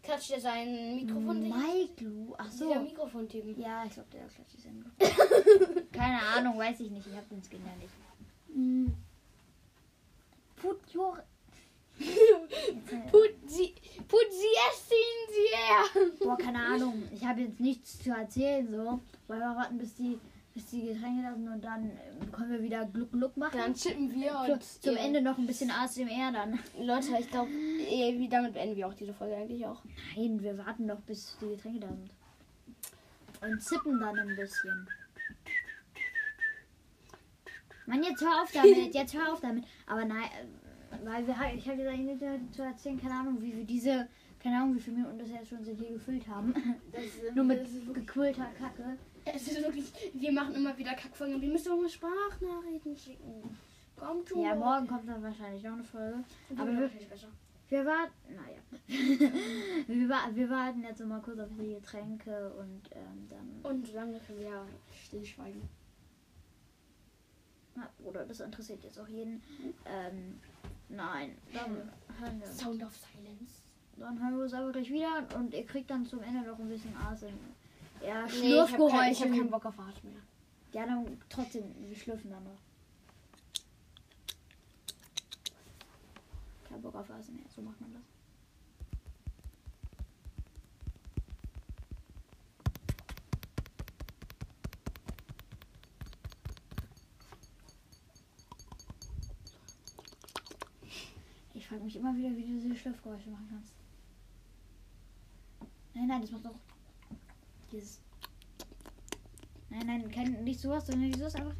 Klatscht 0.01 0.31
er 0.31 0.39
sein 0.39 0.95
Mikrofon 0.95 1.41
sich? 1.41 1.53
Mike 1.53 2.03
Lu. 2.03 2.33
Ach 2.37 2.51
so. 2.51 2.67
Dieser 2.67 2.81
Mikrofontypen. 2.81 3.59
Ja, 3.59 3.83
ich 3.85 3.93
glaube, 3.93 4.09
der 4.11 4.27
klatscht 4.27 4.53
die 4.57 4.61
Sendung. 4.61 4.91
Keine 5.91 6.21
Ahnung, 6.21 6.57
weiß 6.57 6.79
ich 6.79 6.89
nicht. 6.89 7.07
Ich 7.07 7.15
habe 7.15 7.25
den 7.29 7.41
Skin 7.43 7.61
ja 7.65 7.75
nicht. 7.75 7.93
Put 10.55 10.95
your. 10.95 11.23
Jetzt, 11.99 13.11
Put 13.11 13.35
sie, 13.45 13.75
put 14.07 14.27
sie 14.31 14.55
es 14.69 14.89
in 14.89 15.33
sie 15.33 15.49
her. 15.53 16.11
Boah, 16.21 16.37
keine 16.37 16.61
Ahnung. 16.63 17.03
Ich 17.13 17.25
habe 17.25 17.41
jetzt 17.41 17.59
nichts 17.59 17.99
zu 18.01 18.11
erzählen, 18.11 18.65
so. 18.71 19.01
Weil 19.27 19.39
wir 19.39 19.55
warten, 19.55 19.77
bis 19.77 19.95
die, 19.95 20.17
bis 20.59 20.71
die 20.71 20.87
Getränke 20.87 21.23
da 21.23 21.33
sind 21.33 21.47
und 21.47 21.63
dann 21.63 21.89
äh, 21.89 22.25
können 22.33 22.51
wir 22.51 22.61
wieder 22.61 22.85
Gluck 22.85 23.11
Gluck 23.13 23.37
machen. 23.37 23.57
Dann 23.57 23.73
chippen 23.73 24.13
wir 24.13 24.31
Zu- 24.31 24.51
und 24.53 24.63
Zum 24.63 24.93
ihr- 24.95 24.99
Ende 24.99 25.21
noch 25.21 25.37
ein 25.37 25.47
bisschen 25.47 25.71
ASMR 25.71 26.31
dann. 26.33 26.59
Leute, 26.81 27.07
ich 27.17 27.29
glaube, 27.31 27.49
damit 28.29 28.53
beenden 28.53 28.75
wir 28.75 28.87
auch 28.87 28.93
diese 28.93 29.13
Folge 29.13 29.35
eigentlich 29.37 29.65
auch. 29.65 29.81
Nein, 30.17 30.41
wir 30.43 30.57
warten 30.57 30.85
noch, 30.85 30.99
bis 31.01 31.37
die 31.41 31.47
Getränke 31.47 31.79
da 31.79 31.87
sind. 31.87 32.09
Und 33.41 33.63
zippen 33.63 33.99
dann 34.01 34.19
ein 34.19 34.35
bisschen. 34.35 34.87
Mann, 37.85 38.03
jetzt 38.03 38.21
hör 38.21 38.41
auf 38.43 38.51
damit, 38.51 38.93
jetzt 38.93 39.13
hör 39.13 39.31
auf 39.33 39.39
damit. 39.39 39.63
Aber 39.87 40.03
nein, 40.03 40.23
äh, 40.23 41.05
weil 41.05 41.25
wir 41.25 41.39
halt, 41.39 41.55
ich 41.57 41.67
habe 41.67 41.77
gesagt, 41.77 41.97
ich 41.97 42.03
nicht 42.03 42.53
zu 42.53 42.61
erzählen, 42.63 42.99
keine 43.01 43.13
Ahnung, 43.13 43.41
wie 43.41 43.55
wir 43.55 43.63
diese, 43.63 44.09
keine 44.43 44.57
Ahnung, 44.57 44.75
wie 44.75 44.79
viele 44.81 44.97
Minuten 44.97 45.19
das 45.19 45.29
jetzt 45.29 45.47
schon 45.47 45.63
sind 45.63 45.79
hier 45.79 45.91
gefüllt 45.93 46.27
haben. 46.27 46.53
Nur 47.33 47.45
mit 47.45 47.65
gequillter 47.93 48.47
Kacke. 48.59 48.97
es 49.25 49.47
ist 49.47 49.61
wirklich, 49.63 49.91
wir 50.19 50.31
machen 50.31 50.55
immer 50.55 50.77
wieder 50.77 50.93
Kackfolgen. 50.93 51.41
Wir 51.41 51.49
müssen 51.49 51.71
auch 51.71 51.77
mal 51.81 51.89
Sprachnachrichten 51.89 52.95
schicken. 52.95 53.57
Komm, 53.95 54.25
tu 54.25 54.41
Ja, 54.43 54.55
morgen 54.55 54.87
kommt 54.87 55.07
dann 55.07 55.21
wahrscheinlich 55.23 55.63
noch 55.63 55.73
eine 55.73 55.83
Folge. 55.83 56.23
Aber 56.51 56.61
aber 56.61 56.71
wir- 56.71 56.79
wirklich 56.81 57.07
besser. 57.07 57.27
Wir 57.69 57.85
warten, 57.85 58.13
naja. 58.29 58.57
wir, 59.87 60.09
wa- 60.09 60.29
wir 60.33 60.49
warten 60.49 60.81
jetzt 60.83 61.05
mal 61.05 61.21
kurz 61.21 61.39
auf 61.39 61.49
die 61.59 61.75
Getränke 61.75 62.51
und 62.53 62.81
ähm, 62.93 63.29
dann. 63.29 63.71
Und 63.71 63.85
solange 63.85 64.19
können 64.21 64.39
wir 64.39 64.65
stillschweigen. 65.05 65.61
Na, 67.75 67.87
Bruder, 68.01 68.25
das 68.25 68.39
interessiert 68.39 68.83
jetzt 68.83 68.99
auch 68.99 69.07
jeden. 69.07 69.43
Ähm, 69.85 70.39
nein, 70.89 71.37
dann 71.53 71.75
hören 72.19 72.39
wir. 72.39 72.47
Sound 72.47 72.81
of 72.83 72.93
Silence. 72.95 73.61
Dann 73.97 74.19
hören 74.19 74.37
wir 74.37 74.43
uns 74.45 74.53
aber 74.53 74.71
gleich 74.71 74.89
wieder 74.89 75.27
und 75.35 75.53
ihr 75.53 75.65
kriegt 75.65 75.89
dann 75.91 76.05
zum 76.05 76.21
Ende 76.23 76.41
noch 76.49 76.57
ein 76.57 76.69
bisschen 76.69 76.95
ASMR. 76.97 77.29
Ja, 78.01 78.25
Nee, 78.25 78.27
ich 78.27 78.27
habe 78.27 78.29
Schlürfgeräusche. 78.31 79.11
ich 79.11 79.21
hab 79.21 79.29
keinen 79.29 79.49
Bock 79.49 79.65
auf 79.65 79.77
Hart 79.77 80.03
mehr. 80.03 80.21
ja, 80.73 80.85
dann 80.85 81.19
trotzdem, 81.29 81.63
wir 81.79 81.95
schlürfen 81.95 82.29
dann 82.31 82.43
noch. 82.43 82.59
Kein 86.67 86.81
Bock 86.81 86.95
auf 86.95 87.09
ASMR, 87.09 87.49
so 87.53 87.61
macht 87.61 87.79
man 87.81 87.93
das. 87.93 88.03
Ich 101.53 101.67
frage 101.67 101.83
mich 101.83 101.95
immer 101.95 102.15
wieder, 102.15 102.29
wie 102.35 102.41
du 102.41 102.47
diese 102.59 102.75
Schlürfgeräusche 102.75 103.29
machen 103.29 103.47
kannst. 103.49 103.73
Nein, 105.93 106.07
nein, 106.07 106.21
das 106.21 106.31
macht 106.31 106.45
doch 106.45 106.55
dieses. 107.71 108.01
Nein, 109.69 109.85
nein, 109.85 110.11
kein, 110.11 110.43
nicht 110.43 110.59
sowas, 110.59 110.87
sondern 110.87 111.11
dieses 111.11 111.35
einfach. 111.35 111.55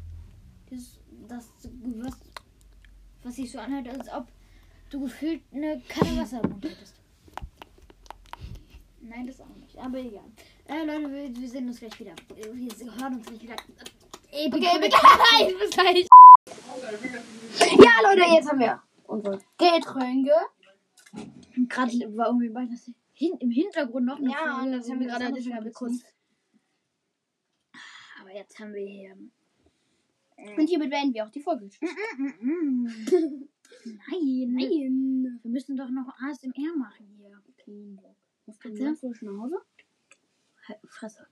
Dieses, 0.70 1.00
das, 1.28 1.50
was, 1.96 2.14
was 3.22 3.36
sich 3.36 3.50
so 3.50 3.58
anhört, 3.58 3.88
als 3.88 4.08
ob 4.12 4.28
du 4.90 5.00
gefühlt 5.00 5.42
eine 5.52 5.80
Kanne 5.88 6.16
Wasser 6.20 6.42
im 6.42 6.50
Mund 6.50 6.64
hättest. 6.64 7.00
Nein, 9.00 9.26
das 9.26 9.40
auch 9.40 9.56
nicht. 9.56 9.76
Aber 9.78 9.98
egal. 9.98 10.24
Äh, 10.66 10.84
Leute, 10.84 11.10
wir, 11.10 11.36
wir 11.36 11.48
sehen 11.48 11.66
uns 11.66 11.80
gleich 11.80 11.98
wieder. 11.98 12.14
Wir 12.34 12.44
hören 12.46 13.14
uns 13.14 13.26
gleich 13.26 13.42
wieder. 13.42 13.56
Ey, 14.32 14.46
Okay, 14.46 14.60
gleich, 14.78 15.58
bis 15.58 15.70
gleich. 15.76 16.06
Ja, 17.58 17.92
Leute, 18.02 18.34
jetzt 18.34 18.48
haben 18.48 18.60
wir 18.60 18.80
unsere 19.06 19.38
Getränke. 19.58 20.32
Gerade 21.68 22.16
war 22.16 22.26
irgendwie 22.26 22.48
bei 22.50 22.66
das 22.66 22.90
hin, 23.20 23.36
im 23.38 23.50
Hintergrund 23.50 24.06
noch 24.06 24.16
eine 24.16 24.30
Ja, 24.30 24.38
Folge, 24.38 24.64
und 24.64 24.72
das 24.72 24.90
haben 24.90 25.00
wir 25.00 25.06
gerade 25.08 25.42
Folge 25.42 25.70
kurz. 25.72 25.92
sind. 25.98 26.14
Aber 28.20 28.34
jetzt 28.34 28.58
haben 28.58 28.72
wir 28.72 28.86
hier. 28.86 29.16
Und 30.56 30.66
hiermit 30.66 30.90
beenden 30.90 31.12
wir 31.12 31.26
auch 31.26 31.30
die 31.30 31.42
Folge. 31.42 31.68
Nein. 31.80 33.50
Nein. 33.84 35.38
Wir 35.42 35.50
müssen 35.50 35.76
doch 35.76 35.90
noch 35.90 36.08
ASMR 36.18 36.76
machen 36.78 37.06
hier. 37.18 37.30
Was 38.46 38.58
man 38.64 38.74
ich 38.74 39.22
nach 39.22 39.38
Hause? 39.38 39.60
Halt, 40.66 40.78
Fresse. 40.88 41.26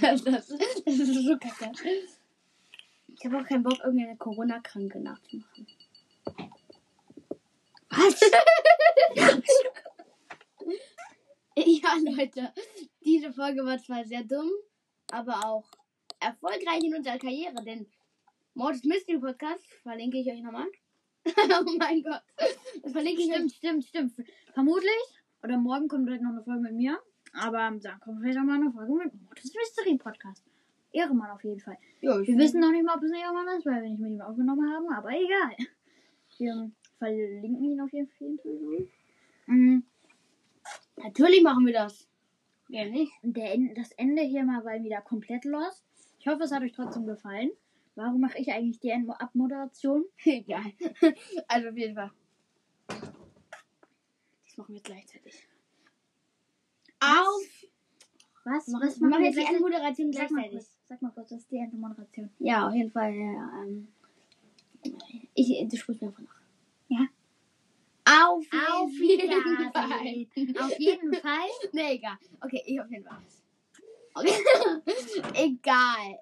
das, 0.00 0.24
das, 0.24 0.48
das 0.48 0.98
ist 0.98 1.14
so 1.26 1.36
kacke. 1.36 1.72
Ich 3.08 3.24
habe 3.24 3.38
auch 3.38 3.46
keinen 3.46 3.64
Bock, 3.64 3.78
irgendeine 3.84 4.16
Corona-Kranke 4.16 5.00
nachzumachen. 5.00 5.66
Was? 7.96 8.20
Ja, 11.56 11.94
Leute, 12.02 12.52
diese 13.04 13.32
Folge 13.32 13.64
war 13.64 13.78
zwar 13.78 14.04
sehr 14.04 14.24
dumm, 14.24 14.50
aber 15.12 15.44
auch 15.46 15.70
erfolgreich 16.18 16.82
in 16.82 16.96
unserer 16.96 17.16
Karriere, 17.16 17.62
denn 17.64 17.86
Mordes 18.54 18.82
Mystery 18.82 19.20
Podcast 19.20 19.64
verlinke 19.84 20.18
ich 20.18 20.26
euch 20.26 20.42
nochmal. 20.42 20.66
oh 21.26 21.76
mein 21.78 22.02
Gott. 22.02 22.22
Das 22.82 22.90
verlinke 22.90 23.22
ich 23.22 23.30
euch. 23.30 23.54
Stimmt, 23.54 23.84
stimmt, 23.84 24.12
stimmt. 24.12 24.28
Vermutlich, 24.52 24.90
oder 25.44 25.56
morgen 25.56 25.86
kommt 25.86 26.08
direkt 26.08 26.24
noch 26.24 26.30
eine 26.32 26.42
Folge 26.42 26.62
mit 26.62 26.74
mir. 26.74 26.98
Aber 27.32 27.58
dann 27.58 28.00
kommt 28.00 28.20
vielleicht 28.20 28.38
auch 28.38 28.42
mal 28.42 28.56
eine 28.56 28.72
Folge 28.72 28.92
mit 28.92 29.22
Mortis 29.22 29.52
Mystery 29.54 29.96
Podcast. 29.96 30.42
Ehrenmann 30.90 31.30
auf 31.30 31.44
jeden 31.44 31.60
Fall. 31.60 31.78
Ja, 32.00 32.18
ich 32.18 32.28
Wir 32.28 32.38
wissen 32.38 32.60
noch 32.60 32.70
nicht 32.70 32.84
mal, 32.84 32.96
ob 32.96 33.02
es 33.02 33.12
ein 33.12 33.18
Ehrenmann 33.18 33.58
ist, 33.58 33.66
weil 33.66 33.82
wir 33.82 33.90
nicht 33.90 34.00
mit 34.00 34.12
ihm 34.12 34.20
aufgenommen 34.20 34.72
haben, 34.72 34.92
aber 34.92 35.10
egal. 35.10 35.56
Wir 36.38 36.70
verlinken 36.98 37.64
ihn 37.64 37.80
auf 37.80 37.92
jeden 37.92 38.08
Fall. 38.08 38.88
Mhm. 39.46 39.84
Natürlich 40.96 41.42
machen 41.42 41.66
wir 41.66 41.72
das. 41.72 42.08
Ja, 42.68 42.84
nicht? 42.86 43.12
Der, 43.22 43.52
En- 43.54 43.74
das 43.74 43.92
Ende 43.92 44.22
hier 44.22 44.44
mal 44.44 44.64
war 44.64 44.82
wieder 44.82 45.00
komplett 45.02 45.44
lost. 45.44 45.84
Ich 46.18 46.26
hoffe, 46.26 46.44
es 46.44 46.52
hat 46.52 46.62
euch 46.62 46.72
trotzdem 46.72 47.04
gefallen. 47.06 47.50
Warum 47.96 48.20
mache 48.20 48.38
ich 48.38 48.50
eigentlich 48.52 48.80
die 48.80 48.88
End- 48.88 49.10
Abmoderation? 49.10 50.04
Egal. 50.24 50.64
Also 51.48 51.68
auf 51.68 51.76
jeden 51.76 51.94
Fall. 51.94 52.10
Das 52.88 54.56
machen 54.56 54.74
wir 54.74 54.82
gleichzeitig. 54.82 55.46
Auf! 57.00 57.42
Was? 58.44 58.68
Mach- 58.68 58.80
was 58.82 58.98
machen 59.00 59.10
wir 59.22 59.26
jetzt 59.26 59.34
die 59.36 59.40
gleichzeitig? 59.40 59.50
Endmoderation 59.56 60.12
Sag 60.12 60.30
mal, 60.30 60.40
gleichzeitig. 60.48 60.58
kurz, 60.68 60.78
sag 60.86 61.02
mal 61.02 61.10
kurz, 61.10 61.28
das 61.30 61.38
ist 61.40 61.50
die 61.50 61.56
Endmoderation. 61.58 62.30
Ja, 62.38 62.68
auf 62.68 62.74
jeden 62.74 62.90
Fall. 62.90 63.12
Ja, 63.14 63.62
ähm, 63.64 63.88
ich, 65.34 65.66
du 65.68 65.76
sprichst 65.76 66.02
mir 66.02 66.08
einfach 66.08 66.22
nach. 66.22 66.33
Ja. 66.88 67.06
Auf 68.06 68.44
Auf 68.68 68.90
jeden 68.92 69.22
Wiedersehen. 69.30 69.72
Fall. 69.72 70.64
Auf 70.64 70.78
jeden 70.78 71.14
Fall. 71.14 71.48
Nee, 71.72 71.94
egal. 71.94 72.18
Okay, 72.42 72.62
ich 72.66 72.80
auf 72.80 72.90
jeden 72.90 73.04
Fall. 73.04 73.22
Okay. 74.14 74.44
egal. 75.34 76.18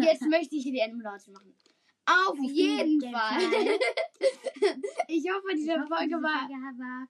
Jetzt 0.00 0.22
möchte 0.22 0.54
ich 0.56 0.64
die 0.64 0.78
Endmoderation 0.78 1.34
machen. 1.34 1.54
Auf 2.06 2.36
jeden 2.38 3.00
Fall. 3.00 3.40
ich 5.08 5.24
hoffe, 5.30 5.54
diese 5.56 5.86
Folge 5.88 6.16
war 6.22 6.46
war 6.50 7.08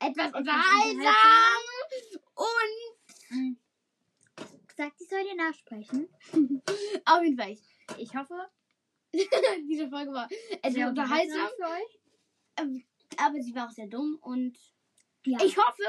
etwas 0.00 0.26
etwas 0.26 0.34
unterhaltsam. 0.34 1.62
Und 2.34 2.76
Mhm. 3.30 3.56
Sagt, 4.76 5.00
ich 5.00 5.08
soll 5.08 5.22
dir 5.24 5.36
nachsprechen. 5.36 6.08
auf 7.04 7.22
jeden 7.22 7.38
Fall. 7.38 7.56
Ich 7.98 8.14
hoffe, 8.16 8.34
diese 9.12 9.88
Folge 9.88 10.12
war 10.12 10.28
etwas 10.62 10.88
unterhaltsam. 10.88 11.48
für 11.56 11.64
euch. 11.64 12.00
Ähm, 12.58 12.82
Aber 13.18 13.40
sie 13.40 13.54
war 13.54 13.66
auch 13.68 13.72
sehr 13.72 13.86
dumm. 13.86 14.18
Und 14.20 14.58
Ja. 15.24 15.38
ich 15.44 15.56
hoffe, 15.56 15.82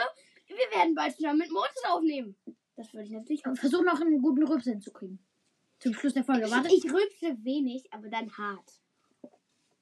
wir 0.47 0.77
werden 0.77 0.95
bald 0.95 1.15
zusammen 1.15 1.39
mit 1.39 1.51
Moses 1.51 1.83
aufnehmen. 1.87 2.35
Das 2.75 2.93
würde 2.93 3.05
ich 3.07 3.11
natürlich 3.13 3.45
hoffen. 3.45 3.55
versuche 3.57 3.83
noch 3.85 3.99
einen 4.01 4.21
guten 4.21 4.43
Rübs 4.43 4.65
hinzukriegen. 4.65 5.19
Zum 5.79 5.93
Schluss 5.93 6.13
der 6.13 6.23
Folge. 6.23 6.49
Warte, 6.49 6.69
Ich 6.73 6.85
rülpse 6.85 7.37
wenig, 7.43 7.91
aber 7.91 8.09
dann 8.09 8.35
hart. 8.37 8.79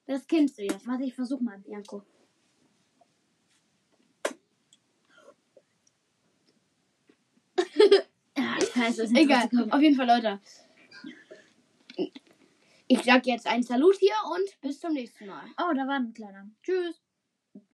Das 0.06 0.26
kennst 0.28 0.58
du 0.58 0.64
jetzt. 0.64 0.86
warte 0.88 1.04
ich 1.04 1.14
versuche 1.14 1.44
mal. 1.44 1.64
Janko. 1.68 2.04
Ja, 8.38 8.56
ich 8.60 8.76
weiß 8.78 9.00
es 9.00 9.12
Egal, 9.14 9.50
auf 9.70 9.82
jeden 9.82 9.96
Fall, 9.96 10.08
Leute. 10.08 10.40
Ich 12.92 13.04
sag 13.04 13.26
jetzt 13.26 13.48
einen 13.48 13.64
Salut 13.64 13.96
hier 13.96 14.14
und 14.34 14.60
bis 14.60 14.82
zum 14.82 14.92
nächsten 14.92 15.26
Mal. 15.26 15.46
Oh, 15.58 15.74
da 15.74 15.88
war 15.88 15.96
ein 15.96 16.14
kleiner. 16.14 16.50
Tschüss. 16.62 17.01